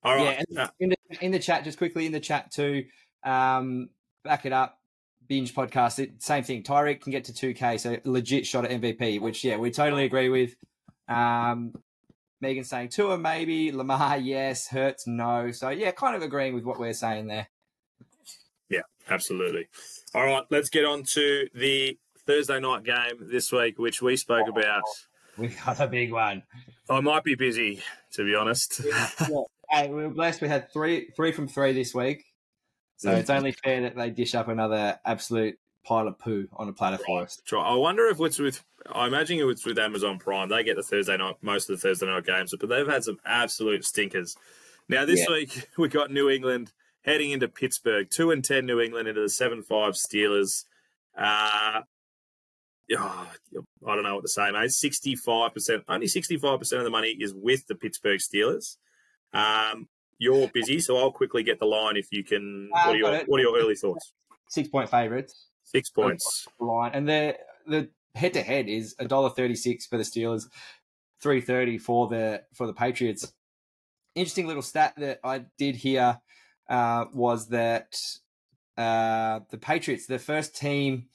All 0.03 0.17
Yeah, 0.17 0.43
and 0.49 0.59
Uh, 0.59 0.69
in 0.81 0.89
the 0.91 0.97
in 1.21 1.31
the 1.31 1.39
chat, 1.39 1.65
just 1.65 1.79
quickly 1.79 2.07
in 2.07 2.13
the 2.13 2.21
chat 2.21 2.51
too. 2.51 2.85
Um, 3.25 3.91
back 4.25 4.47
it 4.47 4.53
up. 4.53 4.79
Binge 5.29 5.55
podcast, 5.55 5.99
it, 5.99 6.23
same 6.23 6.43
thing. 6.45 6.63
Tyreek 6.63 7.01
can 7.01 7.13
get 7.13 7.25
to 7.25 7.33
two 7.33 7.55
K, 7.55 7.79
so 7.79 7.97
legit 8.05 8.47
shot 8.47 8.65
at 8.65 8.71
MVP, 8.71 9.21
which 9.21 9.45
yeah, 9.45 9.57
we 9.57 9.71
totally 9.71 10.05
agree 10.05 10.29
with. 10.29 10.57
Um, 11.09 11.73
Megan 12.41 12.65
saying 12.65 12.89
Tua 12.89 13.17
maybe, 13.17 13.71
Lamar 13.71 14.19
yes, 14.19 14.67
Hurts 14.67 15.07
no. 15.07 15.53
So 15.53 15.71
yeah, 15.71 15.93
kind 15.93 16.17
of 16.17 16.23
agreeing 16.23 16.55
with 16.55 16.65
what 16.65 16.79
we're 16.79 16.93
saying 16.93 17.29
there. 17.29 17.47
Yeah, 18.69 18.83
absolutely. 19.09 19.69
All 20.15 20.25
right, 20.25 20.45
let's 20.51 20.69
get 20.69 20.85
on 20.85 21.05
to 21.05 21.49
the 21.55 21.99
Thursday 22.27 22.59
night 22.59 22.83
game 22.85 23.29
this 23.31 23.53
week, 23.53 23.79
which 23.79 24.03
we 24.03 24.17
spoke 24.17 24.49
about. 24.49 24.83
We 25.39 25.49
got 25.49 25.81
a 25.81 25.87
big 25.87 26.13
one. 26.13 26.43
I 26.91 27.01
might 27.01 27.25
be 27.25 27.37
busy, 27.37 27.83
to 28.15 28.25
be 28.25 28.35
honest. 28.35 28.83
Hey, 29.73 29.89
we 29.89 30.03
were 30.03 30.11
blessed. 30.11 30.43
We 30.43 30.49
had 30.49 30.71
three 30.73 31.11
three 31.17 31.33
from 31.33 31.49
three 31.49 31.73
this 31.73 31.95
week, 31.95 32.25
so 32.99 33.11
Mm. 33.11 33.19
it's 33.19 33.31
only 33.31 33.53
fair 33.53 33.81
that 33.83 33.97
they 33.97 34.11
dish 34.11 34.35
up 34.35 34.49
another 34.49 35.01
absolute 35.05 35.59
pile 35.85 36.07
of 36.07 36.19
poo 36.19 36.47
on 36.53 36.69
a 36.69 36.73
platter 36.73 36.99
for 36.99 37.23
us. 37.23 37.41
Try. 37.47 37.63
I 37.63 37.75
wonder 37.75 38.07
if 38.07 38.21
it's 38.21 38.39
with. 38.39 38.63
I 38.87 39.07
imagine 39.07 39.39
it 39.39 39.45
was 39.45 39.65
with 39.65 39.79
Amazon 39.79 40.19
Prime. 40.19 40.49
They 40.49 40.63
get 40.63 40.77
the 40.77 40.83
Thursday 40.83 41.17
night, 41.17 41.37
most 41.41 41.71
of 41.71 41.77
the 41.81 41.89
Thursday 41.89 42.07
night 42.07 42.25
games, 42.27 42.55
but 42.59 42.69
they've 42.69 42.87
had 42.87 43.03
some 43.03 43.19
absolute 43.25 43.85
stinkers. 43.85 44.37
Now 44.89 45.05
this 45.07 45.21
Yeah. 45.21 45.35
week 45.37 45.69
we 45.79 45.89
got 45.89 46.11
New 46.11 46.29
England 46.29 46.73
heading 47.03 47.31
into 47.31 47.49
Pittsburgh, 47.49 48.11
two 48.11 48.31
and 48.31 48.45
ten 48.45 48.67
New 48.67 48.79
England 48.81 49.09
into 49.09 49.23
the 49.23 49.31
seven 49.31 49.63
five 49.63 49.95
Steelers. 49.95 50.65
Uh, 51.17 51.83
oh, 52.99 53.33
I 53.87 53.95
don't 53.95 54.03
know 54.05 54.15
what 54.17 54.23
to 54.25 54.29
say, 54.29 54.51
mate. 54.51 54.71
Sixty 54.71 55.17
five 55.17 55.55
percent, 55.55 55.85
only 55.89 56.09
sixty 56.09 56.37
five 56.37 56.59
percent 56.59 56.81
of 56.81 56.85
the 56.85 56.91
money 56.91 57.17
is 57.19 57.33
with 57.35 57.67
the 57.69 57.75
Pittsburgh 57.75 58.21
Steelers. 58.21 58.77
Um, 59.33 59.89
you're 60.19 60.49
busy, 60.49 60.79
so 60.81 60.97
I'll 60.97 61.11
quickly 61.11 61.43
get 61.43 61.59
the 61.59 61.67
line 61.67 61.97
if 61.97 62.07
you 62.13 62.23
can. 62.23 62.71
Uh, 62.73 62.85
What 62.87 62.95
are 62.95 62.99
your. 62.99 63.25
What 63.27 63.41
are 63.41 63.43
your 63.43 63.59
early 63.59 63.75
thoughts? 63.75 64.13
Six 64.49 64.69
point 64.69 64.89
favourites. 64.91 65.49
Six 65.65 65.91
points. 65.91 66.47
line, 66.61 66.93
and 66.95 67.09
the 67.09 67.37
the 67.67 67.89
head 68.15 68.35
to 68.35 68.43
head 68.43 68.69
is 68.69 68.95
a 68.99 69.07
dollar 69.07 69.31
thirty 69.31 69.55
six 69.55 69.87
for 69.87 69.97
the 69.97 70.05
Steelers, 70.05 70.45
three 71.23 71.41
thirty 71.41 71.79
for 71.79 72.09
the 72.09 72.43
for 72.55 72.67
the 72.67 72.73
Patriots. 72.75 73.33
Interesting 74.15 74.47
little 74.47 74.63
stat 74.63 74.95
that 74.99 75.21
I 75.25 75.47
did 75.57 75.77
hear 75.77 76.21
uh, 76.69 77.07
was 77.15 77.49
that 77.49 77.95
uh, 78.77 79.41
the 79.51 79.59
Patriots, 79.59 80.07
the 80.07 80.19
first 80.19 80.55
team, 80.55 81.07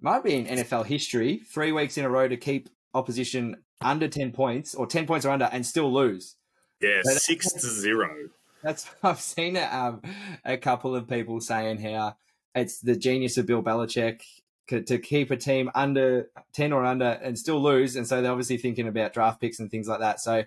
might 0.00 0.24
be 0.24 0.34
in 0.34 0.46
NFL 0.46 0.86
history, 0.86 1.42
three 1.52 1.72
weeks 1.72 1.98
in 1.98 2.04
a 2.04 2.10
row 2.10 2.26
to 2.26 2.36
keep 2.36 2.70
opposition 2.94 3.56
under 3.82 4.08
ten 4.08 4.32
points 4.32 4.74
or 4.74 4.86
ten 4.86 5.06
points 5.06 5.26
or 5.26 5.30
under 5.30 5.48
and 5.52 5.66
still 5.66 5.92
lose. 5.92 6.36
Yeah, 6.80 7.00
But- 7.04 7.14
six 7.14 7.52
to 7.52 7.66
zero. 7.68 8.28
That's 8.62 8.88
I've 9.02 9.20
seen 9.20 9.56
a, 9.56 9.64
um, 9.64 10.02
a 10.44 10.56
couple 10.56 10.94
of 10.96 11.08
people 11.08 11.40
saying 11.40 11.78
how 11.78 12.16
it's 12.54 12.80
the 12.80 12.96
genius 12.96 13.36
of 13.38 13.46
Bill 13.46 13.62
Belichick 13.62 14.22
to 14.68 14.98
keep 14.98 15.30
a 15.30 15.36
team 15.36 15.70
under 15.74 16.28
ten 16.52 16.72
or 16.72 16.84
under 16.84 17.04
and 17.22 17.38
still 17.38 17.62
lose, 17.62 17.94
and 17.96 18.06
so 18.06 18.20
they're 18.20 18.32
obviously 18.32 18.56
thinking 18.56 18.88
about 18.88 19.12
draft 19.12 19.40
picks 19.40 19.60
and 19.60 19.70
things 19.70 19.86
like 19.86 20.00
that. 20.00 20.20
So 20.20 20.44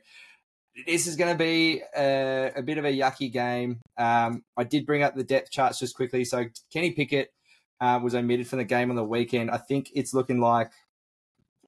this 0.85 1.07
is 1.07 1.15
going 1.15 1.31
to 1.31 1.37
be 1.37 1.81
a, 1.97 2.51
a 2.57 2.61
bit 2.61 2.77
of 2.77 2.85
a 2.85 2.91
yucky 2.91 3.31
game. 3.31 3.79
Um, 3.97 4.43
I 4.57 4.63
did 4.65 4.85
bring 4.85 5.03
up 5.03 5.15
the 5.15 5.23
depth 5.23 5.51
charts 5.51 5.79
just 5.79 5.95
quickly. 5.95 6.25
So 6.25 6.45
Kenny 6.73 6.91
Pickett 6.91 7.33
uh, 7.79 7.99
was 8.03 8.13
omitted 8.15 8.47
from 8.47 8.59
the 8.59 8.65
game 8.65 8.89
on 8.89 8.95
the 8.95 9.03
weekend. 9.03 9.51
I 9.51 9.57
think 9.57 9.89
it's 9.93 10.13
looking 10.13 10.39
like 10.39 10.71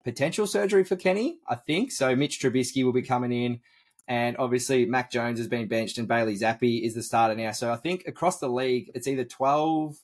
potential 0.03 0.47
surgery 0.47 0.83
for 0.83 0.95
Kenny. 0.95 1.39
I 1.47 1.55
think 1.55 1.91
so. 1.91 2.15
Mitch 2.15 2.39
Trubisky 2.41 2.83
will 2.83 2.93
be 2.93 3.01
coming 3.01 3.31
in. 3.31 3.59
And 4.11 4.35
obviously, 4.39 4.85
Mac 4.85 5.09
Jones 5.09 5.39
has 5.39 5.47
been 5.47 5.69
benched 5.69 5.97
and 5.97 6.05
Bailey 6.05 6.35
Zappe 6.35 6.83
is 6.83 6.95
the 6.95 7.01
starter 7.01 7.33
now. 7.33 7.53
So 7.53 7.71
I 7.71 7.77
think 7.77 8.03
across 8.07 8.39
the 8.39 8.49
league, 8.49 8.91
it's 8.93 9.07
either 9.07 9.23
12, 9.23 9.95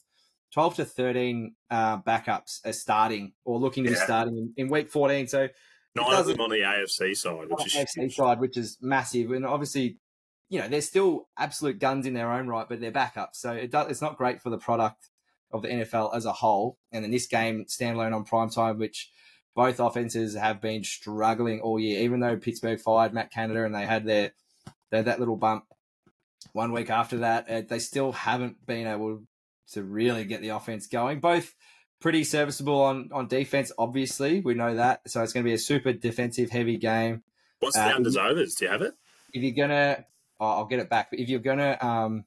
12 0.54 0.76
to 0.76 0.86
13 0.86 1.54
uh, 1.70 1.98
backups 2.04 2.65
are 2.65 2.72
starting 2.72 3.34
or 3.43 3.60
looking 3.60 3.84
to 3.84 3.89
be 3.89 3.98
starting 3.98 4.38
in, 4.38 4.54
in 4.56 4.72
week 4.72 4.89
14. 4.89 5.28
So 5.28 5.50
Nine 5.93 6.20
of 6.20 6.26
them 6.26 6.39
on 6.39 6.52
the 6.52 6.62
AFC 6.62 7.17
side, 7.17 7.50
which 7.50 7.65
is 7.65 7.74
AFC 7.74 8.13
side, 8.13 8.39
which 8.39 8.56
is 8.56 8.78
massive. 8.80 9.32
And 9.32 9.46
obviously, 9.46 9.98
you 10.48 10.62
know, 10.62 10.70
they're 10.70 10.80
still 10.80 11.28
absolute 11.38 11.78
guns 11.78 12.06
in 12.06 12.13
their 12.13 12.32
own 12.32 12.48
right, 12.48 12.65
but 12.70 12.80
they're 12.80 12.93
backups. 12.93 13.36
So 13.36 13.52
it 13.52 13.72
does, 13.72 13.91
it's 13.91 14.02
not 14.02 14.17
great 14.17 14.41
for 14.41 14.50
the 14.50 14.58
product 14.58 15.10
of 15.52 15.63
the 15.63 15.67
NFL 15.67 16.15
as 16.15 16.24
a 16.24 16.32
whole. 16.32 16.78
And 16.93 17.04
in 17.04 17.12
this 17.12 17.28
game, 17.28 17.65
standalone 17.67 18.15
on 18.15 18.24
prime 18.24 18.50
time, 18.50 18.80
which 18.80 19.12
both 19.58 19.82
offenses 19.82 20.36
have 20.36 20.62
been 20.62 20.86
struggling 20.86 21.60
all 21.60 21.80
year, 21.80 22.00
even 22.04 22.22
though 22.22 22.38
Pittsburgh 22.38 22.80
fired 22.80 23.13
Matt 23.13 23.32
Canada 23.32 23.65
and 23.65 23.76
they 23.76 23.86
had 23.86 24.06
their, 24.06 24.32
they 24.89 24.98
had 24.98 25.08
that 25.08 25.20
little 25.20 25.36
bump 25.36 25.65
one 26.54 26.72
week 26.72 26.89
after 26.89 27.17
that, 27.17 27.50
uh, 27.50 27.63
they 27.67 27.79
still 27.79 28.13
haven't 28.13 28.65
been 28.65 28.88
able 28.88 29.23
to 29.73 29.84
really 29.84 30.23
get 30.23 30.42
the 30.42 30.50
offense 30.50 30.88
going. 30.88 31.19
Both 31.19 31.56
pretty 32.00 32.23
serviceable 32.23 32.79
on, 32.79 33.10
on 33.12 33.27
defense, 33.27 33.71
obviously. 33.77 34.40
We 34.40 34.54
know 34.54 34.75
that. 34.75 35.02
So 35.10 35.21
it's 35.23 35.34
going 35.34 35.44
to 35.44 35.50
be 35.50 35.56
a 35.56 35.60
super 35.60 35.92
defensive 35.92 36.52
heavy 36.52 36.77
game 36.77 37.23
what's 37.60 37.75
the 37.75 37.84
Uh, 37.84 37.98
unders 37.98 38.17
overs? 38.17 38.56
Do 38.56 38.65
you 38.65 38.71
have 38.71 38.82
it? 38.82 38.94
if 39.34 39.44
you're 39.44 39.67
gonna 39.67 40.06
oh, 40.40 40.46
I'll 40.46 40.65
get 40.65 40.79
it 40.79 40.90
back. 40.90 41.10
But 41.10 41.19
if 41.19 41.29
you're 41.29 41.40
gonna 41.40 41.77
um 41.82 42.25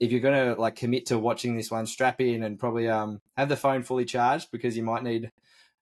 if 0.00 0.10
you're 0.10 0.20
gonna 0.20 0.54
like 0.58 0.76
commit 0.76 1.06
to 1.06 1.18
watching 1.18 1.56
this 1.56 1.70
one, 1.70 1.86
strap 1.86 2.20
in 2.20 2.42
and 2.42 2.58
probably 2.58 2.88
um 2.88 3.20
have 3.36 3.48
the 3.48 3.56
phone 3.56 3.82
fully 3.82 4.04
charged 4.04 4.50
because 4.50 4.76
you 4.76 4.82
might 4.82 5.02
need 5.02 5.30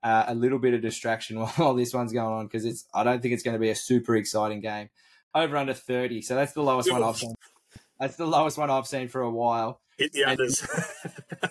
uh, 0.03 0.25
a 0.29 0.35
little 0.35 0.59
bit 0.59 0.75
of 0.75 0.81
distraction 0.83 1.39
while 1.57 1.75
this 1.75 1.93
one's 1.95 2.13
going 2.13 2.33
on 2.33 2.47
because 2.47 2.65
it's 2.65 2.87
I 2.95 3.05
don't 3.05 3.21
think 3.21 3.35
it's 3.35 3.43
going 3.43 3.55
to 3.55 3.61
be 3.61 3.71
a 3.71 3.75
super 3.77 4.17
exciting 4.17 4.61
game. 4.61 4.89
Over 5.35 5.57
under 5.57 5.75
thirty, 5.75 6.23
so 6.23 6.35
that's 6.35 6.53
the 6.53 6.63
lowest 6.63 6.91
one 6.91 7.03
I've 7.05 7.17
seen. 7.17 7.35
That's 8.01 8.17
the 8.17 8.27
lowest 8.27 8.59
one 8.59 8.71
I've 8.71 8.87
seen 8.87 9.09
for 9.09 9.21
a 9.21 9.31
while. 9.31 9.81
Hit 9.99 10.13
the 10.13 10.23
unders. 10.23 11.51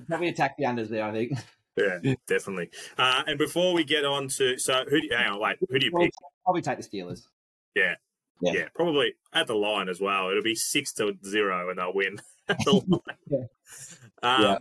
Probably 0.08 0.28
attack 0.28 0.56
the 0.56 0.64
unders 0.64 0.88
there, 0.88 1.04
I 1.04 1.12
think. 1.12 1.32
yeah, 1.76 2.14
definitely. 2.26 2.70
Uh, 2.96 3.22
and 3.26 3.38
before 3.38 3.74
we 3.74 3.84
get 3.84 4.04
on 4.04 4.28
to 4.28 4.56
so 4.58 4.84
who? 4.88 5.00
Do 5.00 5.06
you, 5.08 5.16
hang 5.16 5.32
on, 5.32 5.40
wait. 5.40 5.56
Who 5.68 5.78
do 5.78 5.86
you 5.86 5.92
pick? 5.92 6.12
Probably 6.44 6.62
take 6.62 6.78
the 6.78 6.84
Steelers. 6.84 7.26
Yeah. 7.74 7.94
Yeah. 8.40 8.68
probably 8.74 9.14
at 9.32 9.46
the 9.46 9.54
line 9.54 9.88
as 9.88 10.00
well. 10.00 10.30
It'll 10.30 10.42
be 10.42 10.54
six 10.54 10.92
to 10.94 11.16
zero, 11.24 11.68
and 11.70 11.78
they'll 11.78 11.94
win 11.94 12.18
at 12.48 12.58
the 12.64 12.72
line. 12.72 13.18
Yeah. 13.28 13.38
Um, 14.22 14.42
Yeah. 14.42 14.56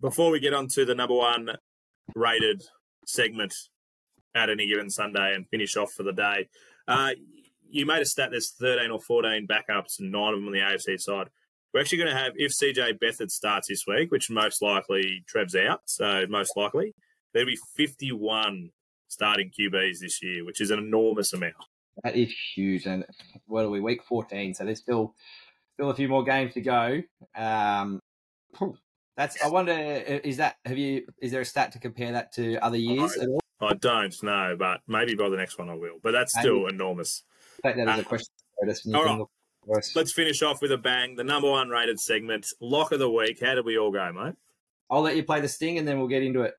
Before 0.00 0.30
we 0.30 0.40
get 0.40 0.52
on 0.52 0.68
to 0.68 0.84
the 0.84 0.94
number 0.94 1.14
one 1.14 1.50
rated 2.14 2.62
segment 3.06 3.54
at 4.34 4.50
any 4.50 4.66
given 4.66 4.90
Sunday 4.90 5.34
and 5.34 5.48
finish 5.48 5.76
off 5.76 5.92
for 5.92 6.02
the 6.02 6.12
day, 6.12 6.48
uh, 6.88 7.10
you 7.68 7.86
made 7.86 8.02
a 8.02 8.06
stat. 8.06 8.30
There's 8.30 8.52
13 8.52 8.90
or 8.90 9.00
14 9.00 9.46
backups, 9.46 9.98
and 9.98 10.12
nine 10.12 10.34
of 10.34 10.40
them 10.40 10.46
on 10.46 10.52
the 10.52 10.60
AFC 10.60 11.00
side. 11.00 11.28
We're 11.72 11.80
actually 11.80 11.98
going 11.98 12.10
to 12.10 12.16
have 12.16 12.32
if 12.36 12.52
CJ 12.52 13.00
Beathard 13.00 13.30
starts 13.30 13.68
this 13.68 13.84
week, 13.86 14.12
which 14.12 14.30
most 14.30 14.62
likely 14.62 15.24
Trev's 15.26 15.56
out, 15.56 15.80
so 15.86 16.24
most 16.28 16.56
likely 16.56 16.94
there'll 17.32 17.46
be 17.46 17.58
51 17.76 18.70
starting 19.08 19.50
QBs 19.50 19.98
this 20.00 20.22
year, 20.22 20.44
which 20.44 20.60
is 20.60 20.70
an 20.70 20.78
enormous 20.78 21.32
amount. 21.32 21.54
That 22.02 22.16
is 22.16 22.32
huge. 22.54 22.86
And 22.86 23.04
what 23.46 23.64
are 23.64 23.70
we, 23.70 23.80
week 23.80 24.02
14? 24.04 24.54
So 24.54 24.64
there's 24.64 24.80
still 24.80 25.14
still 25.74 25.90
a 25.90 25.94
few 25.94 26.08
more 26.08 26.24
games 26.24 26.54
to 26.54 26.60
go. 26.60 27.02
Um, 27.36 28.00
that's. 29.16 29.42
I 29.42 29.48
wonder, 29.48 29.72
is 29.72 30.38
that, 30.38 30.56
have 30.64 30.78
you, 30.78 31.06
is 31.20 31.32
there 31.32 31.40
a 31.40 31.44
stat 31.44 31.72
to 31.72 31.78
compare 31.78 32.12
that 32.12 32.32
to 32.34 32.56
other 32.58 32.76
years 32.76 33.16
at 33.16 33.28
all? 33.28 33.40
I 33.60 33.74
don't 33.74 34.14
know, 34.22 34.56
but 34.58 34.80
maybe 34.86 35.14
by 35.14 35.28
the 35.28 35.36
next 35.36 35.58
one 35.58 35.70
I 35.70 35.74
will. 35.74 35.98
But 36.02 36.12
that's 36.12 36.38
still 36.38 36.66
enormous. 36.66 37.22
Take 37.64 37.76
that 37.76 37.88
as 37.88 37.98
a 37.98 38.02
Uh, 38.02 38.04
question. 38.04 38.32
Curtis, 38.60 38.84
and 38.84 38.94
you 38.94 38.98
all 38.98 39.04
right. 39.06 39.18
look 39.18 39.30
for 39.66 39.78
us. 39.78 39.96
Let's 39.96 40.12
finish 40.12 40.42
off 40.42 40.60
with 40.60 40.72
a 40.72 40.78
bang. 40.78 41.16
The 41.16 41.24
number 41.24 41.50
one 41.50 41.68
rated 41.68 41.98
segment, 42.00 42.46
lock 42.60 42.92
of 42.92 42.98
the 42.98 43.10
week. 43.10 43.40
How 43.40 43.54
did 43.54 43.64
we 43.64 43.78
all 43.78 43.90
go, 43.90 44.12
mate? 44.12 44.34
I'll 44.90 45.02
let 45.02 45.16
you 45.16 45.24
play 45.24 45.40
the 45.40 45.48
sting 45.48 45.78
and 45.78 45.88
then 45.88 45.98
we'll 45.98 46.08
get 46.08 46.22
into 46.22 46.42
it. 46.42 46.54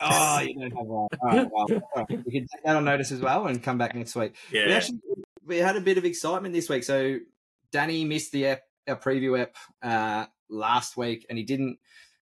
Oh, 0.00 0.38
you 0.46 0.54
don't 0.54 0.70
have 0.76 0.86
one. 0.86 1.08
All 1.22 1.28
right, 1.28 1.48
well, 1.50 1.66
all 1.70 1.82
right. 1.96 2.06
We 2.10 2.32
can 2.32 2.46
take 2.52 2.62
that 2.64 2.76
on 2.76 2.84
notice 2.84 3.10
as 3.12 3.20
well 3.20 3.46
and 3.46 3.62
come 3.62 3.78
back 3.78 3.94
next 3.94 4.14
week. 4.14 4.34
We 4.52 4.60
Yeah, 4.60 4.74
actually 4.74 5.00
we 5.44 5.56
had 5.58 5.76
a 5.76 5.80
bit 5.80 5.98
of 5.98 6.04
excitement 6.04 6.54
this 6.54 6.68
week. 6.68 6.84
So 6.84 7.18
Danny 7.72 8.04
missed 8.04 8.32
the 8.32 8.48
app, 8.48 8.60
our 8.86 8.96
preview 8.96 9.40
app 9.40 9.56
uh, 9.82 10.26
last 10.50 10.96
week, 10.96 11.26
and 11.28 11.38
he 11.38 11.44
didn't 11.44 11.78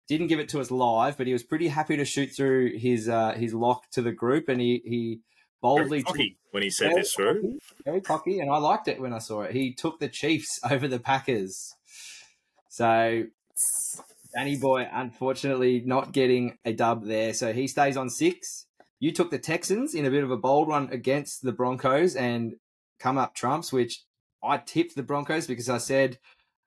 didn't 0.08 0.28
give 0.28 0.40
it 0.40 0.50
to 0.50 0.60
us 0.60 0.72
live, 0.72 1.18
but 1.18 1.28
he 1.28 1.34
was 1.34 1.44
pretty 1.44 1.68
happy 1.68 1.96
to 1.96 2.06
shoot 2.06 2.28
through 2.36 2.78
his 2.78 3.08
uh, 3.08 3.34
his 3.34 3.54
lock 3.54 3.90
to 3.92 4.02
the 4.02 4.12
group, 4.12 4.50
and 4.50 4.60
he 4.60 4.82
he 4.86 5.20
boldly 5.62 6.04
cocky 6.04 6.38
when 6.52 6.64
he 6.64 6.70
said 6.70 6.96
this 6.96 7.14
through. 7.14 7.42
cocky, 7.42 7.60
very 7.86 8.02
cocky, 8.02 8.40
and 8.40 8.52
I 8.52 8.58
liked 8.58 8.88
it 8.88 9.00
when 9.00 9.14
I 9.14 9.20
saw 9.20 9.42
it. 9.42 9.52
He 9.52 9.74
took 9.74 10.00
the 10.00 10.10
Chiefs 10.10 10.60
over 10.70 10.88
the 10.88 11.00
Packers. 11.00 11.76
So 12.70 13.24
Danny 14.34 14.58
Boy, 14.58 14.88
unfortunately, 14.92 15.82
not 15.86 16.12
getting 16.12 16.58
a 16.66 16.74
dub 16.74 17.06
there. 17.06 17.34
So 17.34 17.54
he 17.54 17.68
stays 17.68 17.98
on 17.98 18.10
six. 18.10 18.66
You 19.00 19.12
took 19.12 19.32
the 19.32 19.40
Texans 19.40 19.96
in 19.96 20.06
a 20.06 20.12
bit 20.12 20.24
of 20.24 20.32
a 20.32 20.38
bold 20.38 20.68
one 20.68 20.90
against 20.92 21.42
the 21.42 21.54
Broncos 21.54 22.16
and 22.16 22.56
come 23.00 23.18
up 23.18 23.34
trumps, 23.34 23.72
which 23.72 24.04
I 24.44 24.58
tipped 24.58 24.96
the 24.96 25.04
Broncos 25.04 25.48
because 25.48 25.70
I 25.70 25.78
said 25.78 26.20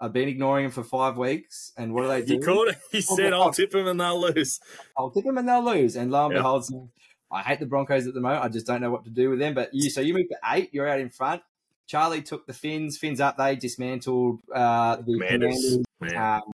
I've 0.02 0.12
been 0.12 0.28
ignoring 0.28 0.64
him 0.64 0.70
for 0.72 0.82
five 0.82 1.16
weeks. 1.16 1.72
And 1.76 1.94
what 1.94 2.02
do 2.02 2.08
they 2.08 2.22
do? 2.26 2.34
You 2.34 2.40
called 2.40 2.68
it. 2.68 2.76
He 2.90 3.00
said, 3.00 3.32
"I'll 3.32 3.52
tip 3.52 3.72
him 3.74 3.86
and 3.86 4.00
they'll 4.00 4.20
lose." 4.20 4.58
I'll 4.98 5.10
tip 5.10 5.24
him 5.24 5.38
and 5.38 5.48
they'll 5.48 5.64
lose. 5.64 5.94
And 5.96 6.10
lo 6.10 6.24
and 6.26 6.32
Yeah. 6.34 6.38
behold, 6.40 6.64
I 7.30 7.42
hate 7.42 7.60
the 7.60 7.66
Broncos 7.66 8.06
at 8.08 8.14
the 8.14 8.20
moment. 8.20 8.44
I 8.44 8.48
just 8.48 8.66
don't 8.66 8.80
know 8.80 8.90
what 8.90 9.04
to 9.04 9.10
do 9.10 9.30
with 9.30 9.38
them. 9.38 9.54
But 9.54 9.70
you, 9.72 9.88
so 9.90 10.00
you 10.00 10.12
moved 10.12 10.30
to 10.30 10.38
eight. 10.52 10.70
You're 10.72 10.88
out 10.88 11.00
in 11.00 11.08
front. 11.08 11.42
Charlie 11.86 12.20
took 12.22 12.46
the 12.46 12.52
fins. 12.52 12.98
Fins 12.98 13.20
up. 13.20 13.36
They 13.38 13.54
dismantled 13.56 14.40
uh, 14.54 14.96
the 14.96 15.12
Commanders. 15.14 15.78
Commanders. 16.00 16.42
Um, 16.44 16.52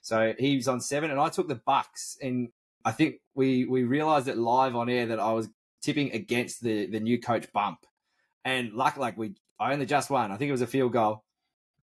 so 0.00 0.34
he 0.38 0.56
was 0.56 0.66
on 0.68 0.80
seven, 0.80 1.10
and 1.10 1.20
I 1.20 1.28
took 1.28 1.48
the 1.48 1.56
Bucs. 1.68 2.16
And 2.22 2.48
I 2.84 2.92
think 2.92 3.16
we 3.34 3.66
we 3.66 3.82
realized 3.84 4.26
it 4.28 4.36
live 4.38 4.74
on 4.74 4.88
air 4.88 5.06
that 5.06 5.20
I 5.20 5.32
was 5.32 5.48
tipping 5.82 6.12
against 6.12 6.62
the 6.62 6.86
the 6.86 7.00
new 7.00 7.20
coach 7.20 7.52
bump. 7.52 7.80
And 8.44 8.72
luck, 8.72 8.96
like 8.96 9.18
we, 9.18 9.34
I 9.60 9.72
only 9.72 9.86
just 9.86 10.08
won. 10.08 10.30
I 10.32 10.36
think 10.36 10.48
it 10.48 10.52
was 10.52 10.62
a 10.62 10.66
field 10.66 10.92
goal. 10.92 11.24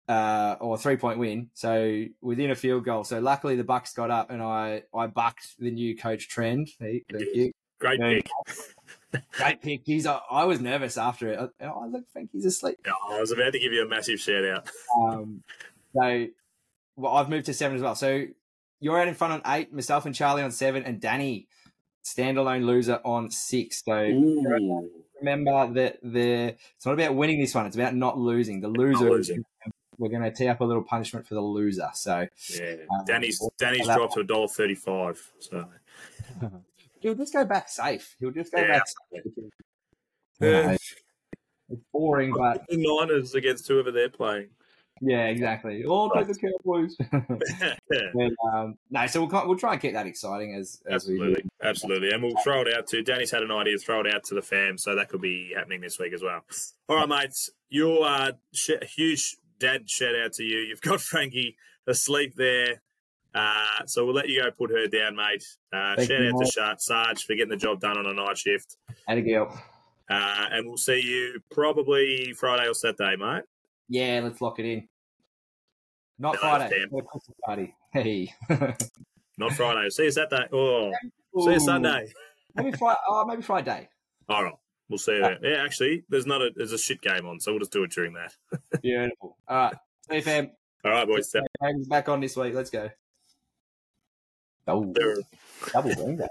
Uh, 0.07 0.55
or 0.59 0.77
three 0.77 0.97
point 0.97 1.17
win, 1.17 1.49
so 1.55 2.05
within 2.21 2.51
a 2.51 2.55
field 2.55 2.85
goal. 2.85 3.03
So 3.03 3.19
luckily 3.19 3.55
the 3.55 3.63
Bucs 3.63 3.95
got 3.95 4.11
up, 4.11 4.29
and 4.29 4.39
I 4.39 4.83
I 4.93 5.07
bucked 5.07 5.57
the 5.57 5.71
new 5.71 5.97
coach 5.97 6.29
trend. 6.29 6.69
Thank 6.79 7.05
you. 7.11 7.51
Great 7.79 7.99
Yeah. 7.99 8.21
pick. 8.21 9.23
Great 9.31 9.61
pick. 9.63 9.81
He's. 9.83 10.05
uh, 10.05 10.19
I 10.29 10.43
was 10.45 10.61
nervous 10.61 10.97
after 10.97 11.29
it. 11.29 11.39
I, 11.59 11.65
I 11.65 11.87
look, 11.87 12.03
think 12.13 12.29
he's 12.31 12.45
asleep. 12.45 12.77
Oh, 12.87 13.15
I 13.15 13.19
was 13.19 13.31
about 13.31 13.53
to 13.53 13.59
give 13.59 13.73
you 13.73 13.83
a 13.83 13.87
massive 13.87 14.19
shout 14.19 14.45
out. 14.45 14.69
Um, 14.95 15.41
so, 15.95 16.27
well, 16.97 17.13
I've 17.13 17.29
moved 17.29 17.47
to 17.47 17.53
seven 17.55 17.75
as 17.75 17.81
well. 17.81 17.95
So 17.95 18.25
you're 18.79 18.99
out 18.99 19.07
in 19.07 19.15
front 19.15 19.33
on 19.33 19.41
eight, 19.55 19.73
myself 19.73 20.05
and 20.05 20.13
Charlie 20.13 20.43
on 20.43 20.51
seven, 20.51 20.83
and 20.83 21.01
Danny, 21.01 21.47
standalone 22.05 22.63
loser 22.65 22.99
on 23.03 23.31
six. 23.31 23.83
So 23.83 24.03
Ooh. 24.03 24.89
remember 25.19 25.73
that 25.73 25.97
the 26.03 26.55
it's 26.75 26.85
not 26.85 26.93
about 26.93 27.15
winning 27.15 27.39
this 27.39 27.55
one; 27.55 27.65
it's 27.65 27.75
about 27.75 27.95
not 27.95 28.17
losing. 28.19 28.61
The 28.61 28.67
loser, 28.67 29.09
losing. 29.09 29.43
We're 29.97 30.09
going 30.09 30.23
to 30.23 30.31
tee 30.31 30.47
up 30.47 30.61
a 30.61 30.63
little 30.63 30.83
punishment 30.83 31.27
for 31.27 31.35
the 31.35 31.41
loser. 31.41 31.89
So 31.93 32.27
Yeah, 32.53 32.75
Um, 32.91 33.05
Danny's 33.05 33.41
Danny's 33.57 33.85
dropped 33.85 34.13
to 34.13 34.21
a 34.21 34.23
dollar 34.23 34.47
thirty-five. 34.47 35.31
So 35.39 35.65
he'll 36.99 37.15
just 37.15 37.33
go 37.33 37.45
back 37.45 37.69
safe. 37.69 38.15
He'll 38.19 38.31
just 38.31 38.51
go 38.51 38.61
Yeah. 38.61 38.67
back. 38.67 38.83
Safe. 39.13 39.23
yeah. 40.41 40.77
It's 41.69 41.81
boring, 41.91 42.31
but 42.37 42.65
the 42.69 42.77
Niners 42.77 43.33
against 43.33 43.67
whoever 43.67 43.91
they're 43.91 44.09
playing. 44.09 44.49
yeah, 45.01 45.25
exactly. 45.25 45.83
Oh, 45.87 46.09
take 46.13 46.27
the 46.27 46.35
Cowboys. 46.35 46.95
Yeah, 47.91 48.11
But, 48.13 48.31
um, 48.53 48.77
no, 48.91 49.07
so 49.07 49.25
we'll, 49.25 49.47
we'll 49.47 49.57
try 49.57 49.73
and 49.73 49.81
keep 49.81 49.93
that 49.93 50.05
exciting 50.05 50.53
as, 50.55 50.81
as 50.89 51.07
we 51.07 51.15
do. 51.17 51.23
absolutely, 51.23 51.43
absolutely, 51.63 52.11
and 52.11 52.21
we'll 52.23 52.37
throw 52.43 52.61
it 52.61 52.73
out 52.73 52.85
to 52.87 53.01
Danny's 53.01 53.31
had 53.31 53.41
an 53.43 53.51
idea. 53.51 53.77
Throw 53.79 54.01
it 54.01 54.07
out 54.13 54.23
to 54.25 54.35
the 54.35 54.41
fam, 54.43 54.77
so 54.77 54.95
that 54.95 55.09
could 55.09 55.21
be 55.21 55.53
happening 55.55 55.81
this 55.81 55.97
week 55.99 56.13
as 56.13 56.21
well. 56.21 56.41
All 56.87 56.97
right, 56.97 57.09
mates, 57.09 57.49
you 57.69 57.99
are 57.99 58.33
sh- 58.53 58.71
huge 58.95 59.35
dad 59.59 59.89
shout 59.89 60.15
out 60.15 60.33
to 60.33 60.43
you. 60.43 60.59
You've 60.59 60.81
got 60.81 61.01
Frankie 61.11 61.55
asleep 61.87 62.33
there. 62.35 62.81
Uh, 63.33 63.85
so 63.85 64.05
we'll 64.05 64.15
let 64.15 64.29
you 64.29 64.41
go 64.41 64.49
put 64.51 64.71
her 64.71 64.87
down, 64.87 65.15
mate. 65.15 65.43
Uh, 65.73 65.95
shout 65.97 66.09
you, 66.09 66.29
out 66.29 66.39
mate. 66.39 66.45
to 66.45 66.51
Sar- 66.51 66.75
Sarge 66.77 67.23
for 67.25 67.35
getting 67.35 67.49
the 67.49 67.57
job 67.57 67.81
done 67.81 67.97
on 67.97 68.05
a 68.05 68.13
night 68.13 68.37
shift. 68.37 68.77
And 69.07 69.19
a 69.19 69.21
girl. 69.21 69.47
Uh, 70.09 70.47
and 70.51 70.67
we'll 70.67 70.77
see 70.77 71.01
you 71.01 71.39
probably 71.51 72.31
Friday 72.33 72.67
or 72.69 72.73
Saturday, 72.73 73.15
mate. 73.17 73.43
Yeah, 73.89 74.21
let's 74.23 74.39
lock 74.39 74.59
it 74.59 74.65
in. 74.65 74.87
Not 76.17 76.35
No, 76.35 76.39
Friday. 76.39 76.79
damn. 76.79 76.89
for 76.89 77.01
a 77.01 77.03
Christmas 77.03 77.37
party. 77.43 77.75
Hey. 77.91 78.33
Not 79.37 79.51
Friday. 79.53 79.89
See 79.89 80.03
you 80.05 80.11
Saturday. 80.11 80.47
Oh, 80.53 80.91
see 81.39 81.51
you 81.53 81.59
Sunday. 81.59 82.07
Maybe 82.55 82.71
Friday. 82.77 82.99
Oh, 83.09 83.25
maybe 83.25 83.41
Friday. 83.41 83.89
All 84.29 84.43
right. 84.45 84.53
We'll 84.89 84.99
see 84.99 85.19
there. 85.19 85.39
Yeah, 85.41 85.63
actually, 85.63 86.03
there's 86.09 86.27
not 86.27 86.41
a 86.41 86.51
there's 86.55 86.71
a 86.71 86.77
shit 86.77 87.01
game 87.01 87.25
on, 87.25 87.39
so 87.39 87.51
we'll 87.51 87.59
just 87.59 87.71
do 87.71 87.83
it 87.83 87.91
during 87.91 88.13
that. 88.13 88.33
Beautiful. 88.81 89.37
All 89.47 89.57
right. 89.57 89.75
See 90.09 90.15
you, 90.17 90.21
fam. 90.21 90.51
All 90.83 90.91
right, 90.91 91.07
boys. 91.07 91.33
Back 91.89 92.09
on 92.09 92.19
this 92.19 92.37
week. 92.37 92.53
Let's 92.53 92.69
go. 92.69 92.89
Oh, 94.67 94.93
double 95.73 96.15
day. 96.15 96.27